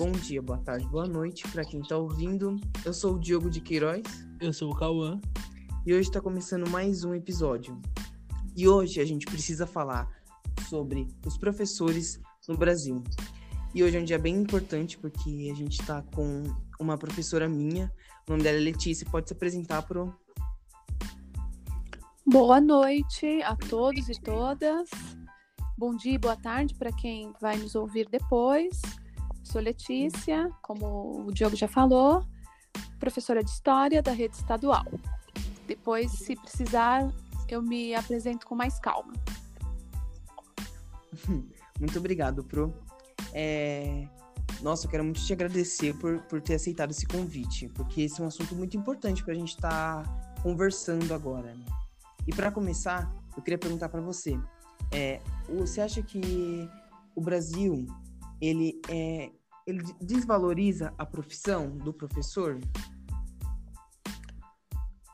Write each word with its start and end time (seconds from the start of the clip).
Bom 0.00 0.12
dia, 0.12 0.40
boa 0.40 0.58
tarde, 0.58 0.86
boa 0.86 1.06
noite 1.06 1.46
para 1.48 1.62
quem 1.62 1.80
está 1.80 1.94
ouvindo. 1.94 2.56
Eu 2.86 2.94
sou 2.94 3.16
o 3.16 3.20
Diogo 3.20 3.50
de 3.50 3.60
Queiroz. 3.60 4.02
Eu 4.40 4.50
sou 4.50 4.72
o 4.72 4.74
Cauã. 4.74 5.20
E 5.84 5.92
hoje 5.92 6.08
está 6.08 6.22
começando 6.22 6.66
mais 6.70 7.04
um 7.04 7.14
episódio. 7.14 7.78
E 8.56 8.66
hoje 8.66 8.98
a 8.98 9.04
gente 9.04 9.26
precisa 9.26 9.66
falar 9.66 10.08
sobre 10.70 11.06
os 11.26 11.36
professores 11.36 12.18
no 12.48 12.56
Brasil. 12.56 13.04
E 13.74 13.84
hoje 13.84 13.98
é 13.98 14.00
um 14.00 14.04
dia 14.04 14.18
bem 14.18 14.36
importante 14.36 14.96
porque 14.96 15.50
a 15.52 15.54
gente 15.54 15.78
está 15.78 16.00
com 16.14 16.44
uma 16.80 16.96
professora 16.96 17.46
minha. 17.46 17.92
O 18.26 18.30
nome 18.30 18.42
dela 18.42 18.56
é 18.56 18.60
Letícia. 18.62 19.06
Pode 19.10 19.28
se 19.28 19.34
apresentar 19.34 19.82
pro. 19.82 20.16
Boa 22.24 22.58
noite 22.58 23.42
a 23.42 23.54
todos 23.54 24.08
e 24.08 24.18
todas. 24.18 24.88
Bom 25.76 25.94
dia 25.94 26.14
e 26.14 26.18
boa 26.18 26.38
tarde 26.38 26.74
para 26.74 26.90
quem 26.90 27.34
vai 27.38 27.58
nos 27.58 27.74
ouvir 27.74 28.08
depois. 28.08 28.80
Sou 29.50 29.60
Letícia, 29.60 30.48
como 30.62 31.26
o 31.26 31.32
Diogo 31.32 31.56
já 31.56 31.66
falou, 31.66 32.24
professora 33.00 33.42
de 33.42 33.50
História 33.50 34.00
da 34.00 34.12
rede 34.12 34.36
estadual. 34.36 34.84
Depois, 35.66 36.12
se 36.12 36.36
precisar, 36.36 37.12
eu 37.48 37.60
me 37.60 37.92
apresento 37.92 38.46
com 38.46 38.54
mais 38.54 38.78
calma. 38.78 39.12
Muito 41.80 41.98
obrigado, 41.98 42.44
Pro. 42.44 42.72
É... 43.32 44.06
Nossa, 44.62 44.86
eu 44.86 44.90
quero 44.90 45.02
muito 45.02 45.20
te 45.20 45.32
agradecer 45.32 45.96
por, 45.96 46.20
por 46.22 46.40
ter 46.40 46.54
aceitado 46.54 46.90
esse 46.90 47.06
convite, 47.06 47.66
porque 47.70 48.02
esse 48.02 48.20
é 48.20 48.24
um 48.24 48.26
assunto 48.26 48.54
muito 48.54 48.76
importante 48.76 49.24
para 49.24 49.32
a 49.32 49.36
gente 49.36 49.54
estar 49.54 50.04
tá 50.04 50.42
conversando 50.42 51.14
agora. 51.14 51.54
Né? 51.54 51.64
E 52.26 52.32
para 52.34 52.52
começar, 52.52 53.10
eu 53.34 53.42
queria 53.42 53.56
perguntar 53.56 53.88
para 53.88 54.02
você: 54.02 54.38
é, 54.92 55.18
você 55.48 55.80
acha 55.80 56.02
que 56.02 56.68
o 57.16 57.22
Brasil 57.22 57.86
ele 58.38 58.80
é 58.88 59.30
ele 59.66 59.82
desvaloriza 60.00 60.92
a 60.98 61.04
profissão 61.06 61.70
do 61.70 61.92
professor? 61.92 62.58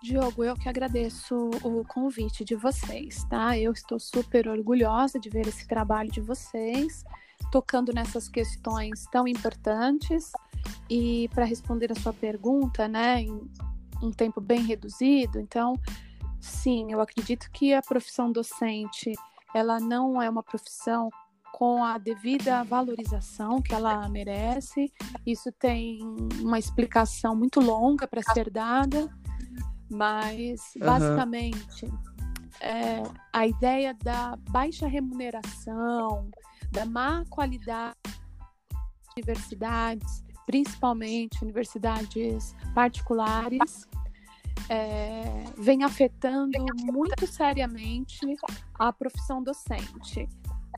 Diogo, 0.03 0.45
eu 0.45 0.55
que 0.55 0.69
agradeço 0.69 1.51
o 1.65 1.85
convite 1.85 2.45
de 2.45 2.55
vocês, 2.55 3.25
tá? 3.25 3.59
Eu 3.59 3.73
estou 3.73 3.99
super 3.99 4.47
orgulhosa 4.47 5.19
de 5.19 5.29
ver 5.29 5.49
esse 5.49 5.67
trabalho 5.67 6.11
de 6.13 6.21
vocês, 6.21 7.03
tocando 7.51 7.93
nessas 7.93 8.29
questões 8.29 9.05
tão 9.11 9.27
importantes. 9.27 10.31
E 10.89 11.29
para 11.35 11.45
responder 11.45 11.91
a 11.91 11.95
sua 11.97 12.13
pergunta, 12.13 12.87
né, 12.87 13.23
em 13.23 13.51
um 14.01 14.13
tempo 14.13 14.41
bem 14.41 14.63
reduzido, 14.63 15.41
então, 15.41 15.75
sim, 16.41 16.93
eu 16.93 17.01
acredito 17.01 17.51
que 17.51 17.75
a 17.75 17.83
profissão 17.83 18.31
docente, 18.31 19.13
ela 19.53 19.81
não 19.81 20.23
é 20.23 20.31
uma 20.31 20.43
profissão 20.43 21.11
com 21.57 21.83
a 21.83 21.97
devida 21.97 22.63
valorização 22.65 23.63
que 23.63 23.75
ela 23.75 24.07
merece. 24.11 24.93
Isso 25.25 25.51
tem 25.53 26.01
uma 26.43 26.59
explicação 26.59 27.35
muito 27.35 27.61
longa 27.61 28.07
para 28.07 28.21
ser 28.35 28.51
dada, 28.51 29.09
mas 29.91 30.75
uhum. 30.77 30.85
basicamente 30.85 31.91
é, 32.61 33.03
a 33.33 33.47
ideia 33.47 33.95
da 33.95 34.37
baixa 34.51 34.87
remuneração, 34.87 36.29
da 36.71 36.85
má 36.85 37.25
qualidade 37.31 37.97
de 38.05 39.23
universidades, 39.23 40.23
principalmente 40.45 41.43
universidades 41.43 42.55
particulares, 42.75 43.89
é, 44.69 45.45
vem 45.57 45.85
afetando 45.85 46.59
muito 46.85 47.27
seriamente 47.27 48.21
a 48.79 48.93
profissão 48.93 49.43
docente 49.43 50.29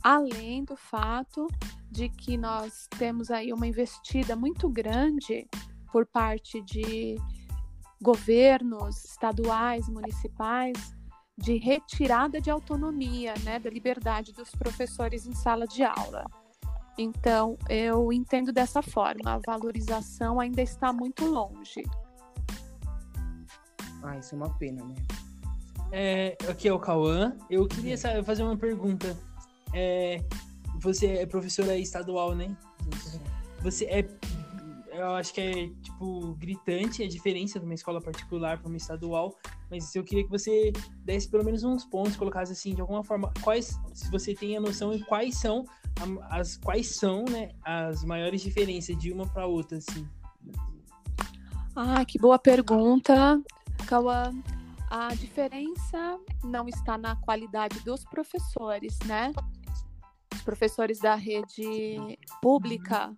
além 0.03 0.65
do 0.65 0.77
fato 0.77 1.47
de 1.91 2.09
que 2.09 2.37
nós 2.37 2.87
temos 2.99 3.31
aí 3.31 3.53
uma 3.53 3.67
investida 3.67 4.37
muito 4.37 4.69
grande 4.69 5.47
por 5.91 6.07
parte 6.07 6.61
de 6.63 7.17
governos 8.01 9.05
estaduais, 9.05 9.89
municipais, 9.89 10.95
de 11.37 11.57
retirada 11.57 12.41
de 12.41 12.51
autonomia, 12.51 13.35
né, 13.45 13.59
da 13.59 13.71
liberdade 13.71 14.33
dos 14.33 14.51
professores 14.51 15.27
em 15.27 15.33
sala 15.33 15.67
de 15.67 15.83
aula. 15.83 16.25
Então, 16.99 17.57
eu 17.69 18.13
entendo 18.13 18.53
dessa 18.53 18.83
forma, 18.83 19.35
a 19.35 19.41
valorização 19.47 20.41
ainda 20.41 20.61
está 20.61 20.93
muito 20.93 21.25
longe. 21.27 21.85
Ah, 24.03 24.19
isso 24.19 24.35
é 24.35 24.39
uma 24.39 24.51
pena, 24.59 24.85
né? 24.85 24.95
É, 25.91 26.37
aqui 26.49 26.69
é 26.69 26.73
o 26.73 26.79
Cauã. 26.79 27.37
Eu 27.49 27.67
queria 27.67 27.97
saber, 27.97 28.25
fazer 28.25 28.43
uma 28.43 28.57
pergunta 28.57 29.17
é, 29.75 30.25
você 30.81 31.07
é 31.07 31.27
professora 31.27 31.77
estadual, 31.77 32.35
né? 32.35 32.57
Você 33.63 33.85
é. 33.87 34.09
Eu 34.93 35.13
acho 35.13 35.33
que 35.33 35.41
é, 35.41 35.69
tipo, 35.81 36.35
gritante 36.35 37.05
a 37.05 37.09
diferença 37.09 37.61
de 37.61 37.65
uma 37.65 37.75
escola 37.75 38.01
particular 38.01 38.59
para 38.59 38.67
uma 38.67 38.77
estadual, 38.77 39.37
mas 39.71 39.95
eu 39.95 40.03
queria 40.03 40.25
que 40.25 40.31
você 40.31 40.73
desse 41.05 41.29
pelo 41.29 41.45
menos 41.45 41.63
uns 41.63 41.85
pontos, 41.85 42.17
colocasse 42.17 42.51
assim, 42.51 42.75
de 42.75 42.81
alguma 42.81 43.05
forma, 43.05 43.33
quais, 43.43 43.79
se 43.95 44.11
você 44.11 44.35
tem 44.35 44.57
a 44.57 44.61
noção 44.61 44.97
de 44.97 45.05
quais 45.05 45.37
são 45.37 45.65
as 46.31 46.57
quais 46.57 46.97
são, 46.97 47.25
né, 47.25 47.51
as 47.63 48.05
maiores 48.05 48.41
diferenças 48.41 48.97
de 48.99 49.13
uma 49.13 49.27
para 49.27 49.47
outra, 49.47 49.79
assim. 49.79 50.07
Ah, 51.77 52.05
que 52.05 52.19
boa 52.19 52.39
pergunta, 52.39 53.41
Cauã. 53.87 54.33
A 54.91 55.15
diferença 55.15 56.19
não 56.43 56.67
está 56.67 56.97
na 56.97 57.15
qualidade 57.17 57.79
dos 57.81 58.05
professores, 58.05 58.99
né? 59.07 59.33
Professores 60.45 60.99
da 60.99 61.15
rede 61.15 62.19
pública, 62.41 63.15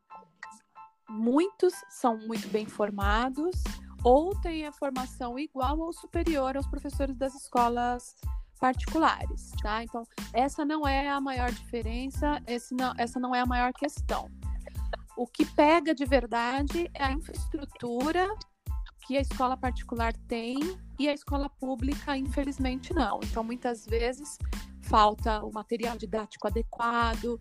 muitos 1.09 1.75
são 1.89 2.19
muito 2.19 2.49
bem 2.49 2.67
formados 2.67 3.63
ou 4.03 4.35
têm 4.41 4.67
a 4.67 4.73
formação 4.73 5.39
igual 5.39 5.79
ou 5.79 5.93
superior 5.93 6.57
aos 6.57 6.67
professores 6.67 7.17
das 7.17 7.35
escolas 7.35 8.17
particulares, 8.59 9.51
tá? 9.63 9.83
Então, 9.83 10.03
essa 10.33 10.65
não 10.65 10.87
é 10.87 11.09
a 11.09 11.21
maior 11.21 11.51
diferença, 11.51 12.41
não, 12.73 12.95
essa 12.99 13.19
não 13.19 13.35
é 13.35 13.41
a 13.41 13.47
maior 13.47 13.73
questão. 13.73 14.31
O 15.17 15.27
que 15.27 15.45
pega 15.45 15.95
de 15.95 16.05
verdade 16.05 16.91
é 16.95 17.05
a 17.05 17.13
infraestrutura 17.13 18.29
que 19.07 19.17
a 19.17 19.21
escola 19.21 19.57
particular 19.57 20.15
tem 20.29 20.57
e 20.99 21.09
a 21.09 21.13
escola 21.13 21.49
pública, 21.49 22.17
infelizmente, 22.17 22.95
não. 22.95 23.19
Então, 23.25 23.43
muitas 23.43 23.85
vezes, 23.85 24.39
falta 24.91 25.45
o 25.45 25.53
material 25.53 25.97
didático 25.97 26.49
adequado. 26.49 27.41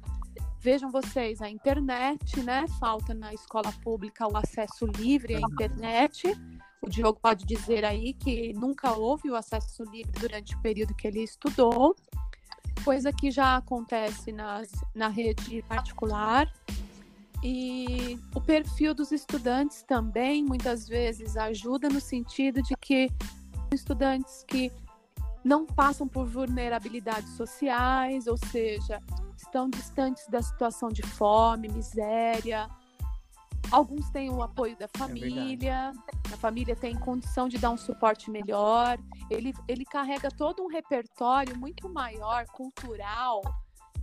Vejam 0.59 0.91
vocês, 0.91 1.41
a 1.41 1.49
internet, 1.49 2.41
né? 2.43 2.65
Falta 2.79 3.13
na 3.13 3.33
escola 3.33 3.71
pública 3.83 4.27
o 4.31 4.37
acesso 4.37 4.85
livre 4.85 5.35
à 5.35 5.39
internet. 5.39 6.31
O 6.79 6.87
Diogo 6.87 7.19
pode 7.19 7.45
dizer 7.45 7.83
aí 7.83 8.13
que 8.13 8.53
nunca 8.53 8.93
houve 8.93 9.31
o 9.31 9.35
acesso 9.35 9.83
livre 9.85 10.11
durante 10.19 10.55
o 10.55 10.61
período 10.61 10.93
que 10.93 11.07
ele 11.07 11.23
estudou, 11.23 11.95
coisa 12.85 13.11
que 13.11 13.31
já 13.31 13.57
acontece 13.57 14.31
nas, 14.31 14.69
na 14.93 15.07
rede 15.07 15.63
particular. 15.63 16.47
E 17.43 18.19
o 18.35 18.41
perfil 18.41 18.93
dos 18.93 19.11
estudantes 19.11 19.81
também 19.83 20.43
muitas 20.43 20.87
vezes 20.87 21.35
ajuda 21.35 21.89
no 21.89 21.99
sentido 21.99 22.61
de 22.61 22.75
que 22.75 23.09
estudantes 23.73 24.43
que 24.47 24.71
não 25.43 25.65
passam 25.65 26.07
por 26.07 26.25
vulnerabilidades 26.25 27.33
sociais, 27.33 28.27
ou 28.27 28.37
seja, 28.37 29.01
estão 29.37 29.69
distantes 29.69 30.27
da 30.27 30.41
situação 30.41 30.89
de 30.89 31.01
fome, 31.01 31.67
miséria. 31.69 32.69
Alguns 33.71 34.09
têm 34.09 34.29
o 34.29 34.41
apoio 34.41 34.75
da 34.77 34.85
é 34.85 34.97
família, 34.97 35.93
é 35.93 36.33
a 36.33 36.37
família 36.37 36.75
tem 36.75 36.97
condição 36.97 37.47
de 37.47 37.57
dar 37.57 37.69
um 37.69 37.77
suporte 37.77 38.31
melhor. 38.31 38.97
Ele, 39.29 39.53
ele 39.67 39.85
carrega 39.85 40.29
todo 40.29 40.63
um 40.63 40.67
repertório 40.67 41.57
muito 41.57 41.87
maior, 41.87 42.45
cultural, 42.47 43.41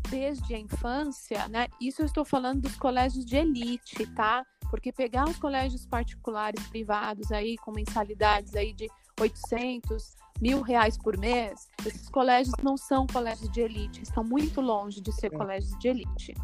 desde 0.09 0.55
a 0.55 0.59
infância, 0.59 1.49
né? 1.49 1.67
Isso 1.81 2.03
eu 2.03 2.07
estou 2.07 2.25
falando 2.25 2.63
dos 2.63 2.77
colégios 2.77 3.25
de 3.25 3.37
elite, 3.37 4.07
tá? 4.15 4.45
Porque 4.71 4.93
pegar 4.93 5.29
os 5.29 5.37
colégios 5.37 5.85
particulares 5.85 6.65
privados 6.69 7.33
aí 7.33 7.57
com 7.59 7.73
mensalidades 7.73 8.55
aí 8.55 8.73
de 8.73 8.89
800, 9.21 10.15
mil 10.41 10.61
reais 10.63 10.97
por 10.99 11.17
mês, 11.17 11.69
esses 11.85 12.09
colégios 12.09 12.55
não 12.63 12.77
são 12.77 13.07
colégios 13.07 13.51
de 13.51 13.61
elite, 13.61 14.03
estão 14.03 14.25
muito 14.25 14.61
longe 14.61 15.01
de 15.01 15.13
ser 15.13 15.33
é. 15.33 15.37
colégios 15.37 15.79
de 15.79 15.89
elite. 15.89 16.35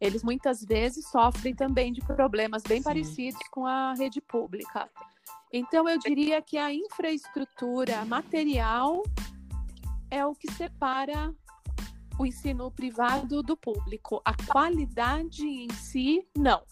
Eles 0.00 0.22
muitas 0.22 0.64
vezes 0.64 1.06
sofrem 1.08 1.54
também 1.54 1.92
de 1.92 2.00
problemas 2.00 2.62
bem 2.62 2.78
Sim. 2.78 2.84
parecidos 2.84 3.40
com 3.50 3.66
a 3.66 3.92
rede 3.94 4.20
pública. 4.20 4.88
Então, 5.52 5.88
eu 5.88 5.98
diria 5.98 6.40
que 6.40 6.56
a 6.56 6.72
infraestrutura 6.72 8.04
material 8.04 9.02
é 10.10 10.24
o 10.24 10.34
que 10.34 10.50
separa 10.52 11.34
o 12.18 12.24
ensino 12.24 12.70
privado 12.70 13.42
do 13.42 13.56
público. 13.56 14.22
A 14.24 14.34
qualidade 14.46 15.46
em 15.46 15.70
si, 15.70 16.26
não. 16.36 16.62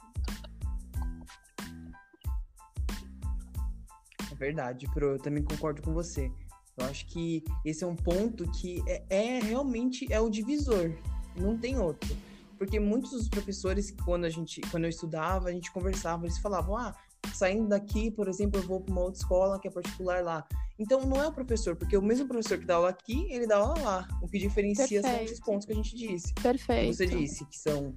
É 4.31 4.35
verdade, 4.35 4.87
Pro, 4.93 5.13
eu 5.13 5.19
também 5.19 5.43
concordo 5.43 5.83
com 5.83 5.93
você. 5.93 6.31
Eu 6.79 6.87
acho 6.87 7.07
que 7.07 7.43
esse 7.65 7.83
é 7.83 7.87
um 7.87 7.97
ponto 7.97 8.49
que 8.53 8.83
é, 8.87 9.03
é 9.11 9.41
realmente 9.41 10.07
é 10.13 10.21
o 10.21 10.31
divisor, 10.31 10.93
não 11.37 11.59
tem 11.59 11.79
outro. 11.79 12.17
Porque 12.57 12.79
muitos 12.81 13.11
dos 13.11 13.29
professores, 13.29 13.95
quando 14.05 14.25
a 14.25 14.31
gente, 14.31 14.61
quando 14.71 14.85
eu 14.85 14.91
estudava, 14.91 15.49
a 15.49 15.53
gente 15.53 15.71
conversava, 15.73 16.27
eles 16.27 16.39
falavam, 16.39 16.77
ah, 16.77 16.95
saindo 17.35 17.69
daqui, 17.69 18.11
por 18.11 18.29
exemplo, 18.29 18.61
eu 18.61 18.67
vou 18.67 18.81
para 18.81 18.93
uma 18.93 19.03
outra 19.03 19.21
escola 19.21 19.61
que 19.61 19.69
é 19.69 19.71
particular 19.71 20.23
lá. 20.23 20.47
Então 20.79 21.01
não 21.01 21.21
é 21.23 21.27
o 21.27 21.33
professor, 21.33 21.77
porque 21.77 21.97
o 21.97 22.03
mesmo 22.03 22.27
professor 22.27 22.59
que 22.59 22.65
dá 22.65 22.77
aula 22.77 22.91
aqui, 22.91 23.27
ele 23.31 23.47
dá 23.47 23.57
aula 23.57 23.81
lá. 23.81 24.09
O 24.23 24.29
que 24.29 24.39
diferencia 24.39 25.01
Perfeito. 25.01 25.07
são 25.07 25.25
esses 25.25 25.41
pontos 25.41 25.67
que 25.67 25.73
a 25.73 25.77
gente 25.77 25.97
disse. 25.97 26.33
Perfeito. 26.35 26.91
Que 26.91 26.95
você 26.95 27.07
disse, 27.07 27.45
que 27.45 27.59
são 27.59 27.95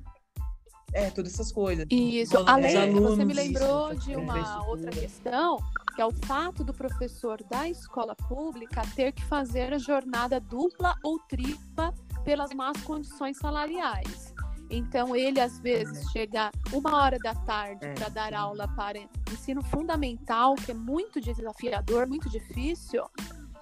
é, 0.94 1.10
todas 1.10 1.34
essas 1.34 1.52
coisas. 1.52 1.86
Isso, 1.90 2.38
além, 2.38 2.76
alunos, 2.76 3.16
você 3.16 3.26
me 3.26 3.34
lembrou 3.34 3.94
isso, 3.94 4.06
de 4.06 4.16
uma 4.16 4.66
outra 4.68 4.92
questão, 4.92 5.58
que 5.96 6.02
é 6.02 6.06
o 6.06 6.12
fato 6.26 6.64
do 6.64 6.74
professor 6.74 7.42
da 7.50 7.68
escola 7.68 8.16
pública 8.16 8.82
ter 8.96 9.12
que 9.12 9.24
fazer 9.26 9.74
a 9.74 9.78
jornada 9.78 10.40
dupla 10.40 10.96
ou 11.04 11.20
tripla 11.20 11.94
pelas 12.24 12.54
más 12.54 12.82
condições 12.84 13.38
salariais. 13.38 14.34
Então, 14.70 15.14
ele 15.14 15.40
às 15.42 15.60
vezes 15.60 16.10
chega 16.12 16.50
uma 16.72 16.96
hora 16.96 17.20
da 17.20 17.36
tarde 17.36 17.86
É, 17.86 17.94
para 17.94 18.08
dar 18.08 18.34
aula 18.34 18.68
para 18.70 19.00
ensino 19.30 19.62
fundamental, 19.64 20.56
que 20.56 20.72
é 20.72 20.74
muito 20.74 21.20
desafiador, 21.20 22.08
muito 22.08 22.30
difícil, 22.30 23.04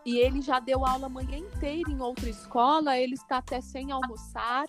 e 0.05 0.19
ele 0.19 0.39
já 0.41 0.59
deu 0.59 0.85
aula 0.85 1.07
a 1.07 1.09
manhã 1.09 1.37
inteira 1.37 1.89
em 1.89 1.99
outra 1.99 2.29
escola, 2.29 2.97
ele 2.97 3.15
está 3.15 3.37
até 3.37 3.59
sem 3.59 3.91
almoçar. 3.91 4.67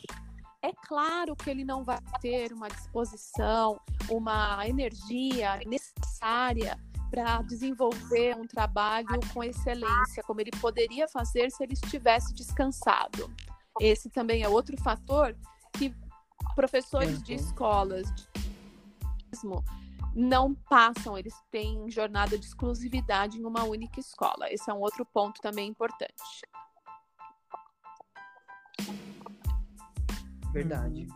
É 0.62 0.72
claro 0.72 1.36
que 1.36 1.50
ele 1.50 1.64
não 1.64 1.84
vai 1.84 1.98
ter 2.20 2.52
uma 2.52 2.68
disposição, 2.68 3.78
uma 4.10 4.66
energia 4.66 5.60
necessária 5.66 6.78
para 7.10 7.42
desenvolver 7.42 8.36
um 8.36 8.46
trabalho 8.46 9.20
com 9.32 9.42
excelência, 9.42 10.22
como 10.22 10.40
ele 10.40 10.50
poderia 10.60 11.08
fazer 11.08 11.50
se 11.50 11.62
ele 11.64 11.74
estivesse 11.74 12.32
descansado. 12.32 13.30
Esse 13.80 14.08
também 14.08 14.42
é 14.42 14.48
outro 14.48 14.76
fator 14.80 15.36
que 15.72 15.94
professores 16.54 17.22
de 17.22 17.34
Uhum. 17.34 17.40
escolas 17.40 18.14
de 18.14 18.28
mesmo 19.32 19.64
não 20.14 20.54
passam, 20.54 21.16
eles 21.16 21.34
têm 21.50 21.88
jornada 21.90 22.36
de 22.36 22.44
exclusividade 22.44 23.38
em 23.38 23.44
uma 23.44 23.62
única 23.64 24.00
escola. 24.00 24.52
Esse 24.52 24.68
é 24.70 24.74
um 24.74 24.80
outro 24.80 25.04
ponto 25.06 25.40
também 25.40 25.68
importante. 25.68 26.42
Verdade. 30.52 31.06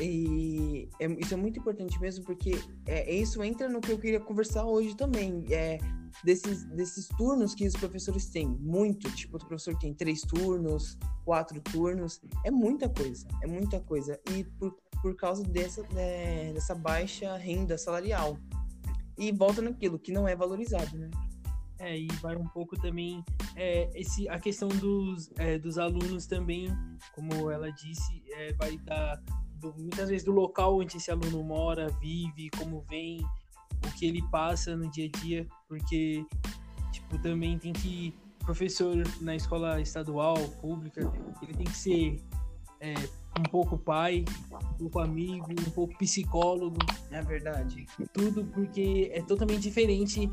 E 0.00 0.88
é- 0.98 1.20
isso 1.20 1.34
é 1.34 1.36
muito 1.36 1.58
importante 1.58 2.00
mesmo, 2.00 2.24
porque 2.24 2.52
é, 2.86 3.14
isso 3.14 3.42
entra 3.42 3.68
no 3.68 3.80
que 3.80 3.92
eu 3.92 3.98
queria 3.98 4.20
conversar 4.20 4.64
hoje 4.64 4.96
também. 4.96 5.44
É, 5.50 5.78
desses, 6.24 6.64
desses 6.64 7.08
turnos 7.08 7.54
que 7.54 7.66
os 7.66 7.74
professores 7.74 8.26
têm. 8.28 8.48
Muito. 8.48 9.10
Tipo, 9.14 9.36
o 9.36 9.46
professor 9.46 9.76
tem 9.78 9.94
três 9.94 10.22
turnos, 10.22 10.98
quatro 11.24 11.60
turnos. 11.60 12.20
É 12.44 12.50
muita 12.50 12.88
coisa. 12.88 13.26
É 13.42 13.46
muita 13.46 13.80
coisa. 13.80 14.20
E 14.30 14.44
por, 14.44 14.76
por 15.00 15.16
causa 15.16 15.42
dessa, 15.42 15.82
né, 15.94 16.52
dessa 16.52 16.74
baixa 16.74 17.36
renda 17.36 17.78
salarial. 17.78 18.36
E 19.18 19.30
volta 19.32 19.62
naquilo 19.62 19.98
que 19.98 20.12
não 20.12 20.26
é 20.26 20.34
valorizado, 20.34 20.96
né? 20.98 21.10
É, 21.78 21.98
e 21.98 22.06
vai 22.20 22.36
um 22.36 22.46
pouco 22.46 22.80
também 22.80 23.24
é, 23.56 23.90
esse, 23.94 24.28
a 24.28 24.38
questão 24.38 24.68
dos, 24.68 25.30
é, 25.36 25.58
dos 25.58 25.78
alunos 25.78 26.26
também, 26.26 26.68
como 27.12 27.50
ela 27.50 27.70
disse, 27.72 28.22
é, 28.30 28.52
vai 28.54 28.78
dar 28.78 29.20
do- 29.62 29.74
muitas 29.78 30.08
vezes 30.10 30.24
do 30.24 30.32
local 30.32 30.78
onde 30.78 30.96
esse 30.96 31.10
aluno 31.10 31.42
mora, 31.42 31.88
vive, 32.00 32.50
como 32.58 32.84
vem, 32.90 33.24
o 33.86 33.92
que 33.98 34.06
ele 34.06 34.22
passa 34.30 34.76
no 34.76 34.90
dia 34.90 35.06
a 35.12 35.18
dia, 35.20 35.46
porque 35.68 36.24
tipo, 36.92 37.18
também 37.18 37.58
tem 37.58 37.72
que 37.72 38.14
professor 38.40 38.96
na 39.20 39.36
escola 39.36 39.80
estadual, 39.80 40.36
pública, 40.60 41.00
ele 41.42 41.54
tem 41.54 41.64
que 41.66 41.76
ser 41.76 42.20
é, 42.80 42.92
um 43.38 43.44
pouco 43.44 43.78
pai, 43.78 44.24
um 44.52 44.74
pouco 44.74 44.98
amigo, 44.98 45.46
um 45.50 45.70
pouco 45.70 45.96
psicólogo, 45.96 46.78
É 47.12 47.22
verdade. 47.22 47.86
tudo 48.12 48.44
porque 48.46 49.10
é 49.14 49.22
totalmente 49.22 49.60
diferente 49.60 50.28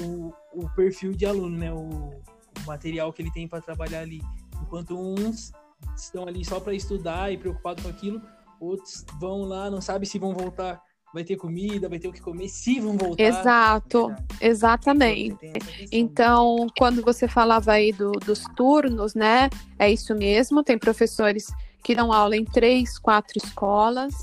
o, 0.00 0.32
o 0.54 0.68
perfil 0.76 1.12
de 1.12 1.26
aluno, 1.26 1.58
né? 1.58 1.72
O, 1.72 2.10
o 2.10 2.66
material 2.66 3.12
que 3.12 3.22
ele 3.22 3.32
tem 3.32 3.48
para 3.48 3.60
trabalhar 3.60 4.00
ali. 4.00 4.22
Enquanto 4.62 4.96
uns 4.96 5.50
estão 5.96 6.26
ali 6.28 6.44
só 6.44 6.60
para 6.60 6.74
estudar 6.74 7.32
e 7.32 7.38
preocupados 7.38 7.82
com 7.82 7.90
aquilo, 7.90 8.22
outros 8.60 9.04
vão 9.20 9.42
lá, 9.42 9.70
não 9.70 9.80
sabe 9.80 10.06
se 10.06 10.18
vão 10.18 10.34
voltar, 10.34 10.80
vai 11.14 11.24
ter 11.24 11.36
comida, 11.36 11.88
vai 11.88 11.98
ter 11.98 12.08
o 12.08 12.12
que 12.12 12.20
comer, 12.20 12.48
se 12.48 12.78
vão 12.80 12.96
voltar. 12.96 13.22
Exato, 13.22 14.06
Verdade. 14.08 14.26
exatamente. 14.40 15.36
Questão. 15.36 15.88
Então, 15.92 16.66
quando 16.78 17.02
você 17.02 17.26
falava 17.26 17.72
aí 17.72 17.92
do- 17.92 18.12
dos 18.12 18.44
turnos, 18.56 19.14
né? 19.14 19.48
É 19.78 19.90
isso 19.90 20.14
mesmo. 20.14 20.62
Tem 20.62 20.78
professores 20.78 21.46
que 21.82 21.94
dão 21.94 22.12
aula 22.12 22.36
em 22.36 22.44
três, 22.44 22.98
quatro 22.98 23.38
escolas. 23.42 24.14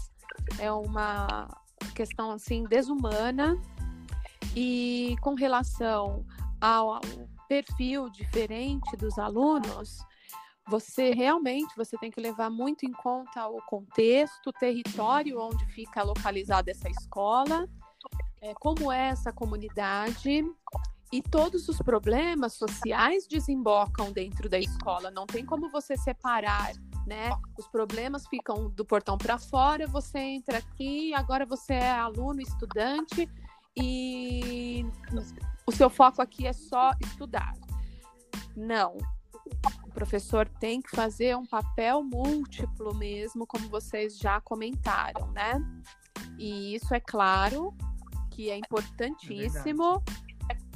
É 0.59 0.71
uma 0.71 1.47
questão 1.95 2.31
assim 2.31 2.63
desumana. 2.65 3.57
E 4.55 5.15
com 5.21 5.33
relação 5.33 6.23
ao 6.61 6.99
perfil 7.49 8.09
diferente 8.09 8.95
dos 8.95 9.17
alunos, 9.17 9.97
você 10.67 11.11
realmente 11.11 11.75
você 11.75 11.97
tem 11.97 12.09
que 12.09 12.19
levar 12.19 12.49
muito 12.49 12.85
em 12.85 12.91
conta 12.91 13.47
o 13.47 13.61
contexto, 13.67 14.47
o 14.47 14.53
território 14.53 15.39
onde 15.39 15.65
fica 15.67 16.03
localizada 16.03 16.71
essa 16.71 16.89
escola, 16.89 17.67
é, 18.41 18.53
como 18.55 18.91
é 18.91 19.09
essa 19.09 19.31
comunidade 19.31 20.43
e 21.11 21.21
todos 21.21 21.69
os 21.69 21.77
problemas 21.77 22.53
sociais 22.53 23.27
desembocam 23.27 24.11
dentro 24.11 24.49
da 24.49 24.57
escola. 24.57 25.11
Não 25.11 25.25
tem 25.25 25.45
como 25.45 25.69
você 25.69 25.95
separar, 25.95 26.73
né? 27.05 27.29
Os 27.57 27.67
problemas 27.67 28.27
ficam 28.27 28.69
do 28.69 28.83
portão 28.83 29.17
para 29.17 29.37
fora, 29.37 29.87
você 29.87 30.19
entra 30.19 30.57
aqui, 30.57 31.13
agora 31.13 31.45
você 31.45 31.73
é 31.73 31.91
aluno, 31.91 32.41
estudante 32.41 33.29
e 33.77 34.85
o 35.65 35.71
seu 35.71 35.89
foco 35.89 36.21
aqui 36.21 36.47
é 36.47 36.53
só 36.53 36.91
estudar. 37.01 37.53
Não. 38.55 38.97
Professor 39.95 40.47
tem 40.59 40.81
que 40.81 40.93
fazer 40.93 41.37
um 41.37 41.45
papel 41.45 42.03
múltiplo 42.03 42.93
mesmo, 42.93 43.47
como 43.47 43.69
vocês 43.69 44.17
já 44.17 44.41
comentaram, 44.41 45.31
né? 45.31 45.55
E 46.37 46.75
isso 46.75 46.93
é 46.93 46.99
claro 46.99 47.73
que 48.29 48.49
é 48.49 48.57
importantíssimo, 48.57 50.03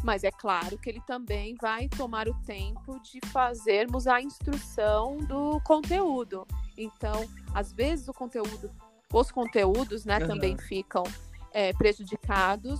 mas 0.04 0.24
é 0.24 0.31
claro 0.31 0.77
que 0.77 0.89
ele 0.89 1.01
também 1.01 1.54
vai 1.62 1.89
tomar 1.89 2.30
o 2.30 2.33
tempo 2.45 2.98
de 3.01 3.19
fazermos 3.27 4.07
a 4.07 4.21
instrução 4.21 5.18
do 5.18 5.60
conteúdo. 5.65 6.48
Então, 6.77 7.27
às 7.54 7.74
vezes 7.74 8.07
o 8.07 8.13
conteúdo, 8.13 8.72
os 9.13 9.31
conteúdos, 9.31 10.06
né, 10.06 10.15
Aham. 10.15 10.27
também 10.27 10.58
ficam 10.58 11.03
é, 11.51 11.74
prejudicados 11.74 12.79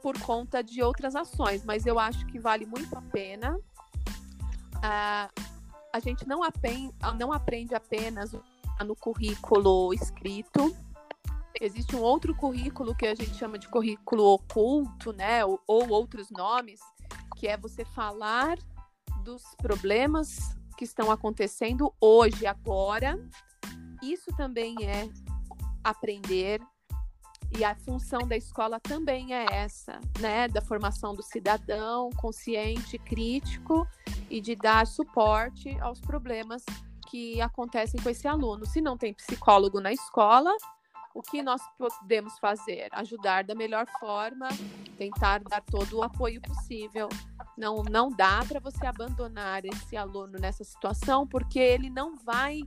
por 0.00 0.18
conta 0.22 0.62
de 0.62 0.82
outras 0.82 1.14
ações, 1.14 1.62
mas 1.62 1.84
eu 1.84 1.98
acho 1.98 2.24
que 2.26 2.38
vale 2.38 2.64
muito 2.64 2.96
a 2.96 3.02
pena. 3.02 3.58
Ah, 4.82 5.28
a 5.92 6.00
gente 6.00 6.26
não, 6.26 6.42
apen- 6.42 6.92
não 7.18 7.32
aprende 7.32 7.74
apenas 7.74 8.32
no 8.84 8.94
currículo 8.94 9.92
escrito. 9.92 10.74
Existe 11.60 11.96
um 11.96 12.00
outro 12.00 12.34
currículo 12.34 12.94
que 12.94 13.06
a 13.06 13.14
gente 13.14 13.34
chama 13.34 13.58
de 13.58 13.68
currículo 13.68 14.24
oculto, 14.34 15.12
né? 15.12 15.44
Ou, 15.44 15.60
ou 15.66 15.88
outros 15.88 16.30
nomes, 16.30 16.80
que 17.36 17.48
é 17.48 17.56
você 17.56 17.84
falar 17.84 18.58
dos 19.24 19.42
problemas 19.56 20.56
que 20.76 20.84
estão 20.84 21.10
acontecendo 21.10 21.92
hoje, 22.00 22.46
agora. 22.46 23.18
Isso 24.00 24.30
também 24.36 24.76
é 24.82 25.08
aprender 25.82 26.60
e 27.56 27.64
a 27.64 27.74
função 27.74 28.28
da 28.28 28.36
escola 28.36 28.78
também 28.78 29.34
é 29.34 29.46
essa, 29.50 29.98
né? 30.20 30.46
Da 30.46 30.60
formação 30.60 31.14
do 31.14 31.22
cidadão 31.22 32.10
consciente, 32.10 32.98
crítico 32.98 33.88
e 34.30 34.40
de 34.40 34.54
dar 34.54 34.86
suporte 34.86 35.78
aos 35.80 36.00
problemas 36.00 36.64
que 37.08 37.40
acontecem 37.40 38.00
com 38.02 38.10
esse 38.10 38.28
aluno. 38.28 38.66
Se 38.66 38.80
não 38.80 38.96
tem 38.96 39.14
psicólogo 39.14 39.80
na 39.80 39.92
escola, 39.92 40.50
o 41.14 41.22
que 41.22 41.42
nós 41.42 41.60
podemos 41.78 42.38
fazer? 42.38 42.88
Ajudar 42.92 43.44
da 43.44 43.54
melhor 43.54 43.86
forma, 43.98 44.48
tentar 44.96 45.42
dar 45.42 45.62
todo 45.62 45.98
o 45.98 46.02
apoio 46.02 46.40
possível. 46.40 47.08
Não, 47.56 47.82
não 47.82 48.08
dá 48.10 48.44
para 48.46 48.60
você 48.60 48.86
abandonar 48.86 49.64
esse 49.64 49.96
aluno 49.96 50.38
nessa 50.38 50.62
situação, 50.62 51.26
porque 51.26 51.58
ele 51.58 51.90
não 51.90 52.16
vai 52.16 52.60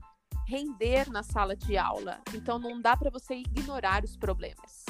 render 0.47 1.09
na 1.09 1.23
sala 1.23 1.55
de 1.55 1.77
aula. 1.77 2.19
Então 2.33 2.59
não 2.59 2.81
dá 2.81 2.97
para 2.97 3.09
você 3.09 3.35
ignorar 3.35 4.03
os 4.03 4.17
problemas. 4.17 4.85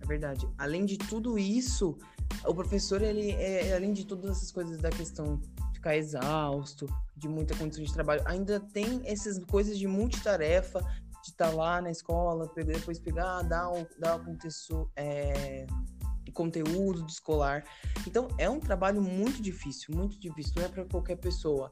É 0.00 0.06
verdade. 0.06 0.48
Além 0.58 0.84
de 0.84 0.98
tudo 0.98 1.38
isso, 1.38 1.98
o 2.44 2.54
professor, 2.54 3.02
ele 3.02 3.32
é, 3.32 3.74
além 3.74 3.92
de 3.92 4.04
todas 4.04 4.30
essas 4.36 4.50
coisas 4.52 4.78
da 4.78 4.90
questão 4.90 5.36
de 5.36 5.74
ficar 5.74 5.96
exausto, 5.96 6.86
de 7.16 7.28
muita 7.28 7.56
condição 7.56 7.84
de 7.84 7.92
trabalho, 7.92 8.22
ainda 8.24 8.60
tem 8.60 9.00
essas 9.04 9.38
coisas 9.44 9.78
de 9.78 9.86
multitarefa, 9.86 10.80
de 11.22 11.30
estar 11.30 11.50
lá 11.50 11.80
na 11.80 11.90
escola, 11.90 12.48
pegar- 12.48 12.72
depois 12.74 12.98
pegar, 12.98 13.42
dar 13.42 13.70
dar 13.98 14.16
o 14.16 14.24
contexto, 14.24 14.90
é, 14.96 15.66
conteúdo 16.32 17.02
do 17.02 17.08
escolar. 17.08 17.62
Então, 18.06 18.26
é 18.38 18.48
um 18.48 18.58
trabalho 18.58 19.02
muito 19.02 19.42
difícil, 19.42 19.94
muito 19.94 20.18
difícil. 20.18 20.54
Não 20.56 20.64
é 20.64 20.68
para 20.68 20.84
qualquer 20.86 21.16
pessoa. 21.16 21.70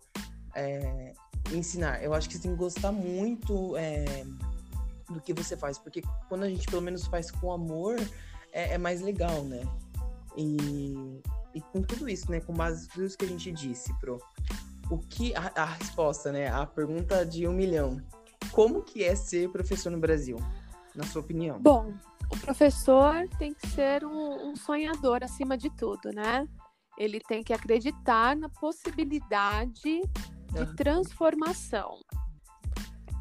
é, 0.55 1.13
ensinar. 1.53 2.03
Eu 2.03 2.13
acho 2.13 2.29
que 2.29 2.35
você 2.35 2.43
tem 2.43 2.51
que 2.51 2.57
gostar 2.57 2.93
muito 2.93 3.77
é, 3.77 4.25
do 5.09 5.21
que 5.21 5.33
você 5.33 5.57
faz, 5.57 5.79
porque 5.79 6.03
quando 6.29 6.43
a 6.43 6.49
gente 6.49 6.67
pelo 6.67 6.83
menos 6.83 7.07
faz 7.07 7.31
com 7.31 7.53
amor, 7.53 7.97
é, 8.53 8.75
é 8.75 8.79
mais 8.79 9.01
legal, 9.01 9.45
né? 9.45 9.63
E, 10.37 11.21
e 11.55 11.61
com 11.61 11.83
tudo 11.83 12.09
isso, 12.09 12.31
né? 12.31 12.41
Com 12.41 12.53
base 12.53 12.87
em 12.87 12.89
tudo 12.89 13.05
isso 13.05 13.19
que 13.19 13.25
a 13.25 13.29
gente 13.29 13.51
disse, 13.53 13.93
Pro. 13.99 14.19
O 14.91 14.99
que 14.99 15.35
a, 15.35 15.53
a 15.55 15.65
resposta, 15.65 16.33
né? 16.33 16.49
A 16.49 16.67
pergunta 16.67 17.25
de 17.25 17.47
um 17.47 17.53
milhão. 17.53 18.01
Como 18.53 18.83
que 18.83 19.05
é 19.05 19.15
ser 19.15 19.51
professor 19.51 19.91
no 19.91 19.99
Brasil, 19.99 20.37
na 20.95 21.05
sua 21.05 21.21
opinião? 21.23 21.61
Bom, 21.61 21.95
o 22.31 22.37
professor 22.39 23.29
tem 23.39 23.55
que 23.55 23.67
ser 23.69 24.05
um, 24.05 24.51
um 24.51 24.57
sonhador 24.57 25.23
acima 25.23 25.57
de 25.57 25.71
tudo, 25.71 26.11
né? 26.13 26.47
Ele 26.99 27.21
tem 27.21 27.43
que 27.43 27.53
acreditar 27.53 28.37
na 28.37 28.49
possibilidade 28.49 29.73
de 29.83 30.03
transformação. 30.77 31.99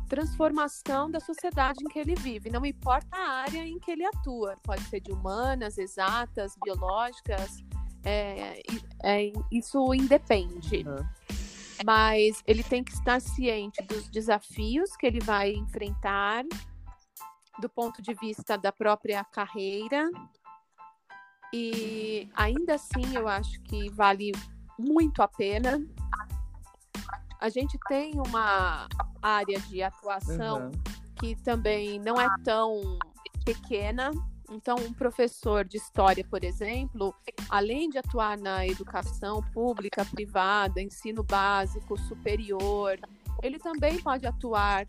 Transformação 0.09 1.09
da 1.09 1.19
sociedade 1.19 1.83
em 1.83 1.87
que 1.87 1.99
ele 1.99 2.15
vive, 2.15 2.49
não 2.49 2.65
importa 2.65 3.15
a 3.15 3.29
área 3.41 3.65
em 3.65 3.79
que 3.79 3.91
ele 3.91 4.03
atua, 4.05 4.55
pode 4.63 4.83
ser 4.85 4.99
de 4.99 5.11
humanas, 5.11 5.77
exatas, 5.77 6.55
biológicas, 6.63 7.63
é, 8.03 8.61
é, 9.03 9.31
isso 9.51 9.93
independe. 9.93 10.83
Uhum. 10.87 11.05
Mas 11.85 12.43
ele 12.45 12.63
tem 12.63 12.83
que 12.83 12.91
estar 12.91 13.21
ciente 13.21 13.81
dos 13.83 14.09
desafios 14.09 14.95
que 14.97 15.05
ele 15.05 15.19
vai 15.19 15.51
enfrentar, 15.51 16.43
do 17.59 17.69
ponto 17.69 18.01
de 18.01 18.13
vista 18.15 18.57
da 18.57 18.71
própria 18.71 19.23
carreira. 19.23 20.09
E 21.53 22.29
ainda 22.35 22.75
assim, 22.75 23.15
eu 23.15 23.27
acho 23.27 23.61
que 23.61 23.89
vale 23.91 24.31
muito 24.77 25.21
a 25.21 25.27
pena. 25.27 25.79
A 27.39 27.49
gente 27.49 27.77
tem 27.87 28.13
uma 28.15 28.87
área 29.21 29.59
de 29.61 29.81
atuação 29.81 30.65
uhum. 30.65 30.71
que 31.19 31.35
também 31.35 31.99
não 31.99 32.19
é 32.19 32.27
tão 32.43 32.99
pequena. 33.45 34.11
Então, 34.51 34.75
um 34.77 34.91
professor 34.91 35.63
de 35.63 35.77
história, 35.77 36.25
por 36.29 36.43
exemplo, 36.43 37.15
além 37.49 37.89
de 37.89 37.97
atuar 37.97 38.37
na 38.37 38.65
educação 38.65 39.41
pública, 39.53 40.03
privada, 40.05 40.81
ensino 40.81 41.23
básico, 41.23 41.97
superior, 41.97 42.99
ele 43.43 43.59
também 43.59 43.99
pode 44.01 44.25
atuar 44.25 44.87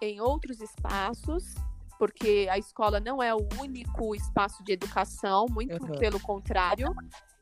em 0.00 0.20
outros 0.20 0.60
espaços 0.60 1.54
porque 1.98 2.46
a 2.50 2.56
escola 2.56 3.00
não 3.00 3.22
é 3.22 3.34
o 3.34 3.46
único 3.60 4.14
espaço 4.14 4.62
de 4.62 4.72
educação, 4.72 5.46
muito 5.50 5.82
uhum. 5.82 5.98
pelo 5.98 6.20
contrário. 6.20 6.94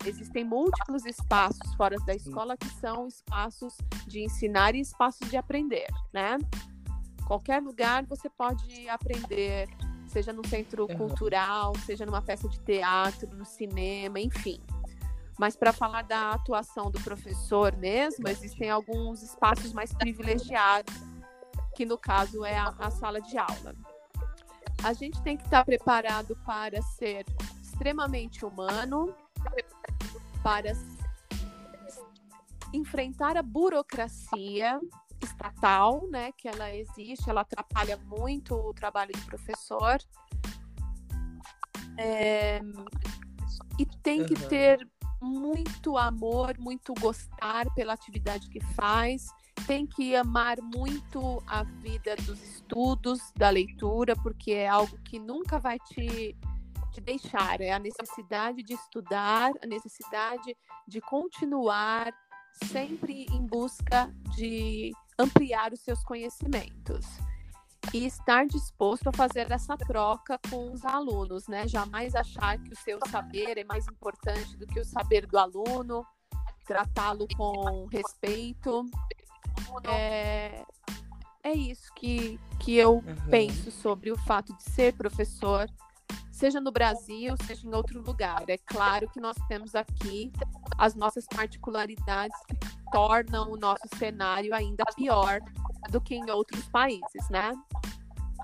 Existem 0.04 0.44
múltiplos 0.44 1.04
espaços 1.04 1.74
fora 1.74 1.96
da 2.06 2.14
escola 2.14 2.56
que 2.56 2.68
são 2.68 3.06
espaços 3.06 3.76
de 4.06 4.24
ensinar 4.24 4.74
e 4.74 4.80
espaços 4.80 5.28
de 5.28 5.36
aprender, 5.36 5.88
né? 6.12 6.38
Qualquer 7.26 7.60
lugar 7.60 8.06
você 8.06 8.30
pode 8.30 8.88
aprender, 8.88 9.68
seja 10.06 10.32
no 10.32 10.46
centro 10.46 10.86
uhum. 10.88 10.96
cultural, 10.96 11.72
seja 11.84 12.06
numa 12.06 12.22
peça 12.22 12.48
de 12.48 12.58
teatro, 12.60 13.34
no 13.34 13.44
cinema, 13.44 14.18
enfim. 14.18 14.60
Mas 15.38 15.54
para 15.54 15.72
falar 15.72 16.02
da 16.02 16.30
atuação 16.30 16.90
do 16.90 17.00
professor 17.00 17.76
mesmo, 17.76 18.26
existem 18.28 18.70
alguns 18.70 19.22
espaços 19.22 19.72
mais 19.72 19.92
privilegiados, 19.92 20.94
que 21.74 21.84
no 21.84 21.98
caso 21.98 22.42
é 22.42 22.56
a, 22.56 22.74
a 22.78 22.90
sala 22.90 23.20
de 23.20 23.36
aula 23.36 23.74
a 24.82 24.92
gente 24.92 25.20
tem 25.22 25.36
que 25.36 25.44
estar 25.44 25.64
preparado 25.64 26.36
para 26.44 26.80
ser 26.82 27.24
extremamente 27.62 28.44
humano, 28.44 29.14
para 30.42 30.72
enfrentar 32.72 33.36
a 33.36 33.42
burocracia 33.42 34.80
estatal, 35.22 36.06
né, 36.08 36.32
que 36.32 36.48
ela 36.48 36.74
existe, 36.74 37.28
ela 37.28 37.40
atrapalha 37.40 37.96
muito 37.96 38.54
o 38.54 38.74
trabalho 38.74 39.12
do 39.12 39.26
professor. 39.26 39.98
É, 41.98 42.60
e 43.78 43.86
tem 44.02 44.24
que 44.24 44.34
ter 44.48 44.86
muito 45.20 45.96
amor, 45.96 46.58
muito 46.58 46.92
gostar 47.00 47.66
pela 47.74 47.94
atividade 47.94 48.48
que 48.48 48.60
faz 48.74 49.26
tem 49.66 49.86
que 49.86 50.14
amar 50.14 50.58
muito 50.60 51.42
a 51.46 51.62
vida 51.62 52.14
dos 52.16 52.42
estudos, 52.42 53.32
da 53.36 53.50
leitura, 53.50 54.14
porque 54.16 54.52
é 54.52 54.68
algo 54.68 54.96
que 54.98 55.18
nunca 55.18 55.58
vai 55.58 55.78
te, 55.78 56.36
te 56.92 57.00
deixar. 57.00 57.60
É 57.60 57.72
a 57.72 57.78
necessidade 57.78 58.62
de 58.62 58.74
estudar, 58.74 59.50
a 59.62 59.66
necessidade 59.66 60.56
de 60.86 61.00
continuar 61.00 62.12
sempre 62.64 63.26
em 63.30 63.46
busca 63.46 64.12
de 64.36 64.92
ampliar 65.18 65.72
os 65.72 65.80
seus 65.80 66.02
conhecimentos 66.04 67.06
e 67.94 68.06
estar 68.06 68.46
disposto 68.46 69.08
a 69.08 69.12
fazer 69.12 69.50
essa 69.50 69.76
troca 69.76 70.38
com 70.50 70.72
os 70.72 70.84
alunos, 70.84 71.46
né? 71.46 71.66
Jamais 71.68 72.14
achar 72.14 72.58
que 72.58 72.72
o 72.72 72.76
seu 72.76 72.98
saber 73.08 73.58
é 73.58 73.64
mais 73.64 73.86
importante 73.86 74.56
do 74.56 74.66
que 74.66 74.80
o 74.80 74.84
saber 74.84 75.26
do 75.26 75.38
aluno, 75.38 76.04
tratá-lo 76.66 77.26
com 77.36 77.86
respeito 77.86 78.84
é, 79.84 80.64
é 81.42 81.52
isso 81.52 81.92
que, 81.94 82.40
que 82.58 82.76
eu 82.76 82.94
uhum. 82.94 83.16
penso 83.30 83.70
sobre 83.70 84.10
o 84.10 84.18
fato 84.18 84.52
de 84.56 84.62
ser 84.64 84.94
professor, 84.94 85.68
seja 86.32 86.60
no 86.60 86.72
Brasil, 86.72 87.34
seja 87.46 87.66
em 87.66 87.74
outro 87.74 88.02
lugar. 88.02 88.44
É 88.48 88.58
claro 88.58 89.08
que 89.08 89.20
nós 89.20 89.36
temos 89.48 89.74
aqui 89.74 90.32
as 90.76 90.94
nossas 90.94 91.24
particularidades 91.26 92.36
que 92.48 92.56
tornam 92.90 93.50
o 93.50 93.56
nosso 93.56 93.88
cenário 93.96 94.54
ainda 94.54 94.84
pior 94.96 95.40
do 95.90 96.00
que 96.00 96.14
em 96.14 96.30
outros 96.30 96.64
países, 96.68 97.28
né? 97.30 97.52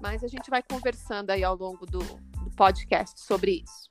Mas 0.01 0.25
a 0.25 0.29
gente 0.29 0.49
vai 0.49 0.63
conversando 0.63 1.31
aí 1.31 1.45
ao 1.45 1.57
longo 1.57 1.85
do, 1.87 1.99
do 1.99 2.51
podcast 2.57 3.21
sobre 3.21 3.63
isso. 3.65 3.91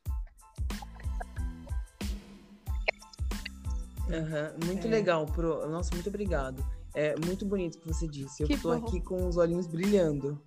Uhum, 4.07 4.65
muito 4.65 4.87
é. 4.87 4.89
legal, 4.89 5.25
Pro. 5.25 5.69
Nossa, 5.69 5.93
muito 5.93 6.09
obrigado. 6.09 6.65
É 6.93 7.15
muito 7.25 7.45
bonito 7.45 7.75
o 7.75 7.79
que 7.79 7.87
você 7.87 8.07
disse. 8.07 8.43
Eu 8.43 8.47
que 8.47 8.57
tô 8.57 8.77
bom. 8.77 8.85
aqui 8.85 9.01
com 9.01 9.27
os 9.27 9.37
olhinhos 9.37 9.67
brilhando. 9.67 10.41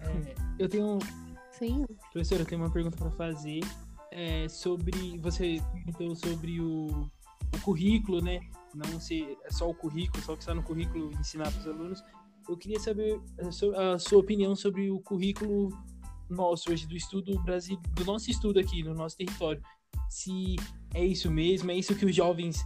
É, 0.00 0.34
eu 0.58 0.68
tenho. 0.68 0.98
Sim. 1.50 1.84
Professor, 2.12 2.38
eu 2.38 2.46
tenho 2.46 2.62
uma 2.62 2.70
pergunta 2.70 2.96
para 2.96 3.10
fazer 3.10 3.60
é, 4.12 4.48
sobre. 4.48 5.18
Você 5.18 5.60
perguntou 5.84 6.14
sobre 6.14 6.60
o, 6.60 7.10
o 7.54 7.60
currículo, 7.62 8.20
né? 8.20 8.40
Não 8.74 9.00
ser 9.00 9.36
é 9.44 9.50
só 9.50 9.68
o 9.68 9.74
currículo, 9.74 10.22
só 10.22 10.34
o 10.34 10.36
que 10.36 10.42
está 10.42 10.54
no 10.54 10.62
currículo 10.62 11.10
ensinar 11.18 11.50
para 11.50 11.60
os 11.60 11.66
alunos. 11.66 12.02
Eu 12.48 12.56
queria 12.56 12.80
saber 12.80 13.20
a 13.76 13.98
sua 13.98 14.18
opinião 14.18 14.54
sobre 14.56 14.90
o 14.90 15.00
currículo 15.00 15.70
nosso 16.30 16.70
hoje 16.70 16.86
do 16.86 16.96
estudo 16.96 17.38
Brasil, 17.42 17.78
do 17.94 18.04
nosso 18.04 18.30
estudo 18.30 18.58
aqui 18.60 18.82
no 18.82 18.94
nosso 18.94 19.16
território. 19.16 19.62
Se 20.08 20.56
é 20.94 21.04
isso 21.04 21.30
mesmo, 21.30 21.70
é 21.70 21.74
isso 21.74 21.94
que 21.94 22.06
os 22.06 22.14
jovens 22.14 22.64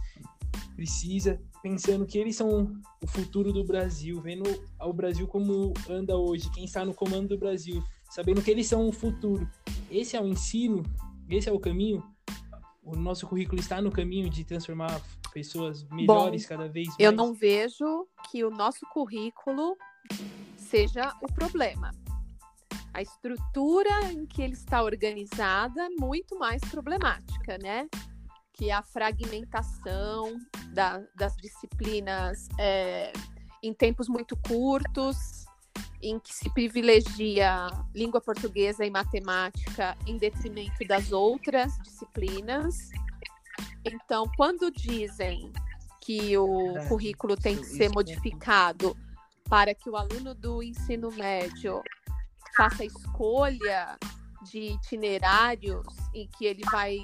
precisa, 0.75 1.41
pensando 1.61 2.05
que 2.05 2.17
eles 2.17 2.35
são 2.35 2.73
o 3.01 3.07
futuro 3.07 3.53
do 3.53 3.63
Brasil, 3.63 4.19
vendo 4.21 4.43
o 4.79 4.93
Brasil 4.93 5.27
como 5.27 5.73
anda 5.89 6.17
hoje, 6.17 6.49
quem 6.51 6.65
está 6.65 6.83
no 6.83 6.93
comando 6.93 7.29
do 7.29 7.37
Brasil, 7.37 7.83
sabendo 8.09 8.41
que 8.41 8.51
eles 8.51 8.67
são 8.67 8.87
o 8.87 8.91
futuro. 8.91 9.49
Esse 9.89 10.15
é 10.15 10.21
o 10.21 10.27
ensino, 10.27 10.83
esse 11.29 11.49
é 11.49 11.51
o 11.51 11.59
caminho. 11.59 12.03
O 12.83 12.95
nosso 12.95 13.25
currículo 13.27 13.61
está 13.61 13.81
no 13.81 13.91
caminho 13.91 14.29
de 14.29 14.43
transformar 14.43 15.01
pessoas 15.33 15.83
melhores 15.89 16.43
Bom, 16.43 16.49
cada 16.49 16.67
vez 16.67 16.87
mais. 16.89 16.99
Eu 16.99 17.11
não 17.11 17.33
vejo 17.33 18.07
que 18.29 18.43
o 18.43 18.51
nosso 18.51 18.85
currículo 18.93 19.77
seja 20.57 21.13
o 21.21 21.31
problema. 21.31 21.91
A 22.93 23.01
estrutura 23.01 24.11
em 24.11 24.25
que 24.25 24.41
ele 24.41 24.53
está 24.53 24.83
organizada 24.83 25.85
é 25.85 25.89
muito 25.89 26.37
mais 26.37 26.61
problemática, 26.61 27.57
né? 27.57 27.87
Que 28.53 28.71
a 28.71 28.81
fragmentação 28.81 30.37
da, 30.73 31.01
das 31.15 31.35
disciplinas 31.37 32.47
é, 32.59 33.11
em 33.61 33.73
tempos 33.73 34.07
muito 34.07 34.37
curtos, 34.37 35.45
em 36.01 36.19
que 36.19 36.33
se 36.33 36.49
privilegia 36.49 37.67
língua 37.95 38.19
portuguesa 38.19 38.85
e 38.85 38.89
matemática 38.89 39.97
em 40.05 40.17
detrimento 40.17 40.85
das 40.85 41.11
outras 41.11 41.77
disciplinas. 41.81 42.89
Então, 43.85 44.29
quando 44.35 44.69
dizem 44.69 45.51
que 46.01 46.37
o 46.37 46.77
é, 46.77 46.85
currículo 46.87 47.37
tem 47.37 47.55
que 47.55 47.65
ser 47.65 47.89
modificado 47.89 48.95
para 49.49 49.73
que 49.73 49.89
o 49.89 49.95
aluno 49.95 50.35
do 50.35 50.61
ensino 50.61 51.09
médio 51.11 51.81
faça 52.55 52.83
escolha 52.83 53.97
de 54.43 54.59
itinerários 54.59 55.87
em 56.13 56.27
que 56.27 56.45
ele 56.45 56.63
vai 56.69 56.97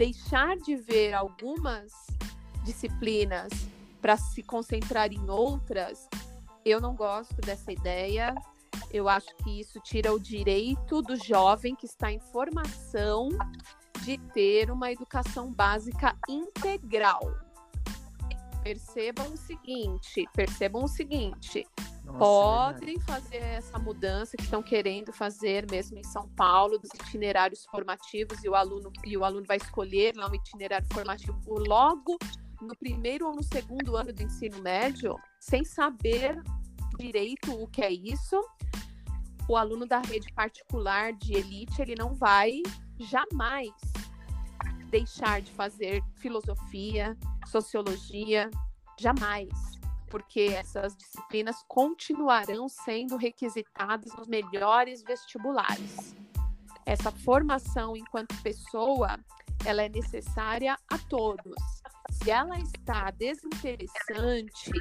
deixar 0.00 0.56
de 0.56 0.76
ver 0.76 1.12
algumas 1.12 1.92
disciplinas 2.64 3.52
para 4.00 4.16
se 4.16 4.42
concentrar 4.42 5.12
em 5.12 5.28
outras, 5.28 6.08
eu 6.64 6.80
não 6.80 6.96
gosto 6.96 7.34
dessa 7.42 7.70
ideia. 7.70 8.34
Eu 8.90 9.10
acho 9.10 9.28
que 9.44 9.60
isso 9.60 9.78
tira 9.80 10.10
o 10.10 10.18
direito 10.18 11.02
do 11.02 11.16
jovem 11.16 11.76
que 11.76 11.84
está 11.84 12.10
em 12.10 12.18
formação 12.18 13.28
de 14.02 14.16
ter 14.32 14.70
uma 14.70 14.90
educação 14.90 15.52
básica 15.52 16.16
integral. 16.26 17.20
percebam 18.62 19.34
o 19.34 19.36
seguinte, 19.36 20.26
percebam 20.34 20.84
o 20.84 20.88
seguinte, 20.88 21.66
Nossa, 22.04 22.18
é 22.18 22.80
podem 22.80 23.00
fazer 23.00 23.36
essa 23.36 23.78
mudança 23.78 24.36
que 24.36 24.42
estão 24.42 24.62
querendo 24.62 25.12
fazer 25.12 25.70
mesmo 25.70 25.98
em 25.98 26.04
São 26.04 26.28
Paulo, 26.30 26.78
dos 26.78 26.90
itinerários 26.94 27.64
formativos, 27.66 28.42
e 28.44 28.48
o 28.48 28.54
aluno, 28.54 28.92
e 29.04 29.16
o 29.16 29.24
aluno 29.24 29.44
vai 29.46 29.56
escolher 29.56 30.14
lá 30.16 30.28
um 30.28 30.34
itinerário 30.34 30.86
formativo 30.92 31.58
logo 31.58 32.18
no 32.60 32.76
primeiro 32.76 33.26
ou 33.26 33.34
no 33.34 33.42
segundo 33.42 33.96
ano 33.96 34.12
do 34.12 34.22
ensino 34.22 34.60
médio, 34.60 35.16
sem 35.38 35.64
saber 35.64 36.40
direito 36.98 37.52
o 37.52 37.66
que 37.66 37.82
é 37.82 37.90
isso. 37.90 38.40
O 39.48 39.56
aluno 39.56 39.86
da 39.86 40.00
rede 40.00 40.32
particular 40.32 41.12
de 41.14 41.34
elite, 41.34 41.80
ele 41.80 41.94
não 41.94 42.14
vai 42.14 42.62
jamais 42.98 43.70
deixar 44.90 45.40
de 45.40 45.50
fazer 45.52 46.02
filosofia, 46.16 47.16
sociologia, 47.46 48.50
jamais 48.98 49.79
porque 50.10 50.40
essas 50.52 50.94
disciplinas 50.96 51.64
continuarão 51.66 52.68
sendo 52.68 53.16
requisitadas 53.16 54.12
nos 54.16 54.26
melhores 54.26 55.02
vestibulares. 55.02 56.14
Essa 56.84 57.12
formação 57.12 57.96
enquanto 57.96 58.34
pessoa, 58.42 59.18
ela 59.64 59.82
é 59.82 59.88
necessária 59.88 60.76
a 60.88 60.98
todos. 60.98 61.54
Se 62.10 62.30
ela 62.30 62.58
está 62.58 63.10
desinteressante, 63.12 64.72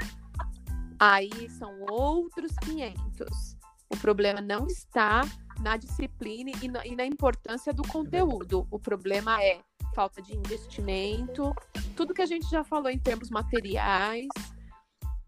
aí 1.00 1.50
são 1.51 1.79
outros 1.89 2.51
500. 2.63 3.57
O 3.91 3.98
problema 3.98 4.41
não 4.41 4.65
está 4.65 5.21
na 5.62 5.77
disciplina 5.77 6.51
e 6.86 6.95
na, 6.95 7.05
importância 7.05 7.71
do 7.74 7.83
conteúdo. 7.83 8.67
O 8.71 8.79
problema 8.79 9.41
é 9.43 9.62
falta 9.93 10.21
de 10.21 10.36
investimento, 10.36 11.53
tudo 11.95 12.13
que 12.13 12.21
a 12.21 12.25
gente 12.25 12.50
já 12.50 12.63
falou 12.63 12.89
em 12.89 13.00
termos 13.00 13.29
materiais, 13.29 14.27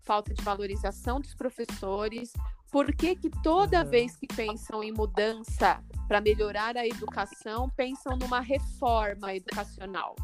falta 0.04 0.34
de 0.34 0.44
valorização 0.44 1.20
dos 1.20 1.34
professores. 1.36 2.34
Por 2.72 2.94
que, 2.96 3.16
que 3.16 3.30
toda 3.44 3.84
Uhum. 3.84 3.90
vez 3.90 4.16
que 4.16 4.28
pensam 4.28 4.84
em 4.84 4.92
mudança 4.92 5.84
para 6.08 6.22
melhorar 6.22 6.78
a 6.78 6.86
educação, 6.88 7.70
pensam 7.70 8.18
numa 8.18 8.40
reforma 8.40 9.34
educacional? 9.34 10.16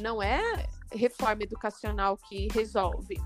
Não 0.00 0.22
é 0.22 0.66
reforma 0.92 1.42
educacional 1.42 2.16
que 2.16 2.48
resolve. 2.48 3.20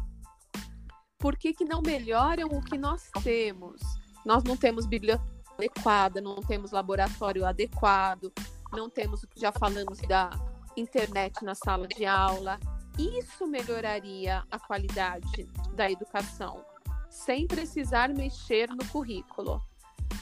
Por 1.19 1.37
que, 1.37 1.53
que 1.55 1.65
não 1.65 1.81
melhoram 1.81 2.49
o 2.49 2.61
que 2.61 2.77
nós 2.77 3.11
temos? 3.23 3.81
Nós 4.25 4.43
não 4.45 4.57
temos 4.57 4.87
biblioteca 4.87 5.31
adequada, 5.57 6.21
não 6.21 6.37
temos 6.37 6.73
laboratório 6.73 7.47
adequado, 7.47 8.33
não 8.73 8.91
temos 8.91 9.23
o 9.23 9.29
que 9.29 9.39
já 9.41 9.53
falamos 9.53 9.99
da 10.01 10.31
internet 10.77 11.45
na 11.45 11.55
sala 11.55 11.87
de 11.87 12.05
aula. 12.05 12.59
Isso 12.99 13.47
melhoraria 13.47 14.45
a 14.51 14.59
qualidade 14.59 15.49
da 15.75 15.91
educação, 15.91 16.65
sem 17.09 17.47
precisar 17.47 18.11
mexer 18.11 18.69
no 18.69 18.85
currículo. 18.89 19.63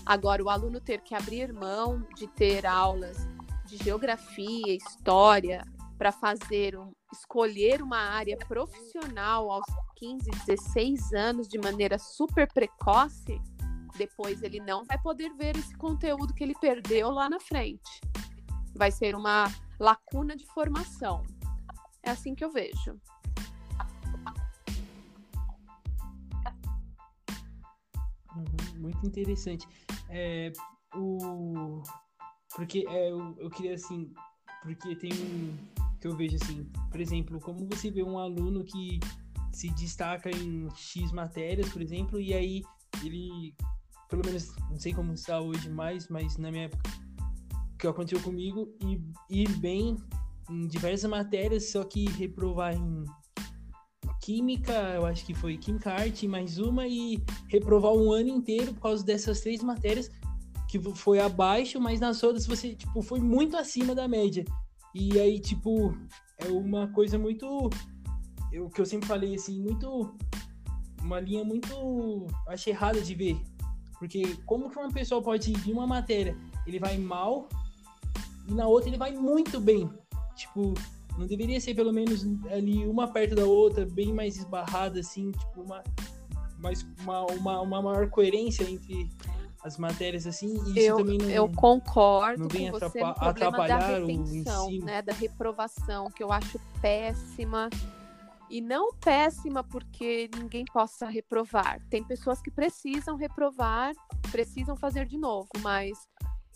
Agora, 0.07 0.43
o 0.43 0.49
aluno 0.49 0.81
ter 0.81 1.01
que 1.01 1.15
abrir 1.15 1.53
mão 1.53 2.07
de 2.17 2.27
ter 2.29 2.67
aulas 2.67 3.17
de 3.67 3.77
geografia, 3.77 4.75
história, 4.75 5.65
para 5.99 6.11
fazer 6.11 6.79
um, 6.79 6.93
escolher 7.13 7.83
uma 7.83 7.99
área 7.99 8.37
profissional 8.37 9.51
aos 9.51 9.67
15, 9.97 10.31
16 10.47 11.13
anos 11.13 11.49
de 11.49 11.59
maneira 11.59 11.99
super 11.99 12.51
precoce, 12.51 13.41
depois 13.97 14.43
ele 14.43 14.61
não 14.61 14.85
vai 14.85 14.99
poder 14.99 15.31
ver 15.35 15.57
esse 15.57 15.77
conteúdo 15.77 16.33
que 16.33 16.43
ele 16.43 16.55
perdeu 16.55 17.11
lá 17.11 17.29
na 17.29 17.39
frente. 17.39 18.01
Vai 18.75 18.91
ser 18.91 19.15
uma 19.15 19.53
lacuna 19.79 20.35
de 20.35 20.47
formação. 20.47 21.23
É 22.03 22.11
assim 22.11 22.35
que 22.35 22.45
eu 22.45 22.51
vejo. 22.51 23.01
Uhum, 28.37 28.81
muito 28.81 29.07
interessante. 29.07 29.67
É, 30.09 30.53
o... 30.95 31.83
Porque 32.55 32.85
é, 32.89 33.11
eu, 33.11 33.35
eu 33.39 33.51
queria 33.51 33.75
assim. 33.75 34.13
Porque 34.63 34.97
tem 34.97 35.13
um. 35.13 35.57
Que 36.01 36.07
eu 36.07 36.17
vejo 36.17 36.37
assim. 36.43 36.65
Por 36.91 37.01
exemplo, 37.01 37.41
como 37.41 37.67
você 37.67 37.91
vê 37.91 38.03
um 38.03 38.19
aluno 38.19 38.65
que 38.65 38.99
se 39.53 39.69
destaca 39.71 40.31
em 40.31 40.69
X 40.75 41.13
matérias, 41.13 41.69
por 41.71 41.83
exemplo, 41.83 42.21
e 42.21 42.33
aí 42.33 42.63
ele. 43.05 43.55
Pelo 44.09 44.25
menos, 44.25 44.55
não 44.69 44.79
sei 44.79 44.93
como 44.93 45.13
está 45.13 45.41
hoje 45.41 45.71
mais, 45.71 46.09
mas 46.09 46.37
na 46.37 46.51
minha 46.51 46.65
época, 46.65 46.91
que 47.79 47.87
aconteceu 47.87 48.21
comigo, 48.23 48.69
e 48.81 49.01
ir 49.31 49.49
bem 49.59 49.97
em 50.51 50.67
diversas 50.67 51.09
matérias, 51.09 51.71
só 51.71 51.85
que 51.85 52.09
reprovar 52.11 52.75
em 52.75 53.05
química, 54.21 54.73
eu 54.95 55.07
acho 55.07 55.25
que 55.25 55.33
foi 55.33 55.57
química, 55.57 55.93
arte, 55.93 56.29
mais 56.29 56.59
uma, 56.59 56.87
e 56.87 57.23
reprovar 57.49 57.93
um 57.93 58.13
ano 58.13 58.29
inteiro 58.29 58.75
por 58.75 58.83
causa 58.83 59.05
dessas 59.05 59.41
três 59.41 59.63
matérias, 59.63 60.11
que 60.69 60.79
foi 60.95 61.19
abaixo, 61.19 61.81
mas 61.81 62.01
nas 62.01 62.23
outras 62.23 62.47
você, 62.47 62.75
tipo, 62.75 63.03
foi 63.03 63.21
muito 63.21 63.57
acima 63.57 63.95
da 63.95 64.07
média. 64.07 64.45
E 64.95 65.19
aí, 65.19 65.41
tipo, 65.41 65.97
é 66.39 66.49
uma 66.49 66.89
coisa 66.89 67.19
muito. 67.19 67.71
O 68.53 68.69
que 68.69 68.81
eu 68.81 68.87
sempre 68.87 69.09
falei, 69.09 69.35
assim, 69.35 69.61
muito. 69.61 70.15
Uma 71.01 71.19
linha 71.19 71.45
muito. 71.45 72.27
Acho 72.49 72.71
errada 72.71 73.01
de 73.01 73.15
ver. 73.15 73.41
Porque 73.99 74.37
como 74.47 74.71
que 74.71 74.79
uma 74.79 74.91
pessoa 74.91 75.23
pode 75.23 75.51
ir 75.51 75.69
em 75.69 75.73
uma 75.73 75.87
matéria, 75.87 76.37
ele 76.67 76.79
vai 76.79 76.97
mal, 76.99 77.49
e 78.49 78.55
na 78.55 78.67
outra 78.67 78.89
ele 78.89 78.97
vai 78.97 79.13
muito 79.13 79.61
bem. 79.61 79.91
Tipo, 80.41 80.73
não 81.19 81.27
deveria 81.27 81.61
ser 81.61 81.75
pelo 81.75 81.93
menos 81.93 82.27
ali 82.51 82.87
uma 82.87 83.09
perto 83.09 83.35
da 83.35 83.45
outra, 83.45 83.85
bem 83.85 84.13
mais 84.13 84.39
esbarrada, 84.39 85.01
assim, 85.01 85.31
tipo, 85.33 85.61
uma, 85.63 85.83
mais, 86.59 86.87
uma, 87.03 87.27
uma, 87.27 87.61
uma 87.61 87.83
maior 87.83 88.09
coerência 88.09 88.65
entre 88.65 89.11
as 89.63 89.77
matérias, 89.77 90.27
assim, 90.27 90.55
e 90.67 90.71
isso 90.71 90.79
Eu, 90.79 90.97
também 90.97 91.19
não... 91.19 91.29
eu 91.29 91.49
concordo 91.53 92.45
não 92.45 92.49
vem 92.49 92.71
com 92.71 92.79
você 92.79 92.87
atrapa- 93.01 93.09
no 93.27 93.35
problema 93.35 93.51
da 93.69 93.77
atrapalhar 93.77 94.03
o 94.03 94.07
retenção, 94.07 94.71
ensino. 94.71 94.87
né, 94.87 95.03
da 95.03 95.13
reprovação, 95.13 96.11
que 96.11 96.23
eu 96.23 96.33
acho 96.33 96.59
péssima. 96.81 97.69
E 98.49 98.61
não 98.61 98.93
péssima 98.95 99.63
porque 99.63 100.29
ninguém 100.37 100.65
possa 100.73 101.07
reprovar. 101.07 101.81
Tem 101.89 102.03
pessoas 102.03 102.41
que 102.43 102.51
precisam 102.51 103.15
reprovar, 103.15 103.93
precisam 104.33 104.75
fazer 104.75 105.07
de 105.07 105.17
novo, 105.17 105.49
mas 105.61 105.97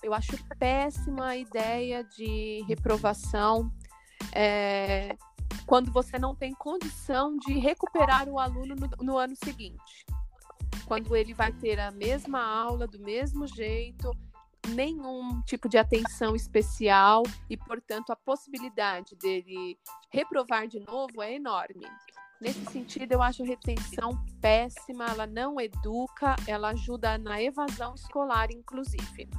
eu 0.04 0.12
acho 0.12 0.32
péssima 0.58 1.28
a 1.28 1.36
ideia 1.36 2.04
de 2.04 2.62
reprovação 2.68 3.72
é, 4.32 5.16
quando 5.66 5.90
você 5.90 6.18
não 6.18 6.34
tem 6.34 6.52
condição 6.52 7.36
de 7.38 7.54
recuperar 7.54 8.28
o 8.28 8.38
aluno 8.38 8.74
no, 8.74 9.04
no 9.04 9.16
ano 9.16 9.34
seguinte. 9.34 10.04
Quando 10.86 11.16
ele 11.16 11.32
vai 11.32 11.52
ter 11.52 11.80
a 11.80 11.90
mesma 11.90 12.44
aula, 12.44 12.86
do 12.86 12.98
mesmo 12.98 13.46
jeito, 13.46 14.10
nenhum 14.68 15.40
tipo 15.42 15.68
de 15.68 15.78
atenção 15.78 16.36
especial 16.36 17.22
e, 17.48 17.56
portanto, 17.56 18.10
a 18.10 18.16
possibilidade 18.16 19.16
dele 19.16 19.78
reprovar 20.12 20.68
de 20.68 20.80
novo 20.80 21.22
é 21.22 21.34
enorme. 21.34 21.86
Nesse 22.40 22.66
sentido, 22.66 23.12
eu 23.12 23.22
acho 23.22 23.42
a 23.42 23.46
retenção 23.46 24.22
péssima, 24.42 25.06
ela 25.06 25.26
não 25.26 25.58
educa, 25.58 26.36
ela 26.46 26.70
ajuda 26.70 27.16
na 27.16 27.40
evasão 27.40 27.94
escolar, 27.94 28.50
inclusive. 28.50 29.30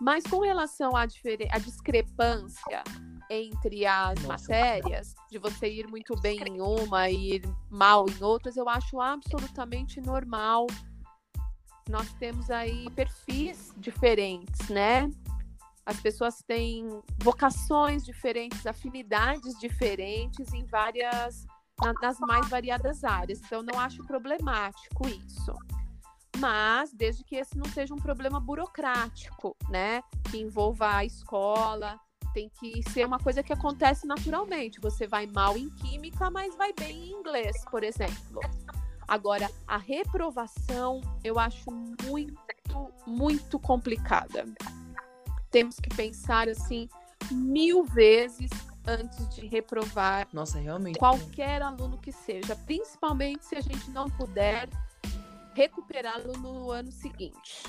Mas 0.00 0.24
com 0.24 0.40
relação 0.40 0.96
à, 0.96 1.02
à 1.02 1.58
discrepância 1.58 2.82
entre 3.28 3.86
as 3.86 4.20
Nossa. 4.22 4.28
matérias, 4.50 5.14
de 5.30 5.38
você 5.38 5.70
ir 5.70 5.86
muito 5.86 6.18
bem 6.20 6.40
em 6.48 6.60
uma 6.60 7.08
e 7.10 7.34
ir 7.36 7.42
mal 7.70 8.06
em 8.08 8.24
outras, 8.24 8.56
eu 8.56 8.68
acho 8.68 9.00
absolutamente 9.00 10.00
normal. 10.00 10.66
Nós 11.88 12.12
temos 12.14 12.50
aí 12.50 12.88
perfis 12.90 13.72
diferentes, 13.76 14.68
né? 14.68 15.10
As 15.86 16.00
pessoas 16.00 16.42
têm 16.46 16.88
vocações 17.22 18.04
diferentes, 18.04 18.66
afinidades 18.66 19.58
diferentes 19.58 20.52
em 20.52 20.64
várias, 20.66 21.46
na- 21.80 21.94
nas 22.00 22.18
mais 22.20 22.48
variadas 22.48 23.04
áreas. 23.04 23.40
Então, 23.44 23.62
não 23.62 23.78
acho 23.78 24.04
problemático 24.06 25.08
isso. 25.08 25.52
Mas, 26.40 26.92
desde 26.92 27.22
que 27.22 27.36
esse 27.36 27.56
não 27.56 27.66
seja 27.66 27.92
um 27.92 27.98
problema 27.98 28.40
burocrático, 28.40 29.54
né? 29.68 30.02
Que 30.30 30.38
envolva 30.38 30.96
a 30.96 31.04
escola, 31.04 32.00
tem 32.32 32.48
que 32.48 32.82
ser 32.90 33.06
uma 33.06 33.18
coisa 33.18 33.42
que 33.42 33.52
acontece 33.52 34.06
naturalmente. 34.06 34.80
Você 34.80 35.06
vai 35.06 35.26
mal 35.26 35.56
em 35.56 35.68
química, 35.68 36.30
mas 36.30 36.56
vai 36.56 36.72
bem 36.72 37.10
em 37.10 37.12
inglês, 37.12 37.62
por 37.70 37.84
exemplo. 37.84 38.40
Agora, 39.06 39.50
a 39.66 39.76
reprovação 39.76 41.00
eu 41.22 41.38
acho 41.38 41.70
muito, 41.70 42.92
muito 43.06 43.58
complicada. 43.58 44.46
Temos 45.50 45.76
que 45.80 45.94
pensar 45.94 46.48
assim 46.48 46.88
mil 47.30 47.84
vezes 47.84 48.50
antes 48.86 49.28
de 49.34 49.46
reprovar 49.46 50.28
Nossa, 50.32 50.58
realmente. 50.58 50.98
qualquer 50.98 51.60
aluno 51.60 51.98
que 51.98 52.12
seja, 52.12 52.56
principalmente 52.56 53.44
se 53.44 53.56
a 53.56 53.60
gente 53.60 53.90
não 53.90 54.08
puder 54.08 54.68
recuperá-lo 55.54 56.32
no 56.38 56.70
ano 56.70 56.90
seguinte. 56.90 57.64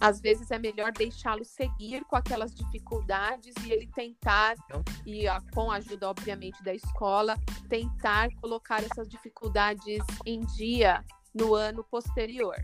Às 0.00 0.18
vezes 0.18 0.50
é 0.50 0.58
melhor 0.58 0.92
deixá-lo 0.92 1.44
seguir 1.44 2.02
com 2.06 2.16
aquelas 2.16 2.54
dificuldades 2.54 3.54
e 3.66 3.70
ele 3.70 3.86
tentar, 3.88 4.56
e 5.04 5.24
com 5.52 5.70
a 5.70 5.76
ajuda, 5.76 6.08
obviamente, 6.08 6.64
da 6.64 6.74
escola, 6.74 7.38
tentar 7.68 8.34
colocar 8.36 8.82
essas 8.82 9.06
dificuldades 9.06 10.02
em 10.24 10.40
dia 10.56 11.04
no 11.34 11.54
ano 11.54 11.84
posterior. 11.84 12.56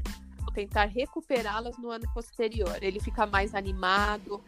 Tentar 0.54 0.86
recuperá-las 0.86 1.76
no 1.76 1.90
ano 1.90 2.10
posterior. 2.14 2.82
Ele 2.82 2.98
fica 2.98 3.26
mais 3.26 3.54
animado, 3.54 4.42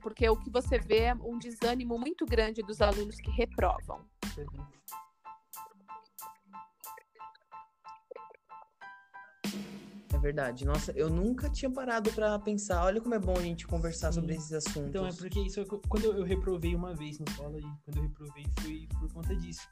porque 0.00 0.26
o 0.26 0.36
que 0.36 0.48
você 0.48 0.78
vê 0.78 1.00
é 1.00 1.14
um 1.14 1.38
desânimo 1.38 1.98
muito 1.98 2.24
grande 2.24 2.62
dos 2.62 2.80
alunos 2.80 3.16
que 3.16 3.30
reprovam. 3.30 4.00
Verdade. 10.20 10.64
Nossa, 10.64 10.92
eu 10.92 11.08
nunca 11.08 11.48
tinha 11.50 11.70
parado 11.70 12.12
para 12.12 12.38
pensar. 12.38 12.84
Olha 12.84 13.00
como 13.00 13.14
é 13.14 13.18
bom 13.18 13.36
a 13.36 13.42
gente 13.42 13.66
conversar 13.66 14.12
Sim. 14.12 14.20
sobre 14.20 14.34
esses 14.34 14.52
assuntos. 14.52 14.88
Então, 14.88 15.06
é 15.06 15.12
porque 15.12 15.40
isso 15.40 15.64
quando 15.88 16.04
eu, 16.04 16.22
reprovei 16.22 16.74
uma 16.74 16.94
vez 16.94 17.18
na 17.18 17.24
escola 17.28 17.58
e 17.58 17.62
quando 17.84 17.96
eu 17.96 18.02
reprovei 18.02 18.44
foi 18.60 18.88
por 18.98 19.12
conta 19.12 19.34
disso. 19.36 19.66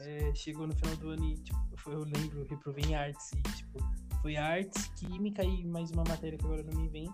É, 0.00 0.34
chegou 0.34 0.66
no 0.66 0.74
final 0.74 0.96
do 0.96 1.10
ano 1.10 1.24
e, 1.24 1.34
tipo, 1.36 1.58
foi, 1.78 1.94
eu 1.94 2.04
lembro, 2.04 2.40
eu 2.40 2.46
reprovei 2.46 2.84
em 2.84 2.94
artes 2.94 3.32
e, 3.32 3.42
tipo, 3.56 3.78
foi 4.20 4.36
artes, 4.36 4.88
química 4.96 5.42
e 5.44 5.64
mais 5.64 5.90
uma 5.90 6.04
matéria 6.06 6.38
que 6.38 6.44
agora 6.44 6.62
não 6.62 6.80
me 6.80 6.88
vem. 6.88 7.08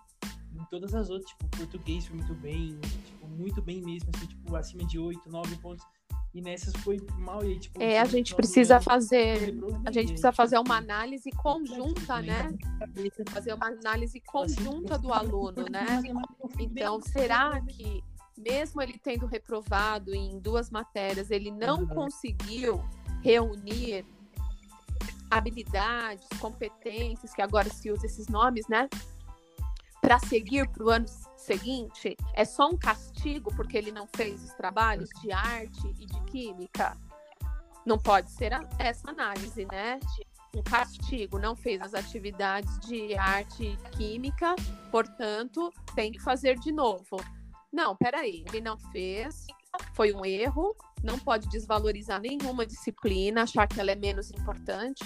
Em 0.55 0.65
todas 0.71 0.95
as 0.95 1.09
outras, 1.09 1.31
tipo, 1.31 1.49
português 1.57 2.07
foi 2.07 2.17
muito 2.17 2.35
bem, 2.35 2.79
tipo, 2.81 3.29
muito 3.29 3.63
bem 3.63 3.81
mesmo, 3.83 4.11
assim, 4.15 4.27
tipo, 4.27 4.57
acima 4.57 4.85
de 4.87 4.99
8, 4.99 5.31
9 5.31 5.57
pontos. 5.57 5.85
E 6.35 6.41
nessas 6.41 6.75
foi 6.77 6.99
mal 7.19 7.45
e 7.45 7.59
tipo. 7.59 7.83
É, 7.83 7.99
a 8.01 8.05
gente 8.07 8.35
precisa 8.35 8.81
fazer. 8.81 9.55
A 9.85 9.91
gente 9.91 10.09
precisa 10.09 10.33
fazer 10.33 10.59
uma 10.59 10.77
análise 10.79 11.31
conjunta, 11.31 12.23
né? 12.23 12.57
Fazer 13.31 13.53
uma 13.53 13.67
análise 13.67 14.19
conjunta 14.21 14.99
do 14.99 15.13
aluno, 15.13 15.67
né? 15.71 16.03
Então, 16.59 17.01
será 17.03 17.61
que 17.61 18.03
mesmo 18.37 18.81
ele 18.81 18.99
tendo 18.99 19.27
reprovado 19.27 20.15
em 20.15 20.39
duas 20.39 20.71
matérias, 20.71 21.31
ele 21.31 21.51
não 21.51 21.87
conseguiu 21.87 22.83
reunir 23.23 24.05
habilidades, 25.31 26.27
competências, 26.41 27.33
que 27.33 27.43
agora 27.43 27.69
se 27.69 27.91
usa 27.91 28.07
esses 28.07 28.27
nomes, 28.29 28.67
né? 28.69 28.89
Para 30.01 30.19
seguir 30.19 30.69
para 30.69 30.85
o 30.85 30.91
ano 30.91 31.07
seguinte 31.43 32.17
é 32.35 32.45
só 32.45 32.69
um 32.69 32.77
castigo 32.77 33.55
porque 33.55 33.77
ele 33.77 33.91
não 33.93 34.07
fez 34.07 34.43
os 34.43 34.55
trabalhos 34.55 35.09
de 35.21 35.33
arte 35.33 35.87
e 35.99 36.07
de 36.07 36.21
química? 36.25 36.97
Não 37.85 37.99
pode 37.99 38.31
ser 38.31 38.53
essa 38.79 39.11
análise, 39.11 39.67
né? 39.67 39.99
Um 40.55 40.63
castigo, 40.63 41.39
não 41.39 41.57
fez 41.57 41.81
as 41.81 41.95
atividades 41.95 42.79
de 42.81 43.15
arte 43.15 43.65
e 43.65 43.77
química, 43.91 44.55
portanto, 44.91 45.73
tem 45.95 46.13
que 46.13 46.21
fazer 46.21 46.59
de 46.59 46.71
novo. 46.71 47.17
Não, 47.73 47.97
peraí, 47.97 48.45
ele 48.49 48.61
não 48.61 48.79
fez, 48.79 49.47
foi 49.95 50.13
um 50.13 50.25
erro, 50.25 50.77
não 51.03 51.19
pode 51.19 51.49
desvalorizar 51.49 52.21
nenhuma 52.21 52.67
disciplina, 52.67 53.43
achar 53.43 53.67
que 53.67 53.81
ela 53.81 53.91
é 53.91 53.97
menos 53.97 54.31
importante. 54.31 55.05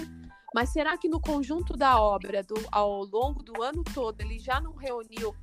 Mas 0.57 0.71
será 0.71 0.97
que 0.97 1.07
no 1.07 1.21
conjunto 1.21 1.77
da 1.77 2.01
obra, 2.01 2.43
do, 2.43 2.55
ao 2.73 3.05
longo 3.05 3.43
do 3.43 3.63
ano 3.63 3.85
todo, 3.85 4.19
ele 4.23 4.39
já 4.39 4.59
não 4.59 4.75
reuniu 4.75 5.37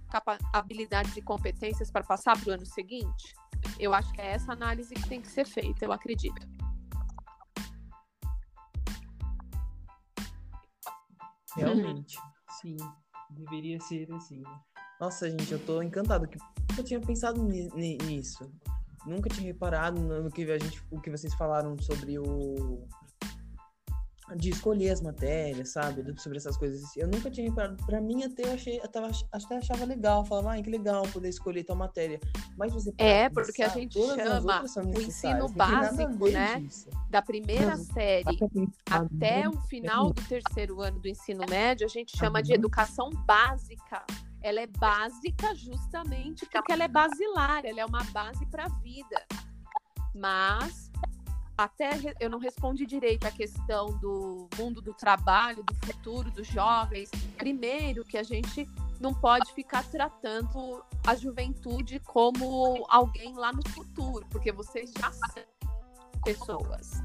habilidades 0.52 1.16
e 1.16 1.22
competências 1.22 1.92
para 1.92 2.04
passar 2.04 2.36
para 2.36 2.50
o 2.50 2.54
ano 2.56 2.66
seguinte? 2.66 3.36
Eu 3.80 3.94
acho 3.94 4.12
que 4.12 4.20
é 4.20 4.32
essa 4.32 4.54
análise 4.54 4.92
que 4.96 5.08
tem 5.08 5.22
que 5.22 5.28
ser 5.28 5.46
feita, 5.46 5.86
eu 5.86 5.92
acredito. 5.92 6.48
Realmente, 11.56 12.18
sim, 12.60 12.76
deveria 13.30 13.80
ser 13.82 14.12
assim. 14.14 14.42
Nossa, 15.00 15.30
gente, 15.30 15.52
eu 15.52 15.64
tô 15.64 15.84
encantado 15.84 16.28
que 16.28 16.40
eu 16.76 16.84
tinha 16.84 17.00
pensado 17.00 17.40
nisso. 17.44 18.52
Nunca 19.06 19.30
tinha 19.30 19.46
reparado 19.46 20.02
no 20.02 20.32
que 20.32 20.50
a 20.52 20.58
gente, 20.58 20.84
o 20.90 21.00
que 21.00 21.12
vocês 21.12 21.36
falaram 21.36 21.78
sobre 21.78 22.18
o 22.18 22.88
de 24.36 24.50
escolher 24.50 24.90
as 24.90 25.02
matérias, 25.02 25.70
sabe? 25.70 26.04
Sobre 26.20 26.38
essas 26.38 26.58
coisas. 26.58 26.96
Eu 26.96 27.08
nunca 27.08 27.30
tinha 27.30 27.50
reparado. 27.50 27.84
Pra 27.86 28.00
mim, 28.00 28.24
até 28.24 28.44
eu 28.44 28.54
achei, 28.54 28.80
eu 28.80 28.88
tava, 28.88 29.12
até 29.32 29.58
achava 29.58 29.86
legal. 29.86 30.26
Falava, 30.26 30.54
ah, 30.54 30.62
que 30.62 30.70
legal 30.70 31.04
poder 31.10 31.30
escolher 31.30 31.64
tal 31.64 31.76
matéria. 31.76 32.20
Mas 32.58 32.74
você 32.74 32.94
É, 32.98 33.30
porque 33.30 33.62
a 33.62 33.68
gente 33.68 34.00
chama 34.00 34.62
o 34.96 35.02
ensino 35.02 35.50
básico, 35.50 36.30
né? 36.30 36.60
Disso. 36.60 36.90
Da 37.10 37.22
primeira 37.22 37.76
uhum. 37.76 37.86
série 37.86 38.40
até 38.90 39.48
o 39.48 39.60
final 39.62 40.12
do 40.12 40.22
terceiro 40.24 40.82
ano 40.82 41.00
do 41.00 41.08
ensino 41.08 41.46
médio, 41.50 41.86
a 41.86 41.90
gente 41.90 42.18
chama 42.18 42.42
de 42.42 42.54
educação 42.54 43.10
básica. 43.26 44.04
Ela 44.42 44.62
é 44.62 44.68
básica 44.68 45.56
justamente 45.56 46.46
porque 46.46 46.72
ela 46.72 46.84
é 46.84 46.88
basilar, 46.88 47.66
ela 47.66 47.80
é 47.80 47.86
uma 47.86 48.04
base 48.06 48.46
para 48.48 48.66
a 48.66 48.70
vida. 48.70 49.26
Mas 50.14 50.92
até 51.58 51.92
eu 52.20 52.30
não 52.30 52.40
respondi 52.40 52.86
direito 52.86 53.26
a 53.26 53.32
questão 53.32 53.98
do 54.00 54.50
mundo 54.58 54.82
do 54.82 54.94
trabalho, 54.94 55.64
do 55.64 55.76
futuro 55.86 56.32
dos 56.32 56.48
jovens. 56.48 57.10
Primeiro, 57.38 58.04
que 58.04 58.18
a 58.18 58.24
gente 58.24 58.68
não 59.00 59.14
pode 59.14 59.54
ficar 59.54 59.84
tratando 59.84 60.84
a 61.06 61.16
juventude 61.16 62.00
como 62.00 62.86
alguém 62.90 63.36
lá 63.36 63.52
no 63.52 63.68
futuro, 63.70 64.26
porque 64.30 64.52
vocês 64.52 64.92
já 64.98 65.12
são 65.12 65.44
pessoas. 66.24 67.02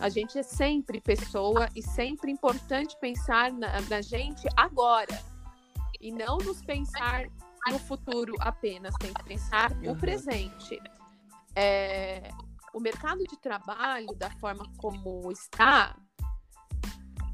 A 0.00 0.08
gente 0.08 0.38
é 0.38 0.42
sempre 0.42 1.00
pessoa 1.00 1.68
e 1.74 1.82
sempre 1.82 2.30
importante 2.30 2.96
pensar 3.00 3.52
na, 3.52 3.80
na 3.82 4.00
gente 4.00 4.48
agora 4.56 5.22
e 6.00 6.10
não 6.10 6.38
nos 6.38 6.62
pensar 6.62 7.26
no 7.70 7.78
futuro 7.78 8.34
apenas, 8.40 8.94
tem 8.98 9.12
que 9.12 9.24
pensar 9.24 9.74
no 9.76 9.90
uhum. 9.90 9.98
presente. 9.98 10.80
É, 11.56 12.30
o 12.74 12.80
mercado 12.80 13.22
de 13.24 13.36
trabalho, 13.38 14.14
da 14.16 14.30
forma 14.32 14.66
como 14.76 15.30
está, 15.30 15.96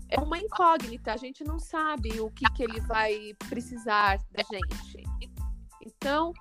é 0.09 0.21
uma 0.21 0.39
incógnita. 0.39 1.13
A 1.13 1.17
gente 1.17 1.43
não 1.43 1.59
sabe 1.59 2.21
o 2.21 2.31
que, 2.31 2.45
que 2.53 2.63
ele 2.63 2.81
vai 2.83 3.35
precisar 3.49 4.19
da 4.31 4.43
gente. 4.43 5.03
Então, 5.81 6.33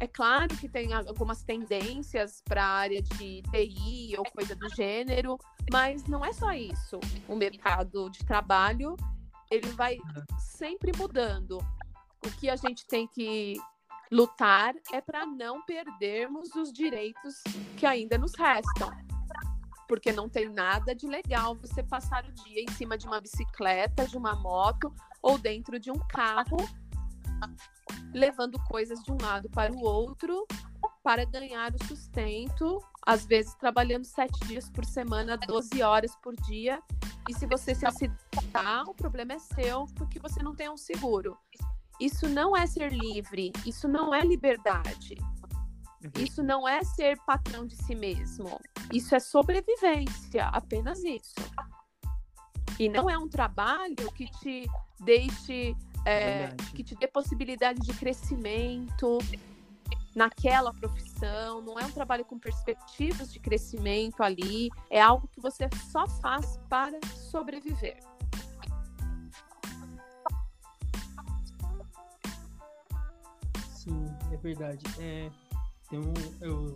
é 0.00 0.06
claro 0.06 0.48
que 0.56 0.68
tem 0.68 0.92
algumas 0.92 1.42
tendências 1.42 2.42
para 2.44 2.64
a 2.64 2.68
área 2.68 3.00
de 3.00 3.42
TI 3.42 4.16
ou 4.18 4.24
coisa 4.24 4.56
do 4.56 4.68
gênero, 4.74 5.38
mas 5.70 6.04
não 6.06 6.24
é 6.24 6.32
só 6.32 6.52
isso. 6.52 6.98
O 7.28 7.36
mercado 7.36 8.10
de 8.10 8.24
trabalho 8.24 8.96
ele 9.50 9.68
vai 9.70 9.98
sempre 10.38 10.92
mudando. 10.96 11.58
O 12.26 12.30
que 12.38 12.50
a 12.50 12.56
gente 12.56 12.86
tem 12.86 13.06
que 13.06 13.56
Lutar 14.10 14.74
é 14.92 15.00
para 15.00 15.26
não 15.26 15.62
perdermos 15.64 16.54
os 16.54 16.72
direitos 16.72 17.42
que 17.76 17.84
ainda 17.84 18.16
nos 18.16 18.34
restam. 18.34 18.90
Porque 19.86 20.12
não 20.12 20.28
tem 20.28 20.48
nada 20.48 20.94
de 20.94 21.06
legal 21.06 21.54
você 21.54 21.82
passar 21.82 22.24
o 22.24 22.32
dia 22.32 22.62
em 22.62 22.70
cima 22.72 22.96
de 22.96 23.06
uma 23.06 23.20
bicicleta, 23.20 24.06
de 24.06 24.16
uma 24.16 24.34
moto 24.34 24.92
ou 25.22 25.38
dentro 25.38 25.78
de 25.78 25.90
um 25.90 25.98
carro, 26.08 26.56
levando 28.12 28.58
coisas 28.64 29.02
de 29.02 29.12
um 29.12 29.18
lado 29.20 29.48
para 29.50 29.72
o 29.72 29.82
outro 29.82 30.46
para 31.02 31.24
ganhar 31.24 31.72
o 31.74 31.84
sustento, 31.84 32.82
às 33.06 33.24
vezes 33.24 33.54
trabalhando 33.54 34.04
sete 34.04 34.38
dias 34.46 34.68
por 34.68 34.84
semana, 34.84 35.38
12 35.38 35.82
horas 35.82 36.14
por 36.16 36.36
dia. 36.42 36.82
E 37.28 37.34
se 37.34 37.46
você 37.46 37.74
se 37.74 37.86
acidentar, 37.86 38.88
o 38.88 38.94
problema 38.94 39.32
é 39.32 39.38
seu, 39.38 39.86
porque 39.96 40.18
você 40.18 40.42
não 40.42 40.54
tem 40.54 40.68
um 40.68 40.76
seguro. 40.76 41.36
Isso 42.00 42.28
não 42.28 42.56
é 42.56 42.66
ser 42.66 42.92
livre, 42.92 43.52
isso 43.66 43.88
não 43.88 44.14
é 44.14 44.20
liberdade. 44.20 45.16
Uhum. 46.04 46.10
Isso 46.22 46.42
não 46.42 46.68
é 46.68 46.82
ser 46.84 47.18
patrão 47.26 47.66
de 47.66 47.74
si 47.74 47.94
mesmo. 47.94 48.60
Isso 48.92 49.14
é 49.14 49.20
sobrevivência, 49.20 50.46
apenas 50.46 51.02
isso. 51.02 51.34
E 52.78 52.88
não 52.88 53.10
é 53.10 53.18
um 53.18 53.28
trabalho 53.28 54.12
que 54.12 54.26
te 54.26 54.66
deixe, 55.00 55.74
é, 56.04 56.54
que 56.74 56.84
te 56.84 56.94
dê 56.94 57.08
possibilidade 57.08 57.80
de 57.80 57.92
crescimento 57.94 59.18
naquela 60.14 60.72
profissão. 60.72 61.60
Não 61.60 61.78
é 61.78 61.84
um 61.84 61.90
trabalho 61.90 62.24
com 62.24 62.38
perspectivas 62.38 63.32
de 63.32 63.40
crescimento 63.40 64.22
ali. 64.22 64.70
É 64.88 65.00
algo 65.00 65.26
que 65.26 65.40
você 65.40 65.68
só 65.90 66.06
faz 66.06 66.58
para 66.68 66.98
sobreviver. 67.30 67.98
É 74.32 74.36
verdade. 74.36 74.84
É, 74.98 75.30
tem 75.88 75.98
um, 75.98 76.12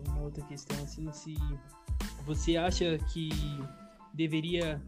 uma 0.09 0.23
outra 0.23 0.45
questão, 0.45 0.83
assim, 0.83 1.11
se 1.13 1.35
você 2.25 2.57
acha 2.57 2.99
que 3.13 3.31
deveria 4.15 4.83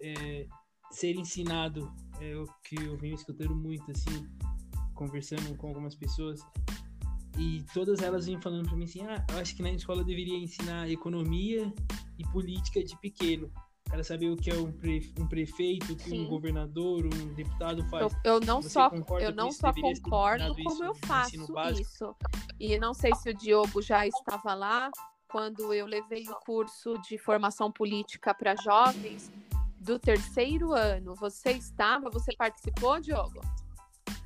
é, 0.00 0.46
ser 0.90 1.16
ensinado, 1.16 1.92
é 2.20 2.34
o 2.36 2.46
que 2.64 2.76
eu 2.76 2.96
venho 2.96 3.14
escutando 3.14 3.54
muito, 3.54 3.90
assim, 3.90 4.28
conversando 4.94 5.56
com 5.56 5.68
algumas 5.68 5.94
pessoas, 5.94 6.40
e 7.38 7.62
todas 7.74 8.00
elas 8.00 8.26
vêm 8.26 8.40
falando 8.40 8.66
para 8.66 8.76
mim 8.76 8.84
assim, 8.84 9.02
ah, 9.02 9.24
eu 9.30 9.38
acho 9.38 9.54
que 9.54 9.62
na 9.62 9.70
escola 9.70 10.02
deveria 10.02 10.38
ensinar 10.38 10.90
economia 10.90 11.72
e 12.18 12.24
política 12.28 12.82
de 12.82 12.98
pequeno. 12.98 13.52
O 13.86 13.90
cara 13.90 14.02
saber 14.02 14.30
o 14.30 14.36
que 14.36 14.50
é 14.50 14.54
um, 14.54 14.72
pre, 14.72 15.12
um 15.18 15.28
prefeito, 15.28 15.92
o 15.92 15.96
que 15.96 16.10
Sim. 16.10 16.26
um 16.26 16.28
governador, 16.28 17.06
um 17.06 17.34
deputado 17.34 17.84
faz. 17.88 18.02
Eu, 18.02 18.32
eu 18.34 18.40
não 18.40 18.60
Você 18.60 18.70
só, 18.70 18.90
eu 19.20 19.32
não 19.32 19.52
só 19.52 19.72
concordo, 19.72 20.54
como 20.54 20.70
isso 20.70 20.84
eu 20.84 20.94
faço 21.06 21.36
isso. 21.80 22.16
E 22.58 22.76
não 22.78 22.92
sei 22.92 23.14
se 23.14 23.30
o 23.30 23.34
Diogo 23.34 23.80
já 23.80 24.04
estava 24.06 24.54
lá 24.54 24.90
quando 25.28 25.72
eu 25.72 25.86
levei 25.86 26.28
o 26.28 26.34
curso 26.44 26.94
de 27.02 27.16
formação 27.16 27.70
política 27.70 28.34
para 28.34 28.56
jovens 28.56 29.30
do 29.80 29.98
terceiro 29.98 30.72
ano. 30.72 31.14
Você 31.14 31.52
estava? 31.52 32.10
Você 32.10 32.34
participou, 32.36 33.00
Diogo? 33.00 33.40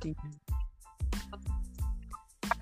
Sim. 0.01 0.15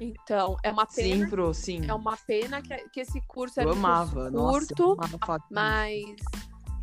Então, 0.02 0.58
é 0.64 0.72
uma 0.72 0.86
pena, 0.86 1.26
Sim, 1.26 1.30
pro, 1.30 1.54
sim. 1.54 1.86
é 1.86 1.94
uma 1.94 2.16
pena 2.16 2.62
que, 2.62 2.76
que 2.90 3.02
esse 3.02 3.20
curso 3.28 3.60
Eu 3.60 3.70
era 3.70 3.70
um 3.70 3.80
amava. 3.80 4.32
curso 4.32 4.32
Nossa, 4.32 4.60
curto, 4.68 4.84
eu 4.84 4.92
amava 5.18 5.46
mas 5.50 6.16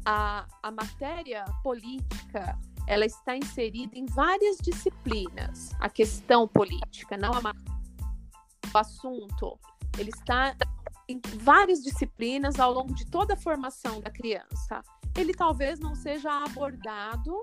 a, 0.06 0.46
a 0.62 0.70
matéria 0.70 1.44
política 1.64 2.56
ela 2.86 3.04
está 3.04 3.36
inserida 3.36 3.98
em 3.98 4.06
várias 4.06 4.58
disciplinas. 4.58 5.72
A 5.80 5.88
questão 5.88 6.46
política, 6.46 7.16
não 7.16 7.32
a 7.32 7.52
o 8.72 8.78
assunto, 8.78 9.58
ele 9.98 10.10
está 10.10 10.54
em 11.08 11.20
várias 11.38 11.82
disciplinas 11.82 12.60
ao 12.60 12.72
longo 12.72 12.94
de 12.94 13.06
toda 13.06 13.34
a 13.34 13.36
formação 13.36 14.00
da 14.00 14.10
criança. 14.10 14.82
Ele 15.16 15.32
talvez 15.32 15.80
não 15.80 15.94
seja 15.94 16.30
abordado 16.44 17.42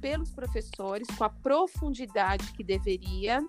pelos 0.00 0.30
professores 0.30 1.08
com 1.16 1.24
a 1.24 1.28
profundidade 1.28 2.52
que 2.52 2.62
deveria 2.62 3.44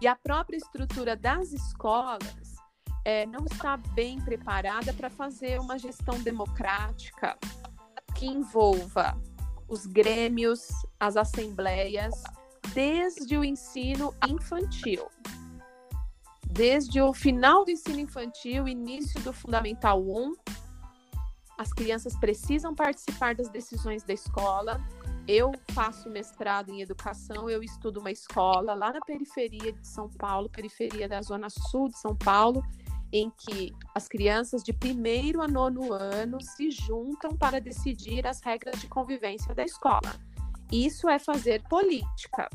e 0.00 0.06
a 0.06 0.14
própria 0.14 0.56
estrutura 0.56 1.16
das 1.16 1.52
escolas 1.52 2.56
é, 3.04 3.24
não 3.24 3.46
está 3.46 3.76
bem 3.76 4.20
preparada 4.20 4.92
para 4.92 5.08
fazer 5.08 5.58
uma 5.58 5.78
gestão 5.78 6.20
democrática 6.20 7.38
que 8.18 8.26
envolva 8.26 9.16
os 9.68 9.86
grêmios, 9.86 10.66
as 10.98 11.16
assembleias, 11.16 12.14
desde 12.74 13.36
o 13.36 13.44
ensino 13.44 14.12
infantil. 14.28 15.06
Desde 16.50 17.00
o 17.00 17.14
final 17.14 17.64
do 17.64 17.70
ensino 17.70 18.00
infantil, 18.00 18.66
início 18.66 19.20
do 19.20 19.32
Fundamental 19.32 20.02
1, 20.02 20.34
as 21.56 21.72
crianças 21.72 22.16
precisam 22.18 22.74
participar 22.74 23.36
das 23.36 23.48
decisões 23.50 24.02
da 24.02 24.14
escola. 24.14 24.80
Eu 25.26 25.52
faço 25.72 26.10
mestrado 26.10 26.70
em 26.70 26.80
educação, 26.80 27.48
eu 27.48 27.62
estudo 27.62 28.00
uma 28.00 28.10
escola 28.10 28.74
lá 28.74 28.92
na 28.92 29.00
periferia 29.00 29.72
de 29.72 29.86
São 29.86 30.08
Paulo, 30.08 30.48
periferia 30.48 31.08
da 31.08 31.22
zona 31.22 31.48
sul 31.50 31.88
de 31.88 31.98
São 31.98 32.16
Paulo, 32.16 32.64
em 33.12 33.30
que 33.30 33.72
as 33.94 34.06
crianças 34.06 34.62
de 34.62 34.72
primeiro 34.72 35.40
a 35.40 35.48
nono 35.48 35.92
ano 35.92 36.40
se 36.42 36.70
juntam 36.70 37.36
para 37.36 37.60
decidir 37.60 38.26
as 38.26 38.40
regras 38.40 38.80
de 38.80 38.88
convivência 38.88 39.54
da 39.54 39.64
escola. 39.64 40.14
Isso 40.70 41.08
é 41.08 41.18
fazer 41.18 41.62
política. 41.68 42.48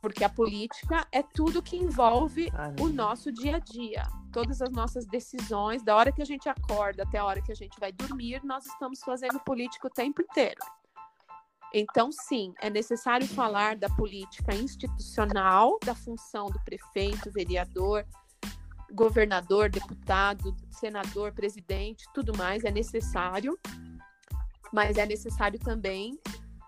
Porque 0.00 0.24
a 0.24 0.28
política 0.28 1.06
é 1.12 1.22
tudo 1.22 1.62
que 1.62 1.76
envolve 1.76 2.50
o 2.80 2.88
nosso 2.88 3.30
dia 3.30 3.56
a 3.56 3.58
dia. 3.58 4.02
Todas 4.32 4.62
as 4.62 4.70
nossas 4.70 5.06
decisões, 5.06 5.82
da 5.82 5.94
hora 5.94 6.10
que 6.10 6.22
a 6.22 6.24
gente 6.24 6.48
acorda 6.48 7.02
até 7.02 7.18
a 7.18 7.24
hora 7.24 7.42
que 7.42 7.52
a 7.52 7.54
gente 7.54 7.78
vai 7.78 7.92
dormir, 7.92 8.40
nós 8.44 8.64
estamos 8.66 9.00
fazendo 9.00 9.38
política 9.40 9.86
o 9.86 9.90
tempo 9.90 10.22
inteiro. 10.22 10.60
Então, 11.72 12.10
sim, 12.10 12.52
é 12.60 12.68
necessário 12.68 13.26
falar 13.28 13.76
da 13.76 13.88
política 13.90 14.54
institucional, 14.54 15.78
da 15.84 15.94
função 15.94 16.46
do 16.46 16.58
prefeito, 16.64 17.30
vereador, 17.30 18.04
governador, 18.92 19.70
deputado, 19.70 20.54
senador, 20.70 21.32
presidente, 21.32 22.04
tudo 22.14 22.36
mais 22.36 22.64
é 22.64 22.70
necessário. 22.70 23.58
Mas 24.72 24.96
é 24.96 25.06
necessário 25.06 25.58
também 25.58 26.18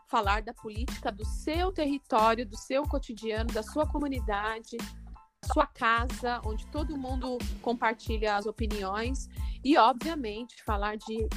falar 0.08 0.42
da 0.42 0.52
política 0.52 1.10
do 1.10 1.24
seu 1.24 1.72
território, 1.72 2.46
do 2.46 2.56
seu 2.56 2.82
cotidiano, 2.82 3.52
da 3.52 3.62
sua 3.62 3.86
comunidade, 3.86 4.76
da 4.76 5.52
sua 5.54 5.66
casa, 5.66 6.40
onde 6.44 6.66
todo 6.66 6.98
mundo 6.98 7.38
compartilha 7.62 8.36
as 8.36 8.44
opiniões. 8.44 9.28
E, 9.64 9.78
obviamente, 9.78 10.62
falar 10.64 10.96
de 10.96 11.28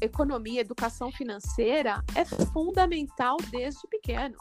economia, 0.00 0.60
educação 0.60 1.10
financeira 1.10 2.04
é 2.14 2.24
fundamental 2.24 3.36
desde 3.50 3.86
pequeno. 3.88 4.36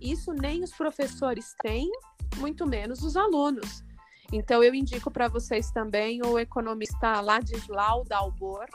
Isso 0.00 0.32
nem 0.32 0.64
os 0.64 0.72
professores 0.72 1.54
têm, 1.62 1.88
muito 2.38 2.66
menos 2.66 3.02
os 3.02 3.16
alunos. 3.16 3.84
Então, 4.32 4.62
eu 4.62 4.74
indico 4.74 5.10
para 5.10 5.28
vocês 5.28 5.70
também 5.72 6.20
o 6.24 6.38
economista 6.38 7.20
Ladislau 7.20 8.04
Dalbor, 8.04 8.66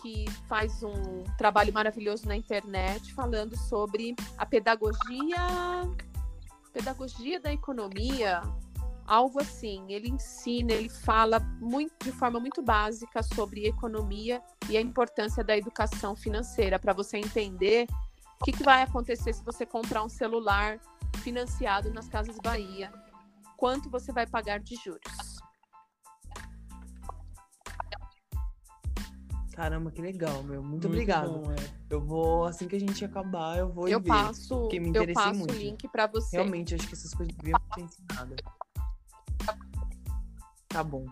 que 0.00 0.24
faz 0.48 0.82
um 0.82 1.22
trabalho 1.38 1.72
maravilhoso 1.72 2.26
na 2.26 2.36
internet 2.36 3.14
falando 3.14 3.56
sobre 3.56 4.16
a 4.36 4.44
pedagogia, 4.44 5.38
pedagogia 6.72 7.38
da 7.38 7.52
economia, 7.52 8.42
algo 9.06 9.40
assim. 9.40 9.84
Ele 9.88 10.08
ensina, 10.08 10.72
ele 10.72 10.88
fala 10.88 11.38
muito, 11.60 11.92
de 12.02 12.10
forma 12.10 12.40
muito 12.40 12.60
básica 12.60 13.22
sobre 13.22 13.68
economia 13.68 14.42
e 14.68 14.76
a 14.76 14.80
importância 14.80 15.44
da 15.44 15.56
educação 15.56 16.16
financeira 16.16 16.80
para 16.80 16.92
você 16.92 17.18
entender 17.18 17.86
o 18.40 18.44
que, 18.44 18.50
que 18.50 18.64
vai 18.64 18.82
acontecer 18.82 19.32
se 19.32 19.44
você 19.44 19.64
comprar 19.64 20.02
um 20.02 20.08
celular 20.08 20.80
financiado 21.18 21.92
nas 21.92 22.08
Casas 22.08 22.38
Bahia. 22.42 22.90
Quanto 23.62 23.88
você 23.88 24.10
vai 24.12 24.26
pagar 24.26 24.58
de 24.58 24.74
juros? 24.74 25.00
Caramba, 29.54 29.92
que 29.92 30.02
legal, 30.02 30.42
meu. 30.42 30.60
Muito, 30.60 30.70
Muito 30.70 30.86
obrigado. 30.88 31.28
bom, 31.30 31.52
é. 31.52 31.56
Eu 31.88 32.00
vou, 32.00 32.44
assim 32.44 32.66
que 32.66 32.74
a 32.74 32.80
gente 32.80 33.04
acabar, 33.04 33.56
eu 33.58 33.72
vou 33.72 33.88
Eu 33.88 34.00
ver. 34.00 34.08
passo, 34.08 34.62
porque 34.62 34.80
me 34.80 34.90
eu 34.92 35.14
passo 35.14 35.30
o 35.30 35.38
muito. 35.38 35.54
link 35.54 35.86
para 35.86 36.08
você. 36.08 36.38
Realmente, 36.38 36.74
acho 36.74 36.88
que 36.88 36.94
essas 36.94 37.14
coisas 37.14 37.32
deviam 37.36 37.56
ser 37.72 37.82
ensinadas. 37.82 38.36
Tá 40.66 40.82
bom. 40.82 41.06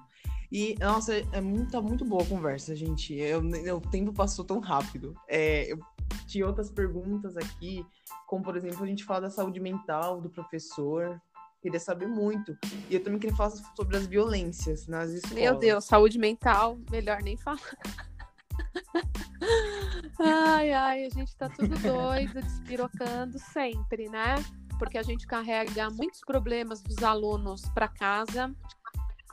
E, 0.50 0.74
nossa, 0.80 1.14
é 1.32 1.40
muito, 1.40 1.70
tá 1.70 1.80
muito 1.80 2.04
boa 2.04 2.24
a 2.24 2.26
conversa, 2.26 2.74
gente. 2.74 3.14
Eu, 3.14 3.48
eu- 3.64 3.76
o 3.76 3.80
tempo 3.80 4.12
passou 4.12 4.44
tão 4.44 4.58
rápido. 4.58 5.14
É, 5.28 5.70
eu 5.72 5.78
tinha 6.26 6.44
outras 6.44 6.68
perguntas 6.68 7.36
aqui, 7.36 7.86
como, 8.26 8.42
por 8.42 8.56
exemplo, 8.56 8.82
a 8.82 8.88
gente 8.88 9.04
fala 9.04 9.20
da 9.20 9.30
saúde 9.30 9.60
mental 9.60 10.20
do 10.20 10.28
professor. 10.28 11.22
Queria 11.60 11.80
saber 11.80 12.06
muito. 12.06 12.56
E 12.88 12.94
eu 12.94 13.04
também 13.04 13.18
queria 13.18 13.36
falar 13.36 13.50
sobre 13.76 13.96
as 13.96 14.06
violências 14.06 14.86
nas 14.86 15.10
escolas. 15.10 15.38
Meu 15.38 15.58
Deus, 15.58 15.84
saúde 15.84 16.18
mental, 16.18 16.78
melhor 16.90 17.22
nem 17.22 17.36
falar. 17.36 17.60
ai, 20.18 20.72
ai, 20.72 21.04
a 21.04 21.10
gente 21.10 21.36
tá 21.36 21.50
tudo 21.50 21.76
doido, 21.78 22.40
despirocando 22.40 23.38
sempre, 23.38 24.08
né? 24.08 24.36
Porque 24.78 24.96
a 24.96 25.02
gente 25.02 25.26
carrega 25.26 25.90
muitos 25.90 26.20
problemas 26.20 26.80
dos 26.80 27.02
alunos 27.02 27.68
para 27.74 27.88
casa, 27.88 28.54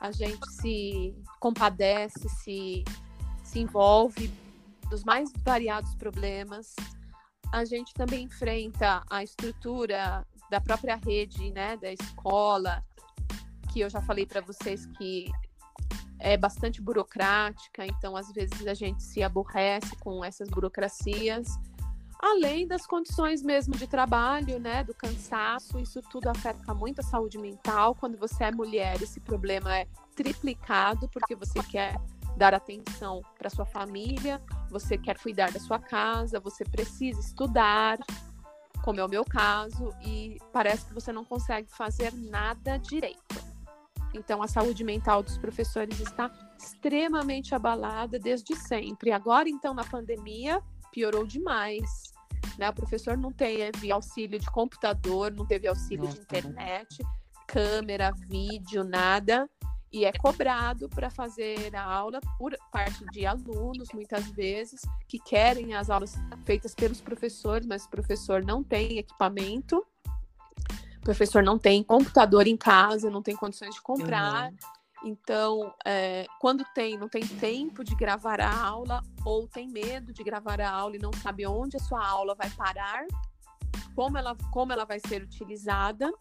a 0.02 0.12
gente 0.12 0.52
se 0.52 1.16
compadece, 1.40 2.28
se, 2.28 2.84
se 3.44 3.60
envolve 3.60 4.30
dos 4.90 5.04
mais 5.04 5.32
variados 5.44 5.96
problemas. 5.96 6.76
A 7.54 7.63
gente 7.63 7.94
também 7.94 8.26
enfrenta 8.26 9.04
a 9.10 9.24
estrutura 9.24 10.26
da 10.50 10.62
própria 10.62 10.96
rede, 10.96 11.52
né, 11.52 11.78
da 11.78 11.92
escola, 11.92 12.84
que 13.72 13.80
eu 13.80 13.90
já 13.90 14.02
falei 14.02 14.26
para 14.26 14.42
vocês 14.42 14.86
que 14.98 15.30
é 16.20 16.36
bastante 16.36 16.82
burocrática, 16.82 17.86
então 17.86 18.16
às 18.16 18.32
vezes 18.32 18.66
a 18.66 18.74
gente 18.74 19.04
se 19.04 19.22
aborrece 19.22 19.96
com 19.98 20.24
essas 20.24 20.50
burocracias, 20.50 21.48
além 22.20 22.68
das 22.68 22.88
condições 22.88 23.44
mesmo 23.44 23.76
de 23.76 23.88
trabalho, 23.88 24.60
né, 24.60 24.84
do 24.84 24.94
cansaço, 24.94 25.80
isso 25.80 26.02
tudo 26.10 26.28
afeta 26.28 26.74
muito 26.74 27.00
a 27.00 27.04
saúde 27.04 27.38
mental. 27.38 27.94
Quando 27.94 28.18
você 28.18 28.46
é 28.46 28.52
mulher, 28.52 29.02
esse 29.02 29.20
problema 29.20 29.78
é 29.78 29.88
triplicado 30.16 31.08
porque 31.10 31.36
você 31.36 31.62
quer 31.64 31.96
dar 32.36 32.54
atenção 32.54 33.22
para 33.38 33.50
sua 33.50 33.66
família, 33.66 34.42
você 34.70 34.98
quer 34.98 35.20
cuidar 35.20 35.52
da 35.52 35.60
sua 35.60 35.80
casa, 35.80 36.40
você 36.40 36.64
precisa 36.64 37.20
estudar, 37.20 37.98
como 38.84 39.00
é 39.00 39.06
o 39.06 39.10
meu 39.10 39.26
caso, 39.26 39.94
e 40.04 40.38
parece 40.54 40.86
que 40.86 40.94
você 40.94 41.12
não 41.12 41.26
consegue 41.26 41.70
fazer 41.70 42.13
nada 42.13 42.78
direito. 42.78 43.48
Então, 44.13 44.42
a 44.42 44.48
saúde 44.48 44.84
mental 44.84 45.22
dos 45.22 45.38
professores 45.38 46.00
está 46.00 46.32
extremamente 46.58 47.54
abalada 47.54 48.18
desde 48.18 48.56
sempre. 48.56 49.12
Agora, 49.12 49.48
então, 49.50 49.74
na 49.74 49.84
pandemia, 49.84 50.62
piorou 50.92 51.26
demais. 51.26 51.88
Né? 52.58 52.70
O 52.70 52.74
professor 52.74 53.18
não 53.18 53.32
teve 53.32 53.92
auxílio 53.92 54.40
de 54.40 54.50
computador, 54.50 55.32
não 55.32 55.46
teve 55.46 55.68
auxílio 55.68 56.08
de 56.08 56.20
Nossa. 56.20 56.22
internet, 56.22 57.06
câmera, 57.48 58.12
vídeo, 58.28 58.84
nada. 58.84 59.50
E 59.91 60.04
é 60.04 60.12
cobrado 60.12 60.89
para 60.89 61.10
fazer 61.10 61.73
a 61.76 61.84
aula 61.84 62.19
por 62.38 62.56
parte 62.71 63.06
de 63.06 63.26
alunos, 63.26 63.89
muitas 63.93 64.30
vezes, 64.32 64.82
que 65.08 65.17
querem 65.17 65.73
as 65.73 65.89
aulas 65.89 66.15
feitas 66.45 66.76
pelos 66.76 67.00
professores, 67.00 67.65
mas 67.65 67.86
o 67.86 67.89
professor 67.89 68.43
não 68.43 68.63
tem 68.63 68.97
equipamento, 68.97 69.86
o 70.97 71.02
professor 71.02 71.41
não 71.41 71.58
tem 71.58 71.82
computador 71.84 72.47
em 72.47 72.58
casa, 72.58 73.10
não 73.10 73.21
tem 73.21 73.36
condições 73.36 73.76
de 73.76 73.82
comprar. 73.82 74.52
Uhum. 74.52 74.58
Então, 75.06 75.73
é, 75.86 76.26
quando 76.39 76.65
tem, 76.73 76.97
não 76.97 77.08
tem 77.08 77.26
tempo 77.26 77.84
de 77.84 77.95
gravar 77.95 78.41
a 78.41 78.54
aula, 78.54 79.02
ou 79.23 79.47
tem 79.47 79.69
medo 79.69 80.12
de 80.12 80.23
gravar 80.23 80.60
a 80.60 80.69
aula 80.69 80.97
e 80.97 81.00
não 81.00 81.13
sabe 81.13 81.45
onde 81.45 81.78
a 81.78 81.80
sua 81.80 82.06
aula 82.06 82.36
vai 82.36 82.50
parar, 82.50 83.06
como 83.95 84.17
ela, 84.17 84.36
como 84.52 84.73
ela 84.73 84.86
vai 84.86 85.00
ser 85.00 85.23
utilizada, 85.23 86.12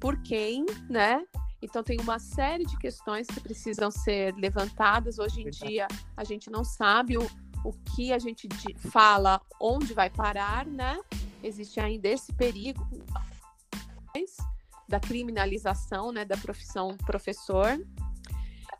por 0.00 0.20
quem, 0.22 0.64
né? 0.88 1.24
Então 1.62 1.82
tem 1.82 2.00
uma 2.00 2.18
série 2.18 2.64
de 2.64 2.76
questões 2.78 3.26
que 3.26 3.40
precisam 3.40 3.90
ser 3.90 4.34
levantadas. 4.34 5.18
Hoje 5.18 5.42
em 5.42 5.50
dia 5.50 5.86
a 6.16 6.24
gente 6.24 6.50
não 6.50 6.64
sabe 6.64 7.18
o, 7.18 7.30
o 7.64 7.72
que 7.94 8.12
a 8.12 8.18
gente 8.18 8.48
fala, 8.90 9.40
onde 9.60 9.92
vai 9.92 10.08
parar, 10.08 10.64
né? 10.66 10.98
Existe 11.42 11.80
ainda 11.80 12.08
esse 12.08 12.32
perigo 12.32 12.86
da 14.90 14.98
criminalização, 14.98 16.10
né, 16.10 16.24
da 16.24 16.36
profissão 16.36 16.96
professor. 17.06 17.80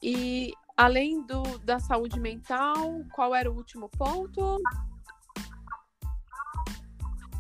E 0.03 0.53
além 0.77 1.23
do, 1.25 1.43
da 1.61 1.79
saúde 1.79 2.19
mental, 2.19 3.05
qual 3.13 3.35
era 3.35 3.51
o 3.51 3.55
último 3.55 3.89
ponto? 3.91 4.61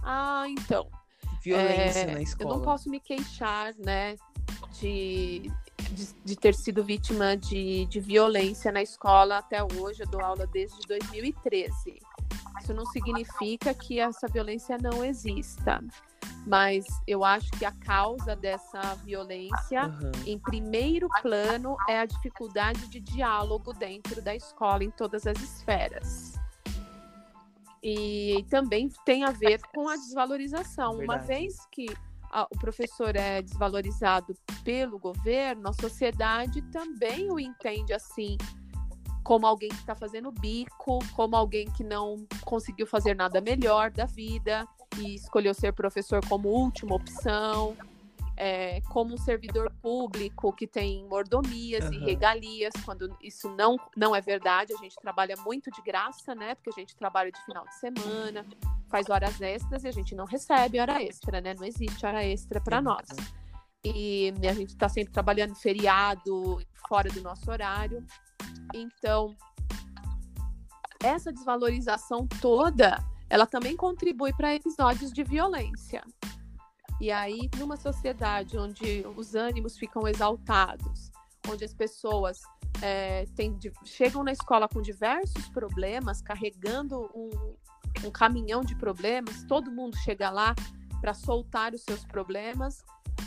Ah, 0.04 0.44
então. 0.48 0.88
Violência 1.42 2.00
é, 2.00 2.14
na 2.14 2.22
escola. 2.22 2.50
Eu 2.50 2.56
não 2.56 2.64
posso 2.64 2.88
me 2.88 3.00
queixar, 3.00 3.74
né, 3.76 4.14
de, 4.80 5.50
de, 5.90 6.14
de, 6.24 6.36
ter 6.36 6.54
sido 6.54 6.82
vítima 6.82 7.36
de, 7.36 7.86
de 7.86 8.00
violência 8.00 8.72
na 8.72 8.82
escola 8.82 9.38
até 9.38 9.62
hoje. 9.62 10.02
Eu 10.02 10.06
dou 10.06 10.20
aula 10.20 10.46
desde 10.46 10.80
2013. 10.86 11.98
Isso 12.60 12.74
não 12.74 12.86
significa 12.86 13.74
que 13.74 14.00
essa 14.00 14.26
violência 14.28 14.78
não 14.78 15.04
exista 15.04 15.80
mas 16.46 16.86
eu 17.06 17.24
acho 17.24 17.50
que 17.52 17.64
a 17.64 17.72
causa 17.72 18.34
dessa 18.34 18.94
violência, 19.04 19.86
uhum. 19.86 20.12
em 20.26 20.38
primeiro 20.38 21.08
plano, 21.22 21.76
é 21.88 22.00
a 22.00 22.06
dificuldade 22.06 22.88
de 22.88 23.00
diálogo 23.00 23.72
dentro 23.72 24.22
da 24.22 24.34
escola, 24.34 24.82
em 24.82 24.90
todas 24.90 25.26
as 25.26 25.38
esferas. 25.40 26.34
E 27.82 28.44
também 28.50 28.90
tem 29.04 29.24
a 29.24 29.30
ver 29.30 29.60
com 29.74 29.88
a 29.88 29.96
desvalorização. 29.96 30.98
Verdade. 30.98 31.04
Uma 31.04 31.26
vez 31.26 31.66
que 31.70 31.86
a, 32.30 32.44
o 32.44 32.58
professor 32.58 33.14
é 33.16 33.42
desvalorizado 33.42 34.34
pelo 34.64 34.98
governo, 34.98 35.68
a 35.68 35.72
sociedade 35.72 36.62
também 36.70 37.30
o 37.30 37.38
entende 37.38 37.92
assim, 37.92 38.36
como 39.22 39.46
alguém 39.46 39.68
que 39.68 39.76
está 39.76 39.94
fazendo 39.94 40.30
bico, 40.30 40.98
como 41.14 41.36
alguém 41.36 41.70
que 41.72 41.84
não 41.84 42.26
conseguiu 42.44 42.86
fazer 42.86 43.14
nada 43.14 43.40
melhor 43.40 43.90
da 43.90 44.06
vida 44.06 44.66
e 44.98 45.14
escolheu 45.14 45.54
ser 45.54 45.72
professor 45.72 46.24
como 46.26 46.48
última 46.48 46.94
opção, 46.94 47.76
é, 48.36 48.80
como 48.88 49.14
um 49.14 49.18
servidor 49.18 49.70
público 49.82 50.52
que 50.52 50.66
tem 50.66 51.04
mordomias 51.06 51.84
uhum. 51.84 51.92
e 51.92 51.98
regalias, 51.98 52.72
quando 52.84 53.14
isso 53.22 53.48
não, 53.50 53.76
não 53.94 54.16
é 54.16 54.20
verdade, 54.20 54.72
a 54.72 54.78
gente 54.78 54.96
trabalha 54.96 55.36
muito 55.44 55.70
de 55.70 55.82
graça, 55.82 56.34
né? 56.34 56.54
Porque 56.54 56.70
a 56.70 56.72
gente 56.72 56.96
trabalha 56.96 57.30
de 57.30 57.44
final 57.44 57.64
de 57.66 57.74
semana, 57.74 58.46
faz 58.90 59.08
horas 59.08 59.40
extras 59.40 59.84
e 59.84 59.88
a 59.88 59.92
gente 59.92 60.14
não 60.14 60.24
recebe 60.24 60.80
hora 60.80 61.02
extra, 61.02 61.40
né? 61.40 61.54
Não 61.54 61.64
existe 61.64 62.04
hora 62.04 62.24
extra 62.24 62.60
para 62.60 62.82
nós. 62.82 63.06
E 63.84 64.32
a 64.48 64.52
gente 64.52 64.70
está 64.70 64.88
sempre 64.88 65.12
trabalhando 65.12 65.54
feriado, 65.54 66.60
fora 66.88 67.08
do 67.08 67.22
nosso 67.22 67.50
horário. 67.50 68.04
Então, 68.74 69.34
essa 71.02 71.32
desvalorização 71.32 72.26
toda 72.40 72.98
ela 73.30 73.46
também 73.46 73.76
contribui 73.76 74.32
para 74.32 74.54
episódios 74.54 75.12
de 75.12 75.22
violência. 75.22 76.02
E 77.00 77.12
aí, 77.12 77.48
numa 77.56 77.76
sociedade 77.76 78.58
onde 78.58 79.06
os 79.16 79.36
ânimos 79.36 79.78
ficam 79.78 80.06
exaltados, 80.06 81.12
onde 81.48 81.64
as 81.64 81.72
pessoas 81.72 82.40
é, 82.82 83.24
têm, 83.36 83.56
chegam 83.84 84.24
na 84.24 84.32
escola 84.32 84.68
com 84.68 84.82
diversos 84.82 85.48
problemas, 85.48 86.20
carregando 86.20 87.08
um, 87.14 87.30
um 88.04 88.10
caminhão 88.10 88.62
de 88.62 88.74
problemas, 88.74 89.44
todo 89.44 89.70
mundo 89.70 89.96
chega 89.98 90.30
lá 90.30 90.54
para 91.00 91.14
soltar 91.14 91.74
os 91.74 91.82
seus 91.82 92.04
problemas, 92.04 92.84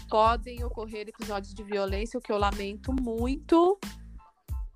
podem 0.10 0.64
ocorrer 0.64 1.08
episódios 1.08 1.54
de 1.54 1.64
violência, 1.64 2.18
o 2.18 2.22
que 2.22 2.32
eu 2.32 2.38
lamento 2.38 2.94
muito, 2.94 3.80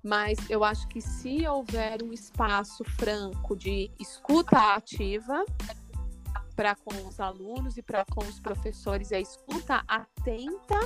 mas 0.02 0.38
eu 0.48 0.64
acho 0.64 0.86
que 0.88 1.00
se 1.00 1.46
houver 1.46 2.02
um 2.02 2.12
espaço 2.12 2.84
franco 2.84 3.56
de 3.56 3.90
escuta 3.98 4.74
ativa 4.74 5.44
para 6.56 6.74
com 6.74 7.06
os 7.06 7.20
alunos 7.20 7.76
e 7.76 7.82
para 7.82 8.04
com 8.04 8.24
os 8.24 8.40
professores, 8.40 9.12
é 9.12 9.20
escuta 9.20 9.84
atenta, 9.86 10.80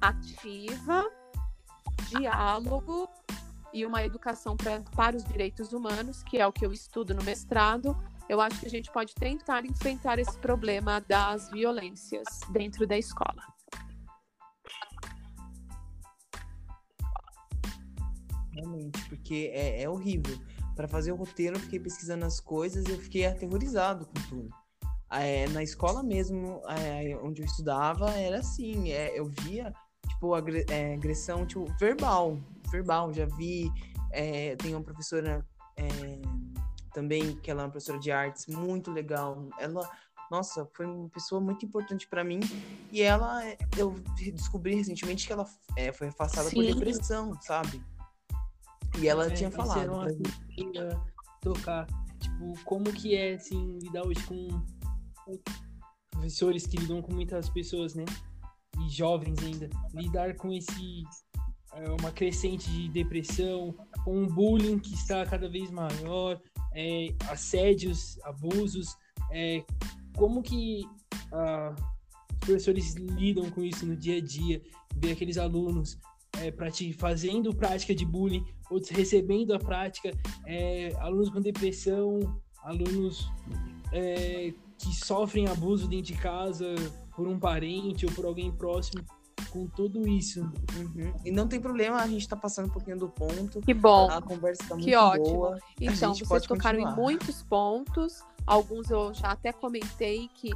ativa, 0.00 1.08
diálogo 2.08 3.08
e 3.72 3.86
uma 3.86 4.04
educação 4.04 4.56
pra, 4.56 4.80
para 4.96 5.16
os 5.16 5.24
direitos 5.24 5.72
humanos, 5.72 6.22
que 6.24 6.38
é 6.38 6.46
o 6.46 6.52
que 6.52 6.66
eu 6.66 6.72
estudo 6.72 7.14
no 7.14 7.22
mestrado, 7.22 7.96
eu 8.28 8.40
acho 8.40 8.60
que 8.60 8.66
a 8.66 8.70
gente 8.70 8.90
pode 8.90 9.14
tentar 9.14 9.64
enfrentar 9.64 10.18
esse 10.18 10.36
problema 10.38 11.00
das 11.00 11.50
violências 11.50 12.24
dentro 12.50 12.86
da 12.86 12.96
escola. 12.96 13.42
Realmente, 18.52 19.08
porque 19.08 19.50
é, 19.52 19.82
é 19.82 19.88
horrível. 19.88 20.38
Para 20.74 20.88
fazer 20.88 21.12
o 21.12 21.16
roteiro, 21.16 21.56
eu 21.56 21.60
fiquei 21.60 21.78
pesquisando 21.78 22.24
as 22.24 22.40
coisas 22.40 22.84
e 22.86 22.90
eu 22.90 22.98
fiquei 22.98 23.26
aterrorizado 23.26 24.06
com 24.06 24.28
tudo. 24.28 24.50
É, 25.10 25.46
na 25.48 25.62
escola 25.62 26.02
mesmo, 26.02 26.60
é, 26.68 27.16
onde 27.22 27.42
eu 27.42 27.46
estudava, 27.46 28.10
era 28.10 28.38
assim, 28.38 28.90
é, 28.90 29.16
eu 29.18 29.26
via, 29.26 29.72
tipo, 30.08 30.34
é, 30.70 30.94
agressão, 30.94 31.46
tipo, 31.46 31.66
verbal, 31.78 32.38
verbal, 32.70 33.12
já 33.12 33.26
vi, 33.26 33.70
é, 34.10 34.56
tem 34.56 34.74
uma 34.74 34.82
professora 34.82 35.46
é, 35.76 35.84
também, 36.94 37.36
que 37.36 37.50
ela 37.50 37.62
é 37.62 37.64
uma 37.64 37.70
professora 37.70 37.98
de 37.98 38.10
artes, 38.10 38.46
muito 38.46 38.90
legal, 38.90 39.48
ela, 39.58 39.90
nossa, 40.30 40.66
foi 40.72 40.86
uma 40.86 41.08
pessoa 41.10 41.40
muito 41.40 41.66
importante 41.66 42.06
para 42.08 42.24
mim, 42.24 42.40
e 42.90 43.02
ela, 43.02 43.42
eu 43.76 43.94
descobri 44.32 44.76
recentemente 44.76 45.26
que 45.26 45.32
ela 45.32 45.46
é, 45.76 45.92
foi 45.92 46.08
afastada 46.08 46.48
Sim. 46.48 46.56
por 46.56 46.74
depressão, 46.74 47.38
sabe? 47.42 47.82
E 48.98 49.08
ela 49.08 49.26
é, 49.26 49.30
tinha 49.30 49.50
falado. 49.50 49.92
Uma 49.92 50.06
tocar, 51.40 51.86
tipo, 52.18 52.54
como 52.64 52.84
que 52.84 53.14
é, 53.14 53.34
assim, 53.34 53.78
lidar 53.82 54.06
hoje 54.06 54.24
com 54.24 54.48
professores 56.10 56.66
que 56.66 56.76
lidam 56.76 57.02
com 57.02 57.12
muitas 57.12 57.48
pessoas, 57.50 57.94
né? 57.94 58.04
E 58.80 58.88
jovens 58.88 59.38
ainda. 59.42 59.68
Lidar 59.92 60.34
com 60.36 60.52
esse 60.52 61.04
é, 61.74 61.90
uma 62.00 62.10
crescente 62.10 62.70
de 62.70 62.88
depressão, 62.88 63.74
com 64.04 64.22
um 64.22 64.26
bullying 64.26 64.78
que 64.78 64.94
está 64.94 65.26
cada 65.26 65.48
vez 65.48 65.70
maior, 65.70 66.40
é, 66.74 67.08
assédios, 67.30 68.18
abusos, 68.24 68.96
é, 69.30 69.64
como 70.16 70.42
que 70.42 70.82
ah, 71.32 71.74
os 72.32 72.38
professores 72.38 72.94
lidam 72.94 73.50
com 73.50 73.62
isso 73.62 73.86
no 73.86 73.96
dia 73.96 74.18
a 74.18 74.20
dia, 74.20 74.62
ver 74.96 75.12
aqueles 75.12 75.38
alunos 75.38 75.98
é, 76.40 76.52
fazendo 76.92 77.54
prática 77.54 77.94
de 77.94 78.04
bullying, 78.04 78.44
outros 78.70 78.90
recebendo 78.90 79.54
a 79.54 79.58
prática, 79.58 80.10
é, 80.46 80.92
alunos 80.98 81.30
com 81.30 81.40
depressão, 81.40 82.40
alunos 82.62 83.28
é, 83.92 84.52
que 84.78 84.94
sofrem 84.94 85.46
abuso 85.46 85.86
dentro 85.88 86.06
de 86.06 86.14
casa 86.14 86.74
por 87.14 87.28
um 87.28 87.38
parente 87.38 88.06
ou 88.06 88.12
por 88.12 88.24
alguém 88.24 88.50
próximo, 88.50 89.04
com 89.54 89.68
tudo 89.68 90.08
isso. 90.08 90.42
Uhum. 90.76 91.14
E 91.24 91.30
não 91.30 91.46
tem 91.46 91.60
problema, 91.60 91.98
a 91.98 92.06
gente 92.08 92.22
está 92.22 92.34
passando 92.34 92.66
um 92.66 92.70
pouquinho 92.70 92.98
do 92.98 93.08
ponto. 93.08 93.60
Que 93.60 93.72
bom. 93.72 94.10
A 94.10 94.20
conversa 94.20 94.64
está 94.64 94.74
muito 94.74 94.84
que 94.84 94.96
ótimo. 94.96 95.24
boa. 95.24 95.58
Então, 95.80 96.12
vocês 96.12 96.42
tocaram 96.42 96.80
continuar. 96.80 96.92
em 96.92 97.00
muitos 97.00 97.42
pontos, 97.44 98.24
alguns 98.44 98.90
eu 98.90 99.14
já 99.14 99.30
até 99.30 99.52
comentei 99.52 100.28
que 100.34 100.50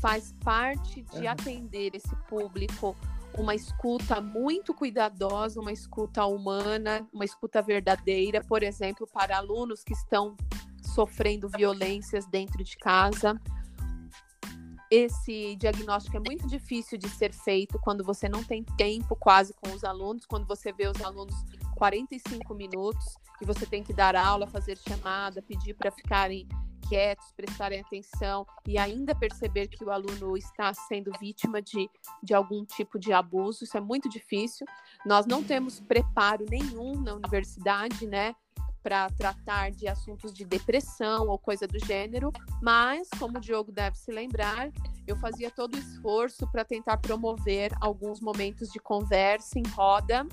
faz 0.00 0.34
parte 0.42 1.02
de 1.02 1.20
uhum. 1.20 1.30
atender 1.30 1.94
esse 1.94 2.16
público 2.28 2.96
uma 3.38 3.54
escuta 3.54 4.20
muito 4.20 4.74
cuidadosa, 4.74 5.60
uma 5.60 5.72
escuta 5.72 6.26
humana, 6.26 7.06
uma 7.12 7.24
escuta 7.24 7.62
verdadeira, 7.62 8.42
por 8.42 8.64
exemplo, 8.64 9.06
para 9.06 9.36
alunos 9.36 9.84
que 9.84 9.92
estão 9.92 10.36
sofrendo 10.82 11.48
violências 11.48 12.26
dentro 12.26 12.64
de 12.64 12.76
casa. 12.76 13.40
Esse 14.90 15.54
diagnóstico 15.54 16.16
é 16.16 16.20
muito 16.20 16.48
difícil 16.48 16.98
de 16.98 17.08
ser 17.08 17.32
feito 17.32 17.78
quando 17.78 18.02
você 18.02 18.28
não 18.28 18.42
tem 18.42 18.64
tempo 18.64 19.14
quase 19.14 19.54
com 19.54 19.72
os 19.72 19.84
alunos, 19.84 20.26
quando 20.26 20.48
você 20.48 20.72
vê 20.72 20.88
os 20.88 21.00
alunos 21.00 21.34
45 21.76 22.52
minutos 22.54 23.14
e 23.40 23.44
você 23.44 23.64
tem 23.64 23.84
que 23.84 23.92
dar 23.92 24.16
aula, 24.16 24.48
fazer 24.48 24.76
chamada, 24.76 25.40
pedir 25.40 25.74
para 25.74 25.92
ficarem 25.92 26.48
quietos, 26.88 27.32
prestarem 27.36 27.80
atenção 27.80 28.44
e 28.66 28.76
ainda 28.76 29.14
perceber 29.14 29.68
que 29.68 29.84
o 29.84 29.92
aluno 29.92 30.36
está 30.36 30.74
sendo 30.74 31.12
vítima 31.20 31.62
de, 31.62 31.88
de 32.20 32.34
algum 32.34 32.64
tipo 32.64 32.98
de 32.98 33.12
abuso. 33.12 33.62
Isso 33.62 33.76
é 33.76 33.80
muito 33.80 34.08
difícil. 34.08 34.66
Nós 35.06 35.24
não 35.24 35.44
temos 35.44 35.78
preparo 35.78 36.44
nenhum 36.50 37.00
na 37.00 37.14
universidade, 37.14 38.08
né? 38.08 38.34
Para 38.82 39.10
tratar 39.10 39.70
de 39.70 39.86
assuntos 39.86 40.32
de 40.32 40.44
depressão 40.44 41.28
ou 41.28 41.38
coisa 41.38 41.66
do 41.66 41.78
gênero, 41.84 42.32
mas, 42.62 43.08
como 43.18 43.36
o 43.36 43.40
Diogo 43.40 43.70
deve 43.70 43.98
se 43.98 44.10
lembrar, 44.10 44.70
eu 45.06 45.16
fazia 45.16 45.50
todo 45.50 45.74
o 45.74 45.78
esforço 45.78 46.46
para 46.50 46.64
tentar 46.64 46.96
promover 46.96 47.72
alguns 47.80 48.20
momentos 48.20 48.70
de 48.70 48.78
conversa 48.78 49.58
em 49.58 49.66
roda 49.68 50.26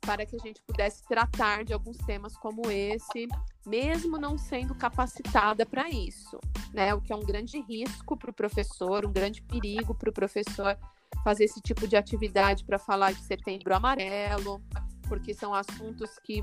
para 0.00 0.24
que 0.24 0.36
a 0.36 0.38
gente 0.38 0.62
pudesse 0.62 1.02
tratar 1.02 1.64
de 1.64 1.74
alguns 1.74 1.98
temas 1.98 2.34
como 2.36 2.70
esse, 2.70 3.28
mesmo 3.66 4.16
não 4.16 4.38
sendo 4.38 4.74
capacitada 4.74 5.66
para 5.66 5.90
isso, 5.90 6.38
né? 6.72 6.94
O 6.94 7.00
que 7.00 7.12
é 7.12 7.16
um 7.16 7.24
grande 7.24 7.60
risco 7.60 8.16
para 8.16 8.30
o 8.30 8.32
professor, 8.32 9.04
um 9.04 9.12
grande 9.12 9.42
perigo 9.42 9.94
para 9.94 10.08
o 10.08 10.12
professor 10.12 10.78
fazer 11.22 11.44
esse 11.44 11.60
tipo 11.60 11.86
de 11.86 11.94
atividade 11.96 12.64
para 12.64 12.78
falar 12.78 13.12
de 13.12 13.22
setembro 13.22 13.74
amarelo, 13.74 14.62
porque 15.08 15.34
são 15.34 15.52
assuntos 15.52 16.18
que 16.24 16.42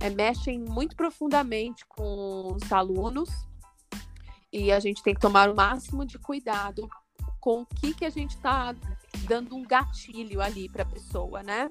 é, 0.00 0.08
mexem 0.08 0.58
muito 0.58 0.96
profundamente 0.96 1.84
com 1.86 2.54
os 2.54 2.72
alunos 2.72 3.28
e 4.52 4.72
a 4.72 4.80
gente 4.80 5.02
tem 5.02 5.14
que 5.14 5.20
tomar 5.20 5.48
o 5.48 5.54
máximo 5.54 6.04
de 6.04 6.18
cuidado 6.18 6.88
com 7.38 7.62
o 7.62 7.66
que, 7.66 7.94
que 7.94 8.04
a 8.04 8.10
gente 8.10 8.36
está 8.36 8.74
dando 9.28 9.54
um 9.54 9.62
gatilho 9.62 10.40
ali 10.40 10.68
para 10.68 10.82
a 10.82 10.86
pessoa, 10.86 11.42
né? 11.42 11.70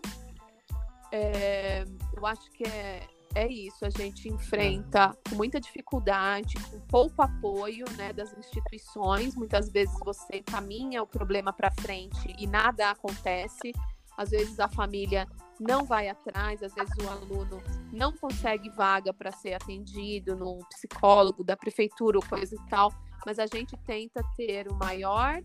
É, 1.11 1.83
eu 2.15 2.25
acho 2.25 2.49
que 2.51 2.63
é, 2.63 3.07
é 3.35 3.47
isso, 3.47 3.83
a 3.83 3.89
gente 3.89 4.29
enfrenta 4.29 5.15
com 5.27 5.35
muita 5.35 5.59
dificuldade, 5.59 6.55
com 6.69 6.79
pouco 6.81 7.21
apoio 7.21 7.85
né, 7.97 8.13
das 8.13 8.35
instituições. 8.37 9.35
Muitas 9.35 9.69
vezes 9.69 9.93
você 10.03 10.37
encaminha 10.37 11.01
o 11.01 11.07
problema 11.07 11.51
para 11.51 11.71
frente 11.71 12.35
e 12.37 12.47
nada 12.47 12.91
acontece. 12.91 13.73
Às 14.17 14.29
vezes 14.29 14.59
a 14.59 14.69
família 14.69 15.27
não 15.59 15.85
vai 15.85 16.07
atrás, 16.07 16.63
às 16.63 16.73
vezes 16.73 16.93
o 17.03 17.09
aluno 17.09 17.61
não 17.91 18.13
consegue 18.13 18.69
vaga 18.69 19.13
para 19.13 19.31
ser 19.31 19.53
atendido 19.53 20.35
no 20.35 20.59
psicólogo 20.69 21.43
da 21.43 21.57
prefeitura 21.57 22.17
ou 22.17 22.25
coisa 22.25 22.55
e 22.55 22.69
tal, 22.69 22.93
mas 23.25 23.39
a 23.39 23.45
gente 23.45 23.75
tenta 23.85 24.23
ter 24.35 24.69
o 24.71 24.75
maior 24.75 25.41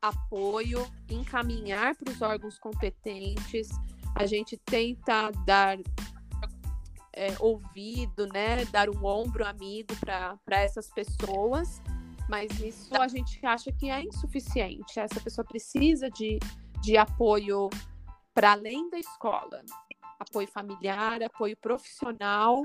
apoio, 0.00 0.84
encaminhar 1.08 1.94
para 1.94 2.12
os 2.12 2.20
órgãos 2.20 2.58
competentes, 2.58 3.68
a 4.14 4.26
gente 4.26 4.56
tenta 4.56 5.30
dar 5.46 5.78
é, 7.12 7.34
ouvido, 7.38 8.26
né, 8.26 8.64
dar 8.66 8.90
um 8.90 9.04
ombro 9.04 9.46
amigo 9.46 9.94
para 10.00 10.60
essas 10.60 10.90
pessoas, 10.90 11.80
mas 12.28 12.50
isso 12.60 12.94
a 13.00 13.08
gente 13.08 13.44
acha 13.44 13.70
que 13.72 13.90
é 13.90 14.02
insuficiente. 14.02 14.98
Essa 14.98 15.20
pessoa 15.20 15.44
precisa 15.44 16.10
de, 16.10 16.38
de 16.80 16.96
apoio 16.96 17.68
para 18.34 18.52
além 18.52 18.88
da 18.90 18.98
escola, 18.98 19.62
apoio 20.18 20.48
familiar, 20.48 21.22
apoio 21.22 21.56
profissional, 21.56 22.62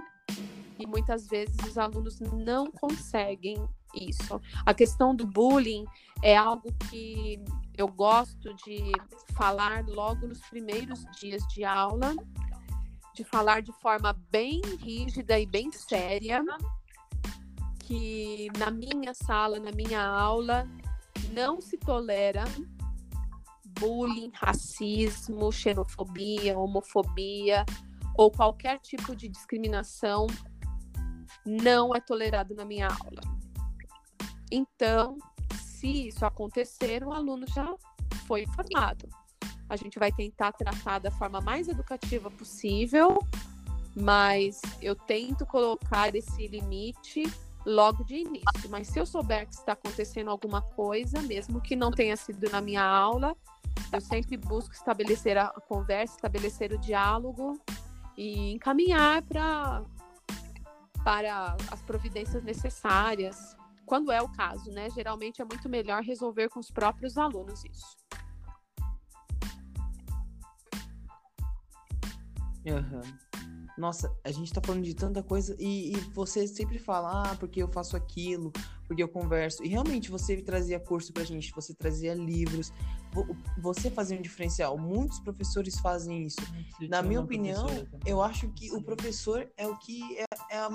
e 0.80 0.86
muitas 0.86 1.28
vezes 1.28 1.56
os 1.66 1.78
alunos 1.78 2.20
não 2.20 2.68
conseguem 2.72 3.58
isso. 3.96 4.40
A 4.66 4.74
questão 4.74 5.16
do 5.16 5.26
bullying 5.26 5.86
é 6.22 6.38
algo 6.38 6.72
que 6.90 7.44
eu 7.78 7.88
gosto 7.88 8.54
de 8.56 8.92
falar 9.36 9.86
logo 9.88 10.28
nos 10.28 10.40
primeiros 10.42 11.04
dias 11.20 11.42
de 11.48 11.64
aula, 11.64 12.16
de 13.14 13.24
falar 13.24 13.62
de 13.62 13.72
forma 13.82 14.14
bem 14.30 14.62
rígida 14.80 15.40
e 15.40 15.46
bem 15.46 15.72
séria, 15.72 16.44
que 17.80 18.48
na 18.60 18.70
minha 18.70 19.14
sala, 19.14 19.60
na 19.60 19.72
minha 19.72 20.06
aula, 20.06 20.68
não 21.34 21.60
se 21.60 21.78
tolera 21.78 22.44
bullying, 23.80 24.32
racismo, 24.34 25.52
xenofobia, 25.52 26.58
homofobia 26.58 27.66
ou 28.18 28.32
qualquer 28.32 28.80
tipo 28.80 29.16
de 29.16 29.28
discriminação 29.28 30.28
não 31.46 31.96
é 31.96 32.00
tolerado 32.02 32.56
na 32.56 32.66
minha 32.66 32.88
aula. 32.88 33.22
Então, 34.52 35.18
se 35.62 36.08
isso 36.08 36.26
acontecer, 36.26 37.04
o 37.04 37.14
aluno 37.14 37.46
já 37.48 37.74
foi 38.26 38.44
informado. 38.44 39.08
A 39.70 39.76
gente 39.76 40.00
vai 40.00 40.12
tentar 40.12 40.52
tratar 40.54 41.00
da 41.00 41.12
forma 41.12 41.40
mais 41.42 41.68
educativa 41.68 42.32
possível, 42.32 43.20
mas 43.96 44.62
eu 44.82 44.96
tento 44.96 45.46
colocar 45.46 46.16
esse 46.16 46.48
limite 46.48 47.24
logo 47.66 48.04
de 48.06 48.16
início. 48.16 48.70
Mas 48.70 48.88
se 48.88 49.00
eu 49.00 49.06
souber 49.06 49.46
que 49.46 49.54
está 49.54 49.74
acontecendo 49.74 50.30
alguma 50.30 50.62
coisa, 50.62 51.22
mesmo 51.22 51.62
que 51.62 51.76
não 51.76 51.92
tenha 51.92 52.16
sido 52.16 52.50
na 52.50 52.62
minha 52.62 52.84
aula, 52.84 53.36
eu 53.92 54.02
sempre 54.02 54.38
busco 54.38 54.74
estabelecer 54.74 55.38
a 55.38 55.50
conversa, 55.68 56.16
estabelecer 56.16 56.72
o 56.72 56.78
diálogo 56.78 57.60
e 58.18 58.54
encaminhar 58.54 59.22
para 59.24 59.84
para 61.04 61.56
as 61.72 61.82
providências 61.84 62.44
necessárias, 62.44 63.56
quando 63.86 64.12
é 64.12 64.22
o 64.22 64.28
caso, 64.28 64.70
né? 64.72 64.90
Geralmente 64.90 65.42
é 65.42 65.46
muito 65.46 65.70
melhor 65.70 66.04
resolver 66.04 66.50
com 66.50 66.60
os 66.60 66.70
próprios 66.70 67.18
alunos 67.18 67.64
isso. 67.64 67.96
Uhum. 72.66 73.02
Nossa, 73.78 74.12
a 74.24 74.32
gente 74.32 74.52
tá 74.52 74.60
falando 74.64 74.84
de 74.84 74.96
tanta 74.96 75.22
coisa 75.22 75.56
e, 75.60 75.94
e, 75.94 75.96
você 76.14 76.48
sempre 76.48 76.80
fala, 76.80 77.32
ah, 77.32 77.36
porque 77.36 77.62
eu 77.62 77.68
faço 77.68 77.96
aquilo, 77.96 78.52
porque 78.88 79.04
eu 79.04 79.08
converso. 79.08 79.64
E 79.64 79.68
realmente 79.68 80.10
você 80.10 80.42
trazia 80.42 80.80
curso 80.80 81.14
pra 81.14 81.24
gente, 81.24 81.52
você 81.54 81.76
trazia 81.76 82.16
livros, 82.16 82.74
você 83.62 83.92
fazia 83.92 84.18
um 84.18 84.22
diferencial. 84.22 84.78
Muitos 84.80 85.20
professores 85.20 85.80
fazem 85.80 86.26
isso. 86.26 86.40
Na 86.90 87.04
minha 87.04 87.22
opinião, 87.22 87.68
eu 88.04 88.22
acho 88.22 88.50
que 88.50 88.72
o 88.72 88.82
professor 88.82 89.48
é 89.56 89.68
o 89.68 89.78
que 89.78 90.02
é, 90.18 90.26
é, 90.52 90.58
a, 90.58 90.70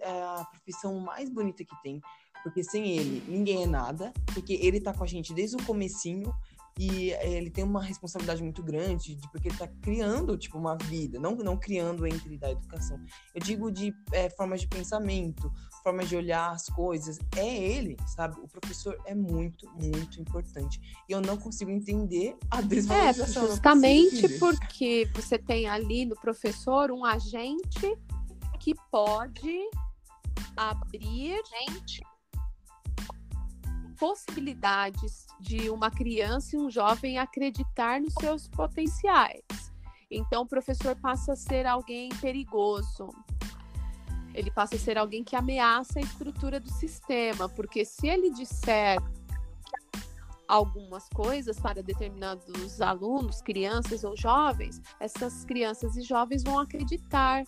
é 0.00 0.22
a 0.22 0.46
profissão 0.50 0.98
mais 1.00 1.28
bonita 1.28 1.62
que 1.62 1.82
tem. 1.82 2.00
Porque 2.42 2.64
sem 2.64 2.96
ele, 2.96 3.22
ninguém 3.28 3.64
é 3.64 3.66
nada. 3.66 4.12
Porque 4.32 4.54
ele 4.54 4.80
tá 4.80 4.94
com 4.94 5.04
a 5.04 5.06
gente 5.06 5.34
desde 5.34 5.56
o 5.56 5.62
comecinho 5.64 6.32
e 6.78 7.10
ele 7.22 7.50
tem 7.50 7.64
uma 7.64 7.82
responsabilidade 7.82 8.40
muito 8.42 8.62
grande 8.62 9.16
de, 9.16 9.28
porque 9.32 9.48
ele 9.48 9.54
está 9.54 9.66
criando 9.66 10.38
tipo 10.38 10.56
uma 10.56 10.76
vida 10.76 11.18
não 11.18 11.34
não 11.34 11.56
criando 11.56 12.06
entre 12.06 12.38
da 12.38 12.52
educação. 12.52 13.00
Eu 13.34 13.40
digo 13.40 13.70
de 13.70 13.92
é, 14.12 14.30
formas 14.30 14.60
de 14.60 14.68
pensamento 14.68 15.52
formas 15.82 16.08
de 16.08 16.16
olhar 16.16 16.52
as 16.52 16.66
coisas. 16.66 17.18
É 17.36 17.56
ele 17.56 17.96
sabe? 18.06 18.38
O 18.40 18.46
professor 18.46 18.96
é 19.04 19.14
muito 19.14 19.68
muito 19.74 20.20
importante. 20.20 20.80
E 21.08 21.12
eu 21.12 21.20
não 21.20 21.36
consigo 21.36 21.70
entender 21.70 22.36
a 22.50 22.60
desvalorização. 22.60 23.44
é, 23.44 23.48
justamente 23.48 24.28
porque 24.38 25.10
você 25.14 25.36
tem 25.36 25.68
ali 25.68 26.06
no 26.06 26.14
professor 26.14 26.92
um 26.92 27.04
agente 27.04 27.96
que 28.60 28.74
pode 28.90 29.68
abrir 30.56 31.40
gente 31.44 32.02
possibilidades 33.98 35.26
de 35.40 35.68
uma 35.70 35.90
criança 35.90 36.56
e 36.56 36.58
um 36.58 36.70
jovem 36.70 37.18
acreditar 37.18 38.00
nos 38.00 38.14
seus 38.14 38.48
potenciais. 38.48 39.42
Então, 40.10 40.42
o 40.42 40.46
professor 40.46 40.96
passa 40.96 41.32
a 41.32 41.36
ser 41.36 41.66
alguém 41.66 42.08
perigoso. 42.20 43.08
Ele 44.32 44.50
passa 44.50 44.76
a 44.76 44.78
ser 44.78 44.96
alguém 44.96 45.24
que 45.24 45.36
ameaça 45.36 45.98
a 45.98 46.02
estrutura 46.02 46.60
do 46.60 46.70
sistema, 46.70 47.48
porque 47.48 47.84
se 47.84 48.06
ele 48.06 48.30
disser 48.30 48.98
algumas 50.46 51.06
coisas 51.10 51.60
para 51.60 51.82
determinados 51.82 52.80
alunos, 52.80 53.42
crianças 53.42 54.02
ou 54.02 54.16
jovens, 54.16 54.80
essas 54.98 55.44
crianças 55.44 55.96
e 55.96 56.02
jovens 56.02 56.42
vão 56.42 56.58
acreditar 56.58 57.44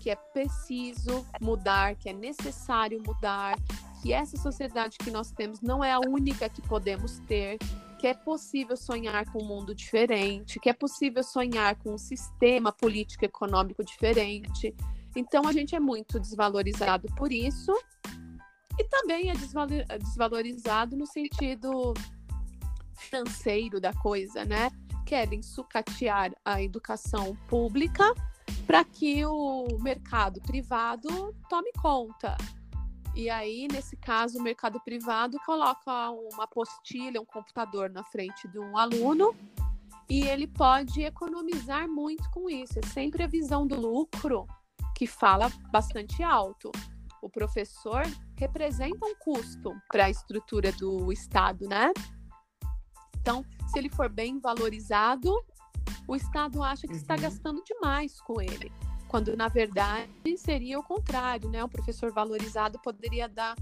que 0.00 0.10
é 0.10 0.16
preciso 0.16 1.24
mudar, 1.40 1.94
que 1.94 2.08
é 2.08 2.12
necessário 2.12 3.00
mudar, 3.06 3.56
que 4.02 4.12
essa 4.12 4.36
sociedade 4.36 4.96
que 4.98 5.10
nós 5.10 5.30
temos 5.30 5.60
não 5.60 5.84
é 5.84 5.92
a 5.92 6.00
única 6.00 6.48
que 6.48 6.62
podemos 6.62 7.18
ter, 7.20 7.58
que 7.98 8.06
é 8.06 8.14
possível 8.14 8.76
sonhar 8.76 9.30
com 9.30 9.42
um 9.42 9.46
mundo 9.46 9.74
diferente, 9.74 10.58
que 10.58 10.70
é 10.70 10.72
possível 10.72 11.22
sonhar 11.22 11.76
com 11.76 11.94
um 11.94 11.98
sistema 11.98 12.72
político 12.72 13.24
econômico 13.24 13.84
diferente. 13.84 14.74
Então 15.14 15.46
a 15.46 15.52
gente 15.52 15.74
é 15.74 15.80
muito 15.80 16.18
desvalorizado 16.18 17.08
por 17.14 17.30
isso 17.30 17.72
e 18.78 18.84
também 18.84 19.30
é 19.30 19.34
desvalorizado 19.98 20.96
no 20.96 21.06
sentido 21.06 21.92
financeiro 22.96 23.80
da 23.80 23.92
coisa, 23.92 24.44
né? 24.44 24.70
Querem 25.04 25.42
sucatear 25.42 26.32
a 26.44 26.62
educação 26.62 27.36
pública 27.48 28.14
para 28.66 28.84
que 28.84 29.26
o 29.26 29.66
mercado 29.80 30.40
privado 30.40 31.34
tome 31.48 31.72
conta. 31.72 32.36
E 33.14 33.28
aí, 33.28 33.66
nesse 33.70 33.96
caso, 33.96 34.38
o 34.38 34.42
mercado 34.42 34.80
privado 34.80 35.38
coloca 35.44 36.10
uma 36.10 36.44
apostila, 36.44 37.20
um 37.20 37.24
computador 37.24 37.90
na 37.90 38.04
frente 38.04 38.46
de 38.48 38.58
um 38.58 38.76
aluno 38.76 39.34
e 40.08 40.22
ele 40.22 40.46
pode 40.46 41.02
economizar 41.02 41.88
muito 41.88 42.28
com 42.30 42.48
isso. 42.48 42.78
É 42.78 42.86
sempre 42.86 43.22
a 43.22 43.26
visão 43.26 43.66
do 43.66 43.78
lucro 43.80 44.46
que 44.96 45.06
fala 45.06 45.50
bastante 45.72 46.22
alto. 46.22 46.70
O 47.20 47.28
professor 47.28 48.02
representa 48.38 49.04
um 49.04 49.14
custo 49.16 49.74
para 49.90 50.06
a 50.06 50.10
estrutura 50.10 50.72
do 50.72 51.12
Estado, 51.12 51.68
né? 51.68 51.92
Então, 53.20 53.44
se 53.66 53.78
ele 53.78 53.90
for 53.90 54.08
bem 54.08 54.38
valorizado, 54.38 55.30
o 56.08 56.16
Estado 56.16 56.62
acha 56.62 56.86
que 56.86 56.94
uhum. 56.94 56.98
está 56.98 57.16
gastando 57.16 57.62
demais 57.64 58.20
com 58.22 58.40
ele 58.40 58.72
quando 59.10 59.36
na 59.36 59.48
verdade 59.48 60.08
seria 60.38 60.78
o 60.78 60.84
contrário, 60.84 61.50
né? 61.50 61.64
O 61.64 61.68
professor 61.68 62.12
valorizado 62.12 62.78
poderia 62.78 63.28
dar 63.28 63.56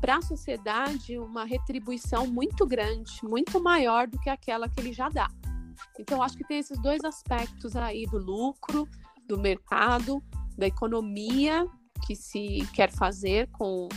para 0.00 0.16
a 0.16 0.22
sociedade 0.22 1.18
uma 1.18 1.44
retribuição 1.44 2.26
muito 2.26 2.66
grande, 2.66 3.12
muito 3.22 3.62
maior 3.62 4.08
do 4.08 4.18
que 4.18 4.30
aquela 4.30 4.70
que 4.70 4.80
ele 4.80 4.94
já 4.94 5.10
dá. 5.10 5.28
Então, 6.00 6.22
acho 6.22 6.38
que 6.38 6.48
tem 6.48 6.58
esses 6.58 6.80
dois 6.80 7.04
aspectos 7.04 7.76
aí 7.76 8.06
do 8.06 8.16
lucro, 8.16 8.88
do 9.28 9.38
mercado, 9.38 10.22
da 10.56 10.66
economia 10.66 11.66
que 12.06 12.16
se 12.16 12.66
quer 12.72 12.90
fazer 12.90 13.48
com 13.52 13.88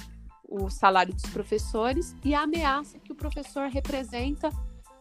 o 0.49 0.69
salário 0.69 1.13
dos 1.13 1.27
professores 1.27 2.13
e 2.25 2.35
a 2.35 2.41
ameaça 2.41 2.99
que 2.99 3.13
o 3.13 3.15
professor 3.15 3.69
representa 3.69 4.49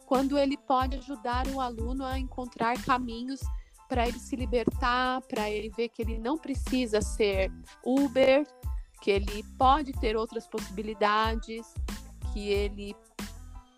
quando 0.07 0.39
ele 0.39 0.57
pode 0.57 0.97
ajudar 0.97 1.49
o 1.49 1.61
aluno 1.61 2.05
a 2.05 2.19
encontrar 2.19 2.81
caminhos 2.83 3.41
para 3.89 4.07
ele 4.07 4.19
se 4.19 4.37
libertar, 4.37 5.23
para 5.23 5.51
ele 5.51 5.71
ver 5.71 5.89
que 5.89 6.03
ele 6.03 6.19
não 6.19 6.37
precisa 6.37 7.01
ser 7.01 7.51
Uber, 7.85 8.47
que 9.01 9.11
ele 9.11 9.43
pode 9.57 9.93
ter 9.93 10.17
outras 10.17 10.47
possibilidades, 10.47 11.67
que 12.33 12.49
ele 12.51 12.95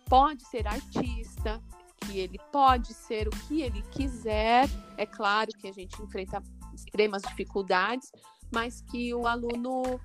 pode 0.06 0.44
ser 0.46 0.66
artista, 0.66 1.62
que 2.00 2.18
ele 2.18 2.38
pode 2.50 2.92
ser 2.92 3.28
o 3.28 3.30
que 3.30 3.62
ele 3.62 3.82
quiser. 3.92 4.68
É 4.96 5.06
claro 5.06 5.50
que 5.58 5.68
a 5.68 5.72
gente 5.72 6.02
enfrenta 6.02 6.42
extremas 6.74 7.22
dificuldades, 7.22 8.10
mas 8.52 8.80
que 8.80 9.14
o 9.14 9.26
aluno, 9.26 10.00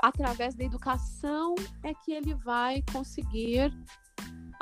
através 0.00 0.54
da 0.54 0.64
educação, 0.64 1.54
é 1.84 1.94
que 1.94 2.12
ele 2.12 2.34
vai 2.34 2.82
conseguir 2.92 3.72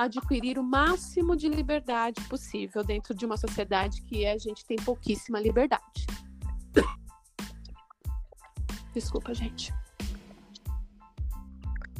adquirir 0.05 0.59
o 0.59 0.63
máximo 0.63 1.37
de 1.37 1.49
liberdade 1.49 2.21
possível 2.29 2.83
dentro 2.83 3.15
de 3.15 3.27
uma 3.27 3.37
sociedade 3.37 4.03
que 4.03 4.27
a 4.27 4.39
gente 4.39 4.65
tem 4.65 4.77
pouquíssima 4.77 5.39
liberdade. 5.39 6.07
Desculpa, 8.95 9.35
gente. 9.35 9.73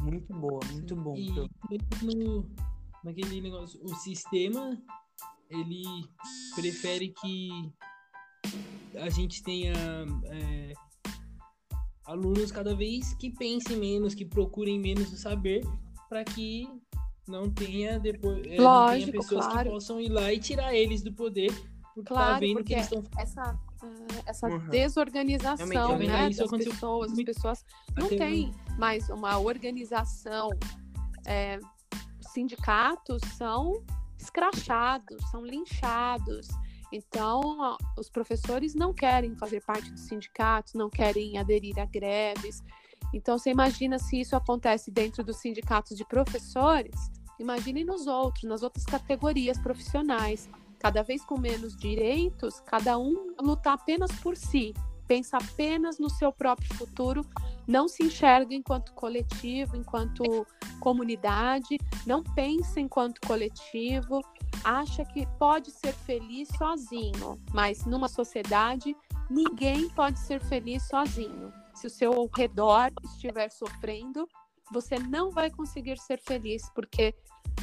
Muito 0.01 0.33
boa, 0.33 0.59
muito 0.71 0.95
bom. 0.95 1.15
E 1.15 1.31
no, 2.03 2.49
naquele 3.03 3.39
negócio, 3.39 3.79
o 3.83 3.95
sistema 3.95 4.81
ele 5.49 5.83
prefere 6.55 7.09
que 7.09 7.71
a 8.95 9.09
gente 9.09 9.43
tenha 9.43 9.73
é, 10.25 10.73
alunos 12.05 12.51
cada 12.51 12.75
vez 12.75 13.13
que 13.13 13.29
pensem 13.29 13.77
menos, 13.77 14.15
que 14.15 14.25
procurem 14.25 14.79
menos 14.79 15.13
o 15.13 15.17
saber, 15.17 15.61
para 16.09 16.23
que 16.23 16.67
não 17.31 17.49
tenha 17.49 17.99
depois 17.99 18.45
é, 18.45 18.61
Lógico, 18.61 18.61
não 18.61 19.11
tenha 19.11 19.11
pessoas 19.11 19.45
claro. 19.45 19.63
que 19.63 19.69
possam 19.69 19.99
ir 19.99 20.09
lá 20.09 20.31
e 20.33 20.39
tirar 20.39 20.75
eles 20.75 21.01
do 21.01 21.13
poder, 21.13 21.51
porque 21.95 22.09
tá 22.09 22.15
claro, 22.15 22.33
tá 22.33 22.39
vendo 22.39 22.53
porque 22.55 22.73
que 22.73 22.73
eles 22.73 22.85
estão 22.85 23.03
essa 23.17 23.59
essa 24.25 24.47
uhum. 24.47 24.69
desorganização 24.69 25.97
né, 25.97 26.29
das 26.29 26.51
pessoas, 26.51 27.11
as 27.11 27.23
pessoas 27.23 27.65
não 27.95 28.07
têm 28.07 28.53
mais 28.77 29.09
uma 29.09 29.39
organização. 29.39 30.49
É, 31.25 31.59
sindicatos 32.31 33.21
são 33.37 33.83
escrachados, 34.19 35.17
são 35.29 35.45
linchados. 35.45 36.47
Então, 36.91 37.77
os 37.97 38.09
professores 38.09 38.75
não 38.75 38.93
querem 38.93 39.35
fazer 39.35 39.61
parte 39.61 39.91
dos 39.91 40.01
sindicatos, 40.01 40.73
não 40.73 40.89
querem 40.89 41.37
aderir 41.37 41.79
a 41.79 41.85
greves. 41.85 42.61
Então, 43.13 43.37
você 43.37 43.49
imagina 43.49 43.97
se 43.97 44.19
isso 44.19 44.35
acontece 44.35 44.91
dentro 44.91 45.23
dos 45.23 45.37
sindicatos 45.37 45.97
de 45.97 46.05
professores, 46.05 46.95
imagine 47.41 47.83
nos 47.83 48.07
outros, 48.07 48.43
nas 48.43 48.63
outras 48.63 48.85
categorias 48.85 49.57
profissionais. 49.57 50.49
Cada 50.79 51.03
vez 51.03 51.23
com 51.23 51.37
menos 51.37 51.75
direitos, 51.75 52.59
cada 52.61 52.97
um 52.97 53.35
lutar 53.39 53.73
apenas 53.73 54.11
por 54.13 54.35
si, 54.35 54.73
pensa 55.07 55.37
apenas 55.37 55.99
no 55.99 56.09
seu 56.09 56.31
próprio 56.31 56.73
futuro, 56.75 57.25
não 57.67 57.87
se 57.87 58.03
enxerga 58.03 58.55
enquanto 58.55 58.93
coletivo, 58.93 59.75
enquanto 59.75 60.47
comunidade, 60.79 61.77
não 62.07 62.23
pensa 62.23 62.79
enquanto 62.79 63.21
coletivo, 63.27 64.21
acha 64.63 65.03
que 65.05 65.27
pode 65.37 65.69
ser 65.69 65.93
feliz 65.93 66.47
sozinho, 66.57 67.39
mas 67.53 67.85
numa 67.85 68.07
sociedade 68.07 68.95
ninguém 69.29 69.89
pode 69.89 70.19
ser 70.19 70.41
feliz 70.41 70.87
sozinho. 70.87 71.53
Se 71.73 71.87
o 71.87 71.89
seu 71.89 72.29
redor 72.35 72.91
estiver 73.03 73.49
sofrendo, 73.49 74.27
você 74.71 74.97
não 74.97 75.31
vai 75.31 75.49
conseguir 75.49 75.97
ser 75.97 76.19
feliz, 76.19 76.69
porque 76.73 77.13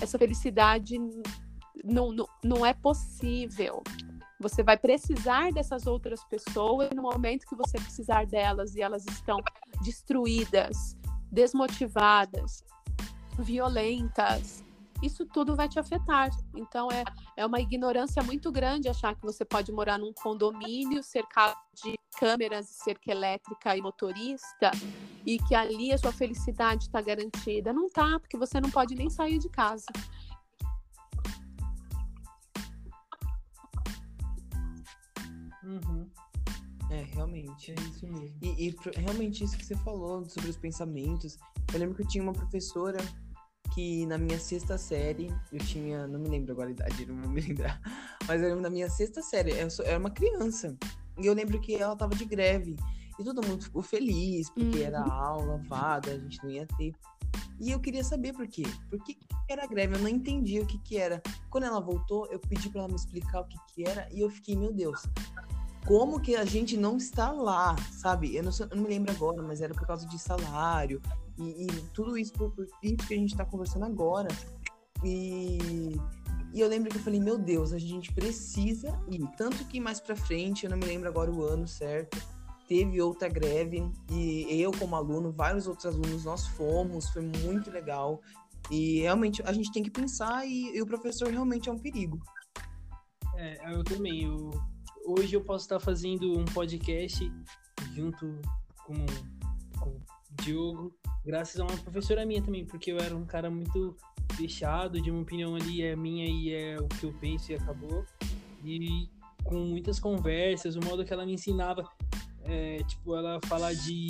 essa 0.00 0.18
felicidade 0.18 0.98
não, 1.84 2.12
não, 2.12 2.26
não 2.44 2.66
é 2.66 2.74
possível. 2.74 3.82
Você 4.40 4.62
vai 4.62 4.76
precisar 4.76 5.52
dessas 5.52 5.86
outras 5.86 6.22
pessoas 6.24 6.90
no 6.94 7.02
momento 7.02 7.46
que 7.46 7.56
você 7.56 7.78
precisar 7.78 8.26
delas 8.26 8.74
e 8.74 8.80
elas 8.80 9.04
estão 9.06 9.38
destruídas, 9.82 10.96
desmotivadas, 11.30 12.62
violentas, 13.38 14.64
isso 15.02 15.24
tudo 15.26 15.54
vai 15.54 15.68
te 15.68 15.78
afetar. 15.78 16.30
Então 16.56 16.88
é, 16.90 17.04
é 17.36 17.46
uma 17.46 17.60
ignorância 17.60 18.22
muito 18.22 18.50
grande 18.50 18.88
achar 18.88 19.14
que 19.14 19.22
você 19.22 19.44
pode 19.44 19.70
morar 19.72 19.98
num 19.98 20.12
condomínio 20.12 21.02
cercado 21.02 21.56
de 21.74 21.98
câmeras, 22.18 22.66
cerca 22.66 23.12
elétrica 23.12 23.76
e 23.76 23.80
motorista 23.80 24.70
e 25.24 25.38
que 25.38 25.54
ali 25.54 25.92
a 25.92 25.98
sua 25.98 26.12
felicidade 26.12 26.84
está 26.84 27.00
garantida. 27.00 27.72
Não 27.72 27.88
tá, 27.88 28.18
porque 28.18 28.36
você 28.36 28.60
não 28.60 28.70
pode 28.70 28.94
nem 28.94 29.08
sair 29.08 29.38
de 29.38 29.48
casa. 29.48 29.86
Uhum. 35.62 36.10
É, 36.90 37.02
realmente. 37.14 37.72
É 37.72 37.74
isso 37.74 38.06
mesmo. 38.06 38.36
E, 38.42 38.68
e 38.68 38.76
realmente 38.96 39.44
isso 39.44 39.56
que 39.56 39.64
você 39.64 39.76
falou 39.76 40.24
sobre 40.24 40.50
os 40.50 40.56
pensamentos. 40.56 41.38
Eu 41.72 41.78
lembro 41.78 41.94
que 41.94 42.02
eu 42.02 42.08
tinha 42.08 42.24
uma 42.24 42.32
professora 42.32 42.98
que 43.74 44.06
na 44.06 44.18
minha 44.18 44.38
sexta 44.40 44.78
série, 44.78 45.32
eu 45.52 45.58
tinha, 45.60 46.06
não 46.08 46.18
me 46.18 46.28
lembro 46.28 46.52
agora 46.52 46.68
a 46.68 46.72
idade, 46.72 47.06
não 47.06 47.20
vou 47.22 47.30
me 47.30 47.40
lembrar, 47.46 47.80
mas 48.26 48.40
eu 48.40 48.48
lembro 48.48 48.62
da 48.62 48.70
minha 48.70 48.88
sexta 48.88 49.22
série, 49.22 49.52
eu 49.52 49.70
sou, 49.70 49.84
era 49.84 49.98
uma 49.98 50.10
criança, 50.10 50.76
e 51.18 51.26
eu 51.26 51.34
lembro 51.34 51.60
que 51.60 51.74
ela 51.74 51.96
tava 51.96 52.14
de 52.14 52.24
greve, 52.24 52.76
e 53.18 53.24
todo 53.24 53.46
mundo 53.46 53.64
ficou 53.64 53.82
feliz, 53.82 54.48
porque 54.50 54.78
uhum. 54.78 54.84
era 54.84 55.00
aula, 55.02 55.60
vaga, 55.66 56.12
a 56.12 56.18
gente 56.18 56.42
não 56.42 56.50
ia 56.50 56.66
ter. 56.78 56.94
E 57.60 57.72
eu 57.72 57.80
queria 57.80 58.04
saber 58.04 58.32
por 58.32 58.46
quê. 58.46 58.62
Por 58.88 59.02
que 59.02 59.18
era 59.48 59.66
greve? 59.66 59.96
Eu 59.96 60.00
não 60.00 60.08
entendia 60.08 60.62
o 60.62 60.66
que 60.66 60.78
que 60.78 60.96
era. 60.96 61.20
Quando 61.50 61.64
ela 61.64 61.80
voltou, 61.80 62.26
eu 62.26 62.38
pedi 62.38 62.70
para 62.70 62.82
ela 62.82 62.88
me 62.88 62.94
explicar 62.94 63.40
o 63.40 63.44
que 63.44 63.58
que 63.74 63.84
era, 63.84 64.08
e 64.12 64.20
eu 64.20 64.30
fiquei, 64.30 64.56
meu 64.56 64.72
Deus, 64.72 65.02
como 65.84 66.20
que 66.20 66.36
a 66.36 66.44
gente 66.44 66.76
não 66.76 66.96
está 66.96 67.32
lá, 67.32 67.74
sabe? 67.90 68.36
Eu 68.36 68.44
não, 68.44 68.52
eu 68.52 68.76
não 68.76 68.82
me 68.84 68.88
lembro 68.88 69.10
agora, 69.10 69.42
mas 69.42 69.60
era 69.60 69.74
por 69.74 69.86
causa 69.86 70.06
de 70.06 70.18
salário, 70.18 71.02
e, 71.36 71.64
e 71.64 71.66
tudo 71.92 72.16
isso 72.16 72.32
por, 72.34 72.50
por 72.52 72.68
isso 72.82 72.96
que 72.96 73.14
a 73.14 73.16
gente 73.16 73.30
está 73.30 73.44
conversando 73.44 73.84
agora. 73.84 74.28
E, 75.04 75.96
e 76.58 76.60
eu 76.60 76.68
lembro 76.68 76.90
que 76.90 76.96
eu 76.96 77.02
falei, 77.02 77.20
meu 77.20 77.38
Deus, 77.38 77.72
a 77.72 77.78
gente 77.78 78.12
precisa 78.12 79.00
ir. 79.08 79.24
Tanto 79.36 79.64
que 79.66 79.78
mais 79.78 80.00
pra 80.00 80.16
frente, 80.16 80.64
eu 80.64 80.70
não 80.70 80.76
me 80.76 80.86
lembro 80.86 81.08
agora 81.08 81.30
o 81.30 81.44
ano 81.44 81.68
certo, 81.68 82.20
teve 82.66 83.00
outra 83.00 83.28
greve 83.28 83.88
e 84.10 84.60
eu 84.60 84.72
como 84.72 84.96
aluno, 84.96 85.30
vários 85.30 85.68
outros 85.68 85.86
alunos, 85.86 86.24
nós 86.24 86.48
fomos, 86.48 87.10
foi 87.10 87.22
muito 87.22 87.70
legal. 87.70 88.20
E 88.72 89.02
realmente 89.02 89.40
a 89.44 89.52
gente 89.52 89.70
tem 89.70 89.84
que 89.84 89.90
pensar 89.90 90.44
e, 90.48 90.76
e 90.76 90.82
o 90.82 90.86
professor 90.86 91.30
realmente 91.30 91.68
é 91.68 91.72
um 91.72 91.78
perigo. 91.78 92.18
É, 93.36 93.72
eu 93.72 93.84
também. 93.84 94.24
Eu, 94.24 94.50
hoje 95.06 95.36
eu 95.36 95.44
posso 95.44 95.64
estar 95.64 95.78
fazendo 95.78 96.36
um 96.36 96.44
podcast 96.44 97.24
junto 97.94 98.36
com, 98.84 99.06
com 99.78 99.90
o 99.90 100.02
Diogo 100.42 100.92
graças 101.28 101.60
a 101.60 101.64
uma 101.64 101.76
professora 101.76 102.24
minha 102.24 102.40
também, 102.40 102.64
porque 102.64 102.90
eu 102.90 102.98
era 102.98 103.14
um 103.14 103.26
cara 103.26 103.50
muito 103.50 103.94
fechado, 104.32 104.98
de 104.98 105.10
uma 105.10 105.20
opinião 105.20 105.54
ali 105.54 105.82
é 105.82 105.94
minha 105.94 106.24
e 106.24 106.54
é 106.54 106.76
o 106.80 106.88
que 106.88 107.04
eu 107.04 107.12
penso 107.20 107.52
e 107.52 107.54
acabou. 107.54 108.02
E 108.64 109.10
com 109.44 109.58
muitas 109.58 110.00
conversas, 110.00 110.74
o 110.74 110.80
modo 110.80 111.04
que 111.04 111.12
ela 111.12 111.26
me 111.26 111.34
ensinava, 111.34 111.86
é, 112.44 112.78
tipo, 112.78 113.14
ela 113.14 113.38
falar 113.44 113.74
de 113.74 114.08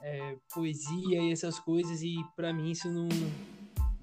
é, 0.00 0.36
poesia 0.54 1.20
e 1.20 1.32
essas 1.32 1.58
coisas, 1.58 2.02
e 2.02 2.24
para 2.36 2.52
mim 2.52 2.70
isso 2.70 2.88
não, 2.88 3.08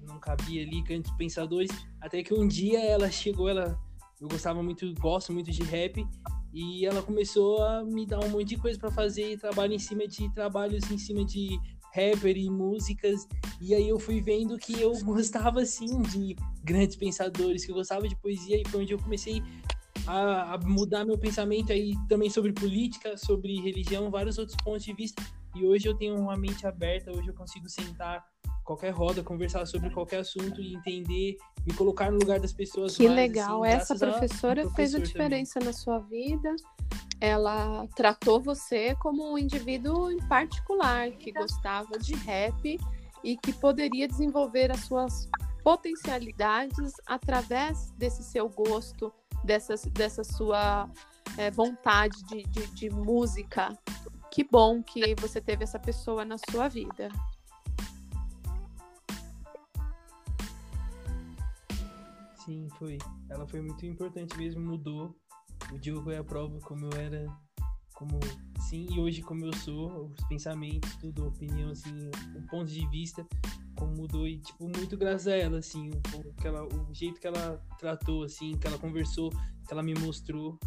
não 0.06 0.20
cabia 0.20 0.62
ali, 0.62 0.84
cantos 0.84 1.10
pensadores. 1.12 1.70
Até 2.02 2.22
que 2.22 2.34
um 2.34 2.46
dia 2.46 2.84
ela 2.84 3.10
chegou, 3.10 3.48
ela 3.48 3.80
eu 4.20 4.28
gostava 4.28 4.62
muito, 4.62 4.92
gosto 5.00 5.32
muito 5.32 5.50
de 5.50 5.62
rap, 5.62 6.06
e 6.52 6.84
ela 6.84 7.02
começou 7.02 7.62
a 7.62 7.82
me 7.82 8.06
dar 8.06 8.20
um 8.20 8.28
monte 8.28 8.48
de 8.48 8.56
coisa 8.58 8.78
para 8.78 8.90
fazer, 8.90 9.38
trabalho 9.38 9.72
em 9.72 9.78
cima 9.78 10.06
de 10.06 10.32
trabalhos 10.34 10.90
em 10.90 10.98
cima 10.98 11.24
de 11.24 11.58
rapper 11.94 12.36
e 12.36 12.50
músicas. 12.50 13.26
E 13.60 13.74
aí 13.74 13.88
eu 13.88 13.98
fui 13.98 14.20
vendo 14.20 14.58
que 14.58 14.80
eu 14.80 14.92
gostava 15.04 15.60
assim 15.62 16.00
de 16.02 16.36
grandes 16.62 16.96
pensadores, 16.96 17.64
que 17.64 17.70
eu 17.70 17.76
gostava 17.76 18.08
de 18.08 18.16
poesia 18.16 18.60
e 18.60 18.68
foi 18.68 18.82
onde 18.82 18.92
eu 18.92 18.98
comecei 18.98 19.42
a, 20.06 20.54
a 20.54 20.58
mudar 20.58 21.04
meu 21.04 21.18
pensamento 21.18 21.72
aí 21.72 21.94
também 22.08 22.28
sobre 22.28 22.52
política, 22.52 23.16
sobre 23.16 23.60
religião, 23.60 24.10
vários 24.10 24.38
outros 24.38 24.56
pontos 24.62 24.84
de 24.84 24.92
vista. 24.92 25.22
E 25.54 25.64
hoje 25.64 25.86
eu 25.86 25.94
tenho 25.94 26.16
uma 26.16 26.36
mente 26.36 26.66
aberta, 26.66 27.10
hoje 27.10 27.28
eu 27.28 27.34
consigo 27.34 27.68
sentar 27.68 28.24
qualquer 28.64 28.90
roda, 28.90 29.22
conversar 29.22 29.66
sobre 29.66 29.90
qualquer 29.90 30.20
assunto 30.20 30.60
e 30.60 30.74
entender, 30.74 31.36
me 31.66 31.74
colocar 31.74 32.10
no 32.10 32.18
lugar 32.18 32.40
das 32.40 32.52
pessoas. 32.52 32.96
Que 32.96 33.04
mais, 33.04 33.16
legal, 33.16 33.64
assim, 33.64 33.72
essa 33.72 33.96
professora 33.96 34.68
fez 34.70 34.94
a 34.94 34.98
diferença 34.98 35.54
também. 35.54 35.68
na 35.68 35.72
sua 35.72 35.98
vida. 35.98 36.54
Ela 37.20 37.86
tratou 37.94 38.40
você 38.40 38.94
como 38.96 39.32
um 39.32 39.38
indivíduo 39.38 40.10
em 40.10 40.18
particular 40.26 41.10
que 41.12 41.30
gostava 41.32 41.98
de 41.98 42.14
rap 42.14 42.78
e 43.22 43.36
que 43.36 43.52
poderia 43.52 44.08
desenvolver 44.08 44.72
as 44.72 44.80
suas 44.80 45.28
potencialidades 45.62 46.94
através 47.06 47.92
desse 47.92 48.24
seu 48.24 48.48
gosto, 48.48 49.12
dessa, 49.44 49.74
dessa 49.90 50.24
sua 50.24 50.90
é, 51.38 51.50
vontade 51.50 52.16
de, 52.24 52.42
de, 52.44 52.66
de 52.74 52.90
música. 52.90 53.78
Que 54.30 54.42
bom 54.42 54.82
que 54.82 55.14
você 55.20 55.40
teve 55.40 55.62
essa 55.62 55.78
pessoa 55.78 56.24
na 56.24 56.36
sua 56.50 56.66
vida. 56.66 57.08
Sim, 62.44 62.68
foi. 62.78 62.98
Ela 63.28 63.46
foi 63.46 63.60
muito 63.60 63.86
importante 63.86 64.36
mesmo, 64.36 64.60
mudou. 64.60 65.16
O 65.72 65.78
Diogo 65.78 66.10
é 66.10 66.18
a 66.18 66.24
prova 66.24 66.58
como 66.60 66.86
eu 66.86 67.00
era, 67.00 67.26
como 67.94 68.18
sim, 68.68 68.88
e 68.90 68.98
hoje 68.98 69.22
como 69.22 69.44
eu 69.44 69.52
sou, 69.54 70.06
os 70.06 70.26
pensamentos, 70.26 70.96
tudo, 70.96 71.24
a 71.24 71.28
opinião, 71.28 71.70
assim, 71.70 72.10
o 72.34 72.42
ponto 72.48 72.66
de 72.66 72.84
vista, 72.88 73.24
como 73.76 73.94
mudou 73.94 74.26
e, 74.26 74.38
tipo, 74.38 74.68
muito 74.68 74.96
graças 74.96 75.28
a 75.28 75.36
ela, 75.36 75.58
assim, 75.58 75.90
o, 76.14 76.34
que 76.34 76.46
ela, 76.46 76.64
o 76.64 76.92
jeito 76.92 77.20
que 77.20 77.26
ela 77.26 77.64
tratou, 77.78 78.24
assim, 78.24 78.56
que 78.58 78.66
ela 78.66 78.78
conversou, 78.78 79.30
que 79.30 79.72
ela 79.72 79.82
me 79.82 79.94
mostrou. 79.94 80.58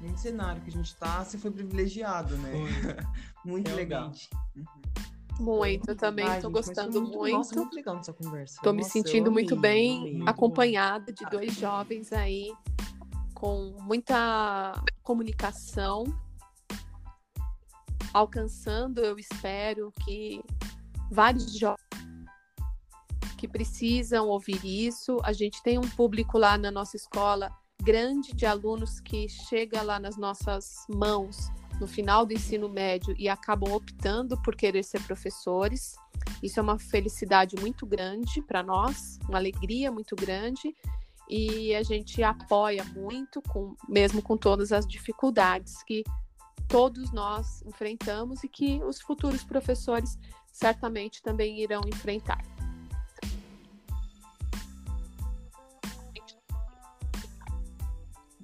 No 0.00 0.16
cenário 0.16 0.62
que 0.62 0.70
a 0.70 0.72
gente 0.72 0.96
tá, 0.96 1.24
você 1.24 1.38
foi 1.38 1.50
privilegiado, 1.50 2.36
né? 2.38 2.50
Foi. 2.50 2.96
muito 3.44 3.68
Realmente. 3.68 3.76
legal. 3.76 4.12
Muito, 5.40 5.88
eu 5.88 5.96
também 5.96 6.26
Ai, 6.26 6.40
tô 6.40 6.48
gente, 6.48 6.56
mas 6.56 6.66
foi 6.66 6.74
gostando 6.74 7.02
muito. 7.02 7.36
Nossa, 7.36 7.54
muito 7.54 7.74
legal 7.74 7.96
nessa 7.96 8.12
conversa. 8.12 8.60
Tô 8.62 8.72
me 8.72 8.82
Nossa, 8.82 8.90
sentindo 8.90 9.32
muito 9.32 9.54
amei, 9.54 9.70
bem 9.70 9.98
amei. 9.98 10.12
Muito 10.14 10.28
acompanhada 10.28 11.12
de 11.12 11.24
dois 11.30 11.54
jovens 11.54 12.12
aí 12.12 12.52
com 13.34 13.74
muita 13.80 14.84
comunicação, 15.02 16.04
alcançando, 18.12 19.00
eu 19.00 19.18
espero 19.18 19.90
que 20.04 20.44
vários 21.10 21.58
jovens 21.58 21.80
que 23.38 23.48
precisam 23.48 24.28
ouvir 24.28 24.60
isso. 24.62 25.18
A 25.24 25.32
gente 25.32 25.62
tem 25.62 25.78
um 25.78 25.88
público 25.88 26.36
lá 26.36 26.58
na 26.58 26.70
nossa 26.70 26.96
escola 26.96 27.50
grande 27.82 28.34
de 28.34 28.44
alunos 28.44 29.00
que 29.00 29.26
chega 29.26 29.80
lá 29.80 29.98
nas 29.98 30.18
nossas 30.18 30.84
mãos 30.86 31.50
no 31.80 31.86
final 31.86 32.26
do 32.26 32.34
ensino 32.34 32.68
médio 32.68 33.14
e 33.18 33.28
acabam 33.28 33.72
optando 33.72 34.40
por 34.42 34.54
querer 34.54 34.84
ser 34.84 35.02
professores. 35.02 35.96
Isso 36.42 36.60
é 36.60 36.62
uma 36.62 36.78
felicidade 36.78 37.56
muito 37.58 37.86
grande 37.86 38.42
para 38.42 38.62
nós, 38.62 39.18
uma 39.28 39.38
alegria 39.38 39.90
muito 39.90 40.14
grande 40.14 40.76
e 41.28 41.74
a 41.74 41.82
gente 41.82 42.22
apoia 42.22 42.84
muito, 42.84 43.40
com, 43.40 43.74
mesmo 43.88 44.20
com 44.20 44.36
todas 44.36 44.72
as 44.72 44.86
dificuldades 44.86 45.82
que 45.84 46.04
todos 46.68 47.12
nós 47.12 47.62
enfrentamos 47.62 48.44
e 48.44 48.48
que 48.48 48.82
os 48.82 49.00
futuros 49.00 49.42
professores 49.42 50.18
certamente 50.52 51.22
também 51.22 51.60
irão 51.60 51.80
enfrentar. 51.86 52.44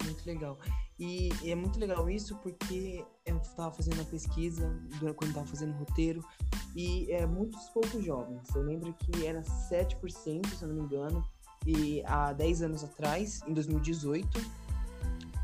Muito 0.04 0.24
legal. 0.24 0.58
E 0.98 1.30
é 1.44 1.54
muito 1.54 1.78
legal 1.78 2.08
isso 2.08 2.36
porque 2.36 3.04
eu 3.26 3.36
estava 3.36 3.70
fazendo 3.70 3.94
uma 3.94 4.04
pesquisa 4.04 4.74
quando 5.16 5.28
estava 5.28 5.46
fazendo 5.46 5.76
roteiro 5.76 6.24
e 6.74 7.10
é 7.12 7.26
muitos 7.26 7.68
poucos 7.68 8.02
jovens. 8.02 8.48
Eu 8.54 8.62
lembro 8.62 8.94
que 8.94 9.26
era 9.26 9.42
7%, 9.42 10.46
se 10.46 10.62
eu 10.62 10.68
não 10.68 10.76
me 10.76 10.82
engano, 10.82 11.22
e 11.66 12.02
há 12.06 12.32
10 12.32 12.62
anos 12.62 12.84
atrás, 12.84 13.42
em 13.46 13.52
2018, 13.52 14.40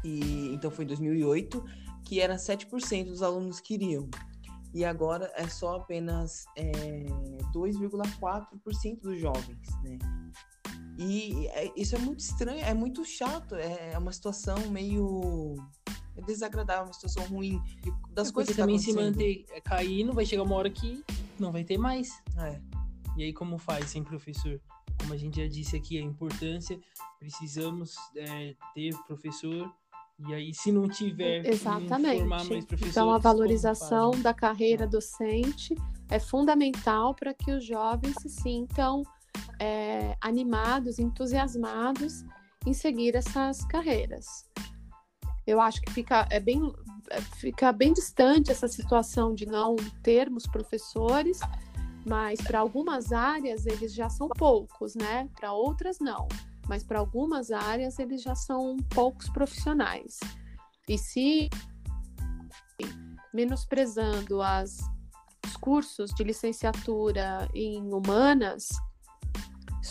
e 0.05 0.55
então 0.55 0.71
foi 0.71 0.85
em 0.85 0.89
2008, 0.89 1.63
que 2.05 2.21
era 2.21 2.37
7% 2.37 3.07
dos 3.07 3.23
alunos 3.23 3.61
que 3.61 3.75
iriam. 3.75 4.09
E 4.75 4.87
agora 4.87 5.31
é 5.35 5.47
só 5.49 5.77
apenas 5.77 6.47
é, 6.57 7.05
2,4% 7.53 9.01
dos 9.01 9.19
jovens, 9.19 9.69
né? 9.83 9.99
E 11.05 11.47
é- 11.49 11.73
isso 11.77 11.97
é 11.97 11.99
muito 11.99 12.21
estranho, 12.21 12.61
é 12.65 12.73
muito 12.73 13.05
chato, 13.05 13.55
é 13.57 13.97
uma 13.99 14.13
situação 14.13 14.57
meio 14.71 15.57
é 16.17 16.21
desagradável, 16.23 16.85
uma 16.85 16.93
situação 16.93 17.25
ruim 17.25 17.61
e 17.87 18.13
das 18.13 18.29
É 18.29 18.33
coisas 18.33 18.55
que 18.55 18.61
tá 18.61 18.65
também 18.65 18.79
se 18.79 18.91
acontecendo. 18.91 19.17
manter 19.17 19.45
é, 19.51 19.61
caindo, 19.61 20.13
vai 20.13 20.25
chegar 20.27 20.43
uma 20.43 20.55
hora 20.55 20.71
que 20.71 21.03
não 21.41 21.51
vai 21.51 21.65
ter 21.65 21.79
mais. 21.79 22.11
É, 22.39 22.61
E 23.17 23.25
aí, 23.25 23.33
como 23.33 23.59
faz 23.59 23.91
sem 23.91 24.03
professor? 24.05 24.61
Como 25.01 25.13
a 25.13 25.17
gente 25.17 25.41
já 25.41 25.47
disse 25.49 25.75
aqui, 25.77 25.99
a 25.99 26.03
importância, 26.03 26.79
precisamos 27.19 27.95
é, 28.17 28.55
ter 28.75 28.95
professor. 29.07 29.71
E 30.29 30.35
aí, 30.35 30.55
se 30.55 30.71
não 30.71 30.89
tiver, 30.89 31.43
não 31.43 31.51
Exatamente. 31.51 32.19
formar 32.21 32.45
mais 32.45 32.65
professores, 32.65 32.91
Então, 32.97 33.11
a 33.11 33.19
valorização 33.19 34.13
faz? 34.13 34.23
da 34.23 34.33
carreira 34.35 34.87
docente 34.87 35.75
é 36.11 36.19
fundamental 36.21 37.15
para 37.15 37.35
que 37.35 37.51
os 37.51 37.65
jovens 37.67 38.15
se 38.21 38.29
sintam 38.29 39.03
é, 39.63 40.17
animados, 40.21 40.99
entusiasmados 40.99 42.25
em 42.67 42.75
seguir 42.75 43.15
essas 43.15 43.65
carreiras. 43.67 44.51
Eu 45.47 45.61
acho 45.61 45.81
que 45.81 45.93
fica, 45.93 46.27
é 46.31 46.41
bem, 46.41 46.73
é, 47.11 47.21
fica 47.21 47.71
bem 47.71 47.93
distante 47.93 48.51
essa 48.51 48.67
situação 48.67 49.33
de 49.33 49.47
não 49.47 49.77
termos 50.03 50.49
professores, 50.49 51.39
mas 52.05 52.41
para 52.41 52.59
algumas 52.59 53.13
áreas 53.13 53.65
eles 53.65 53.95
já 53.95 54.11
são 54.11 54.29
poucos, 54.31 54.97
né? 54.97 55.29
Para 55.39 55.53
outras 55.53 55.99
não. 56.01 56.27
Mas 56.69 56.83
para 56.83 56.99
algumas 56.99 57.53
áreas 57.53 58.01
eles 58.01 58.21
já 58.21 58.35
são 58.35 58.77
poucos 58.93 59.29
profissionais. 59.29 60.19
E 60.89 60.99
se 60.99 61.49
menosprezando 63.33 64.43
as, 64.43 64.79
os 65.47 65.57
cursos 65.57 66.11
de 66.15 66.25
licenciatura 66.25 67.49
em 67.55 67.93
humanas, 67.95 68.69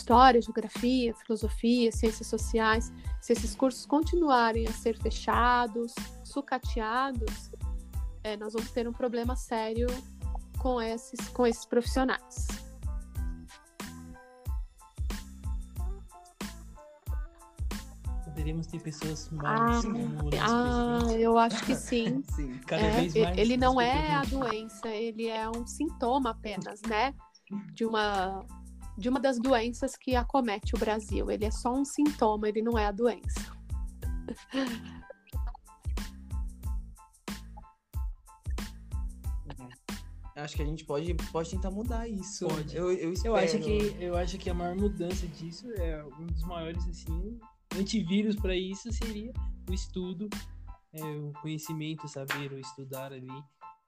história, 0.02 0.42
geografia, 0.42 1.14
filosofia, 1.14 1.92
ciências 1.92 2.26
sociais, 2.26 2.92
se 3.20 3.32
esses 3.32 3.54
cursos 3.54 3.86
continuarem 3.86 4.66
a 4.66 4.72
ser 4.72 4.98
fechados, 5.00 5.94
sucateados, 6.24 7.50
é, 8.24 8.36
nós 8.36 8.52
vamos 8.52 8.70
ter 8.72 8.88
um 8.88 8.92
problema 8.92 9.36
sério 9.36 9.86
com 10.58 10.80
esses, 10.82 11.28
com 11.28 11.46
esses 11.46 11.64
profissionais. 11.64 12.46
Poderíamos 18.24 18.66
ter 18.66 18.80
pessoas 18.80 19.30
Ah, 19.38 19.58
mais 19.58 19.84
Ah, 20.40 20.98
presidente. 21.00 21.22
eu 21.22 21.38
acho 21.38 21.64
que 21.64 21.74
sim. 21.74 22.22
sim. 22.34 22.58
Cada 22.66 22.82
É, 22.82 22.90
vez 23.00 23.14
mais. 23.14 23.38
ele 23.38 23.56
não 23.56 23.80
é 23.80 24.14
a 24.14 24.22
doença, 24.22 24.88
ele 24.88 25.28
é 25.28 25.48
um 25.48 25.66
sintoma 25.66 26.30
apenas, 26.30 26.80
né? 26.82 27.14
De 27.74 27.84
uma, 27.84 28.44
de 28.96 29.08
uma 29.08 29.20
das 29.20 29.38
doenças 29.38 29.96
que 29.96 30.14
acomete 30.14 30.74
o 30.74 30.78
Brasil. 30.78 31.30
Ele 31.30 31.44
é 31.44 31.50
só 31.50 31.74
um 31.74 31.84
sintoma, 31.84 32.48
ele 32.48 32.62
não 32.62 32.78
é 32.78 32.86
a 32.86 32.92
doença. 32.92 33.52
Eu 40.34 40.42
Acho 40.44 40.56
que 40.56 40.62
a 40.62 40.66
gente 40.66 40.84
pode, 40.84 41.14
pode 41.30 41.50
tentar 41.50 41.70
mudar 41.70 42.08
isso. 42.08 42.48
Pode. 42.48 42.74
Eu, 42.74 42.90
eu, 42.90 42.98
Eu 42.98 43.12
espero. 43.12 43.36
acho 43.36 43.58
que 43.58 43.96
eu 44.00 44.16
acho 44.16 44.38
que 44.38 44.50
a 44.50 44.54
maior 44.54 44.74
mudança 44.74 45.26
disso 45.26 45.70
é 45.72 46.02
um 46.18 46.26
dos 46.26 46.42
maiores 46.44 46.86
assim 46.88 47.38
antivírus 47.78 48.36
para 48.36 48.56
isso 48.56 48.92
seria 48.92 49.32
o 49.68 49.72
estudo, 49.72 50.28
é, 50.92 51.02
o 51.02 51.32
conhecimento, 51.40 52.08
saber, 52.08 52.52
o 52.52 52.58
estudar 52.58 53.12
ali. 53.12 53.30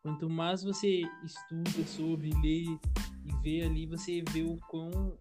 Quanto 0.04 0.28
mais 0.28 0.62
você 0.62 1.00
estuda 1.24 1.86
sobre, 1.86 2.28
lê 2.42 2.64
e 2.64 2.78
vê 3.42 3.62
ali, 3.64 3.86
você 3.86 4.22
vê 4.32 4.42
o 4.42 4.58
quão 4.68 5.16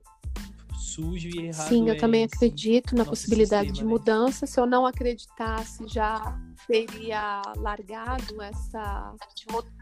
sujo 0.75 1.29
e 1.29 1.45
errado 1.47 1.69
Sim, 1.69 1.87
eu 1.87 1.93
é 1.93 1.97
também 1.97 2.23
esse- 2.25 2.35
acredito 2.35 2.93
na 2.93 3.05
possibilidade 3.05 3.67
de 3.69 3.75
sistema, 3.77 3.89
né? 3.93 3.97
mudança. 3.97 4.45
Se 4.45 4.59
eu 4.59 4.65
não 4.65 4.85
acreditasse, 4.85 5.87
já 5.87 6.37
teria 6.67 7.41
largado 7.55 8.41
essa, 8.41 9.15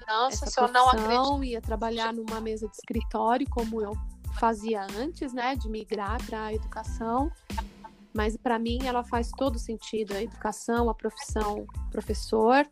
Nossa, 0.08 0.46
essa 0.46 0.46
se 0.52 0.60
eu 0.62 0.68
não 0.68 0.88
acredito. 0.90 1.10
profissão, 1.10 1.44
ia 1.44 1.60
trabalhar 1.62 2.14
numa 2.14 2.40
mesa 2.40 2.68
de 2.68 2.76
escritório, 2.76 3.50
como 3.50 3.82
eu 3.82 3.94
fazia 4.40 4.86
antes, 5.00 5.34
né, 5.34 5.56
de 5.56 5.68
migrar 5.68 6.24
para 6.28 6.46
a 6.46 6.54
educação. 6.54 7.32
Mas 8.14 8.38
para 8.38 8.60
mim 8.60 8.78
ela 8.84 9.04
faz 9.04 9.32
todo 9.36 9.58
sentido, 9.58 10.14
a 10.14 10.22
educação, 10.22 10.92
a 10.92 10.94
profissão 10.94 11.66
professor, 11.90 12.68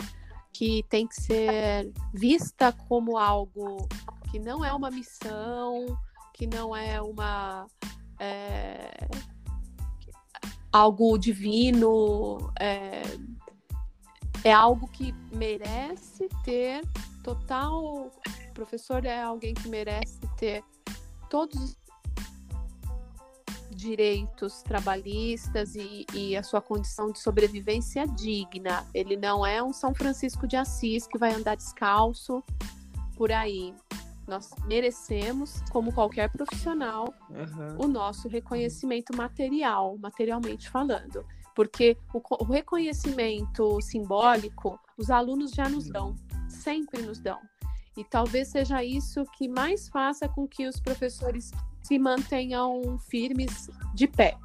que 0.52 0.84
tem 0.89 1.08
que 1.08 1.16
ser 1.16 1.91
vista 2.14 2.72
como 2.72 3.18
algo 3.18 3.88
que 4.32 4.39
não 4.39 4.64
é 4.64 4.74
uma 4.74 4.91
missão, 4.91 5.86
que 6.34 6.47
não 6.47 6.76
é 6.76 7.02
uma 7.02 7.68
é, 8.20 9.08
algo 10.72 11.18
divino, 11.18 12.52
é, 12.60 13.02
é 14.43 14.52
algo 14.52 14.88
que 14.88 15.14
merece 15.34 16.28
ter 16.43 16.82
total. 17.24 18.08
O 18.08 18.54
professor 18.54 19.06
é 19.06 19.22
alguém 19.22 19.54
que 19.54 19.68
merece 19.68 20.20
ter 20.38 20.64
todos 21.30 21.62
os 21.62 21.78
direitos 23.80 24.62
trabalhistas 24.62 25.76
e, 25.76 26.06
e 26.14 26.36
a 26.36 26.44
sua 26.44 26.62
condição 26.62 27.12
de 27.12 27.20
sobrevivência 27.20 28.06
digna. 28.06 28.86
Ele 28.94 29.16
não 29.16 29.46
é 29.46 29.64
um 29.64 29.72
São 29.72 29.96
Francisco 29.96 30.48
de 30.48 30.58
Assis 30.58 31.08
que 31.08 31.18
vai 31.18 31.34
andar 31.34 31.56
descalço 31.56 32.44
por 33.16 33.32
aí. 33.32 33.74
Nós 34.28 34.52
merecemos, 34.68 35.62
como 35.72 35.94
qualquer 35.94 36.30
profissional, 36.30 37.14
Aham. 37.32 37.78
o 37.80 37.88
nosso 37.88 38.28
reconhecimento 38.28 39.16
material, 39.16 39.98
materialmente 39.98 40.70
falando. 40.70 41.26
Porque 41.56 41.98
o, 42.14 42.22
o 42.44 42.46
reconhecimento 42.46 43.82
simbólico, 43.82 44.80
os 44.98 45.10
alunos 45.10 45.52
já 45.52 45.68
nos 45.68 45.90
dão, 45.90 46.16
sempre 46.48 47.02
nos 47.02 47.20
dão. 47.20 47.40
E 47.98 48.04
talvez 48.04 48.50
seja 48.50 48.84
isso 48.84 49.26
que 49.36 49.48
mais 49.48 49.90
faça 49.90 50.30
com 50.30 50.48
que 50.48 50.68
os 50.68 50.80
professores 50.80 51.52
se 51.84 51.98
mantenham 51.98 52.98
firmes 53.10 53.70
de 53.94 54.08
pé. 54.08 54.38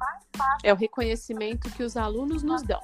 É 0.63 0.73
o 0.73 0.75
reconhecimento 0.75 1.69
que 1.71 1.83
os 1.83 1.95
alunos 1.95 2.43
nos 2.43 2.61
dão. 2.63 2.81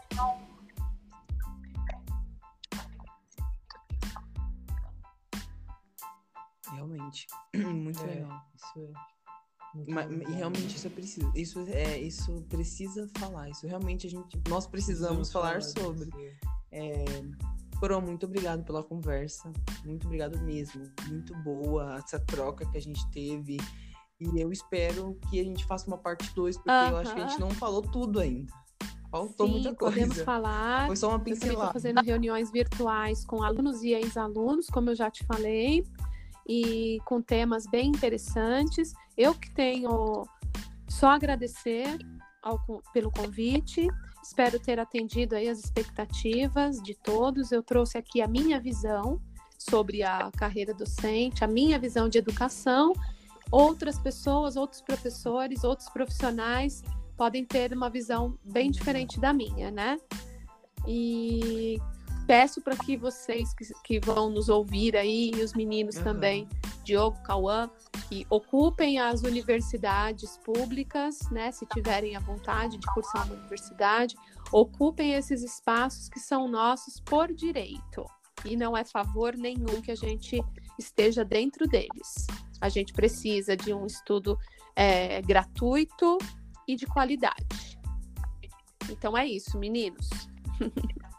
Realmente. 6.73 7.27
Muito 7.55 8.01
É, 8.03 8.07
legal. 8.07 8.45
Isso 8.55 8.79
é. 8.79 9.75
muito 9.75 9.91
Mas, 9.91 10.09
legal. 10.09 10.31
e 10.31 10.35
realmente 10.35 10.75
isso 10.75 10.87
é 10.87 10.89
preciso. 10.89 11.31
Isso 11.35 11.59
é, 11.67 11.99
isso 11.99 12.41
precisa 12.49 13.09
falar. 13.17 13.49
Isso 13.49 13.67
realmente 13.67 14.07
a 14.07 14.09
gente, 14.09 14.41
nós 14.47 14.67
precisamos, 14.67 15.31
falar, 15.31 15.61
sobre. 15.61 16.05
disso. 16.05 16.37
É, 16.71 17.05
Coro, 17.79 17.99
muito 17.99 18.25
obrigado 18.27 18.63
pela 18.63 18.83
conversa. 18.83 19.51
Muito 19.83 20.05
obrigado 20.05 20.39
mesmo. 20.41 20.89
Muito 21.07 21.35
boa 21.43 21.95
essa 21.95 22.19
troca 22.19 22.65
que 22.69 22.77
a 22.77 22.81
gente 22.81 23.05
teve. 23.09 23.57
E 24.21 24.39
eu 24.39 24.51
espero 24.51 25.17
que 25.29 25.39
a 25.39 25.43
gente 25.43 25.65
faça 25.65 25.87
uma 25.87 25.97
parte 25.97 26.31
2, 26.35 26.57
porque 26.57 26.69
eu 26.69 26.97
acho 26.97 27.13
que 27.13 27.19
a 27.21 27.27
gente 27.27 27.39
não 27.39 27.49
falou 27.49 27.81
tudo 27.81 28.19
ainda. 28.19 28.53
Faltou 29.09 29.47
Sim, 29.47 29.53
muita 29.53 29.75
coisa. 29.75 29.93
podemos 29.95 30.21
falar. 30.21 30.85
Foi 30.85 30.95
só 30.95 31.07
uma 31.07 31.15
Eu 31.15 31.19
também 31.19 31.33
estou 31.33 31.49
pincelada. 31.49 31.73
fazendo 31.73 32.01
reuniões 32.01 32.51
virtuais 32.51 33.25
com 33.25 33.43
alunos 33.43 33.81
e 33.81 33.89
ex-alunos, 33.89 34.67
como 34.67 34.91
eu 34.91 34.95
já 34.95 35.09
te 35.09 35.25
falei, 35.25 35.83
e 36.47 36.99
com 37.03 37.19
temas 37.19 37.65
bem 37.65 37.89
interessantes. 37.89 38.93
Eu 39.17 39.33
que 39.33 39.49
tenho 39.51 40.25
só 40.87 41.09
agradecer 41.09 41.97
ao 42.43 42.59
pelo 42.93 43.11
convite. 43.11 43.87
Espero 44.23 44.59
ter 44.59 44.79
atendido 44.79 45.35
aí 45.35 45.49
as 45.49 45.59
expectativas 45.59 46.77
de 46.81 46.93
todos. 46.95 47.51
Eu 47.51 47.63
trouxe 47.63 47.97
aqui 47.97 48.21
a 48.21 48.27
minha 48.27 48.59
visão 48.59 49.19
sobre 49.57 50.03
a 50.03 50.31
carreira 50.37 50.73
docente, 50.73 51.43
a 51.43 51.47
minha 51.47 51.77
visão 51.79 52.07
de 52.07 52.17
educação. 52.17 52.93
Outras 53.51 53.99
pessoas, 53.99 54.55
outros 54.55 54.81
professores, 54.81 55.63
outros 55.63 55.89
profissionais 55.89 56.83
podem 57.17 57.45
ter 57.45 57.73
uma 57.73 57.89
visão 57.89 58.37
bem 58.43 58.71
diferente 58.71 59.19
da 59.19 59.33
minha, 59.33 59.69
né? 59.69 59.99
E 60.87 61.77
peço 62.25 62.61
para 62.61 62.75
que 62.77 62.95
vocês 62.95 63.53
que, 63.53 63.65
que 63.83 63.99
vão 63.99 64.29
nos 64.29 64.49
ouvir 64.49 64.95
aí, 64.95 65.31
e 65.35 65.43
os 65.43 65.53
meninos 65.53 65.97
Aham. 65.97 66.03
também, 66.05 66.49
Diogo, 66.83 67.21
Cauã, 67.23 67.69
que 68.07 68.25
ocupem 68.29 68.99
as 68.99 69.21
universidades 69.21 70.37
públicas, 70.37 71.19
né? 71.29 71.51
Se 71.51 71.65
tiverem 71.65 72.15
a 72.15 72.19
vontade 72.19 72.77
de 72.77 72.87
cursar 72.87 73.25
uma 73.27 73.35
universidade, 73.35 74.15
ocupem 74.51 75.13
esses 75.13 75.43
espaços 75.43 76.09
que 76.09 76.19
são 76.19 76.47
nossos 76.47 76.99
por 77.01 77.33
direito. 77.33 78.05
E 78.45 78.55
não 78.55 78.75
é 78.75 78.83
favor 78.83 79.35
nenhum 79.35 79.81
que 79.81 79.91
a 79.91 79.95
gente 79.95 80.41
esteja 80.81 81.23
dentro 81.25 81.67
deles. 81.67 82.27
A 82.59 82.69
gente 82.69 82.93
precisa 82.93 83.55
de 83.57 83.73
um 83.73 83.85
estudo 83.85 84.37
é, 84.75 85.21
gratuito 85.21 86.17
e 86.67 86.75
de 86.75 86.85
qualidade. 86.85 87.79
Então 88.89 89.17
é 89.17 89.25
isso, 89.25 89.57
meninos. 89.57 90.09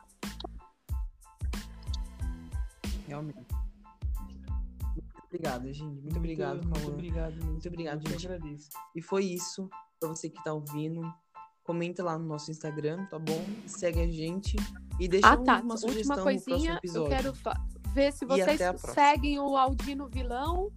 Realmente. 3.06 3.38
Muito 4.94 5.24
obrigado, 5.26 5.72
gente. 5.72 6.00
Muito, 6.00 6.16
obrigado, 6.16 6.64
Muito 6.66 6.88
obrigado. 6.90 7.44
Muito 7.44 7.68
obrigado, 7.68 8.04
Eu 8.06 8.10
gente. 8.12 8.26
agradeço. 8.26 8.68
E 8.94 9.02
foi 9.02 9.24
isso. 9.24 9.68
Pra 9.98 10.08
você 10.08 10.28
que 10.28 10.42
tá 10.42 10.52
ouvindo. 10.52 11.02
Comenta 11.64 12.02
lá 12.02 12.18
no 12.18 12.26
nosso 12.26 12.50
Instagram, 12.50 13.06
tá 13.06 13.18
bom? 13.20 13.44
Segue 13.66 14.00
a 14.00 14.08
gente. 14.10 14.56
E 14.98 15.06
deixa 15.06 15.28
Ah, 15.28 15.36
tá. 15.36 15.60
uma 15.60 15.74
Última 15.74 15.76
sugestão 15.78 16.16
no 16.16 16.22
próximo 16.22 16.44
coisinha, 16.44 16.72
eu 16.72 16.76
episódio. 16.78 17.08
quero 17.16 17.34
fa- 17.36 17.64
ver 17.92 18.12
se 18.12 18.24
vocês 18.24 18.60
seguem 18.94 19.38
o 19.38 19.56
Aldino 19.56 20.08
Vilão. 20.08 20.70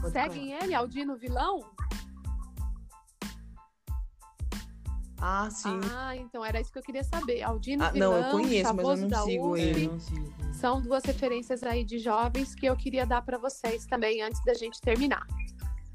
Pode 0.00 0.12
Seguem 0.12 0.52
ele, 0.52 0.74
Aldino 0.74 1.16
Vilão? 1.16 1.60
Ah, 5.24 5.48
sim. 5.50 5.78
Ah, 5.94 6.16
então 6.16 6.44
era 6.44 6.60
isso 6.60 6.72
que 6.72 6.78
eu 6.78 6.82
queria 6.82 7.04
saber. 7.04 7.42
Aldino 7.42 7.84
Ah, 7.84 7.90
Vilão, 7.90 8.10
não, 8.10 8.18
eu 8.18 8.30
conheço, 8.32 8.74
mas 8.74 8.88
eu 8.88 8.96
não 8.96 9.08
da 9.08 9.22
sigo 9.22 9.52
USP. 9.52 9.62
ele. 9.62 9.84
É, 9.84 9.88
não 9.88 10.00
sigo. 10.00 10.34
São 10.52 10.82
duas 10.82 11.04
referências 11.04 11.62
aí 11.62 11.84
de 11.84 12.00
jovens 12.00 12.56
que 12.56 12.66
eu 12.66 12.76
queria 12.76 13.06
dar 13.06 13.22
para 13.22 13.38
vocês 13.38 13.86
também 13.86 14.20
antes 14.20 14.44
da 14.44 14.52
gente 14.54 14.80
terminar. 14.80 15.24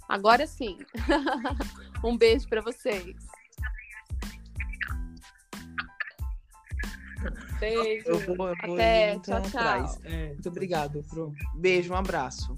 Agora 0.07 0.47
sim. 0.47 0.77
um 2.03 2.17
beijo 2.17 2.47
para 2.47 2.61
vocês. 2.61 3.17
Beijo. 7.59 8.07
Eu 8.07 8.19
vou, 8.35 8.49
eu 8.49 8.55
vou 8.65 8.75
Até. 8.75 9.13
indo 9.13 9.21
Tchau, 9.21 9.41
tchau. 9.41 9.61
atrás. 9.61 9.99
É, 10.03 10.27
Muito 10.27 10.49
obrigado, 10.49 11.03
Pro. 11.09 11.33
Beijo, 11.55 11.93
um 11.93 11.97
abraço. 11.97 12.55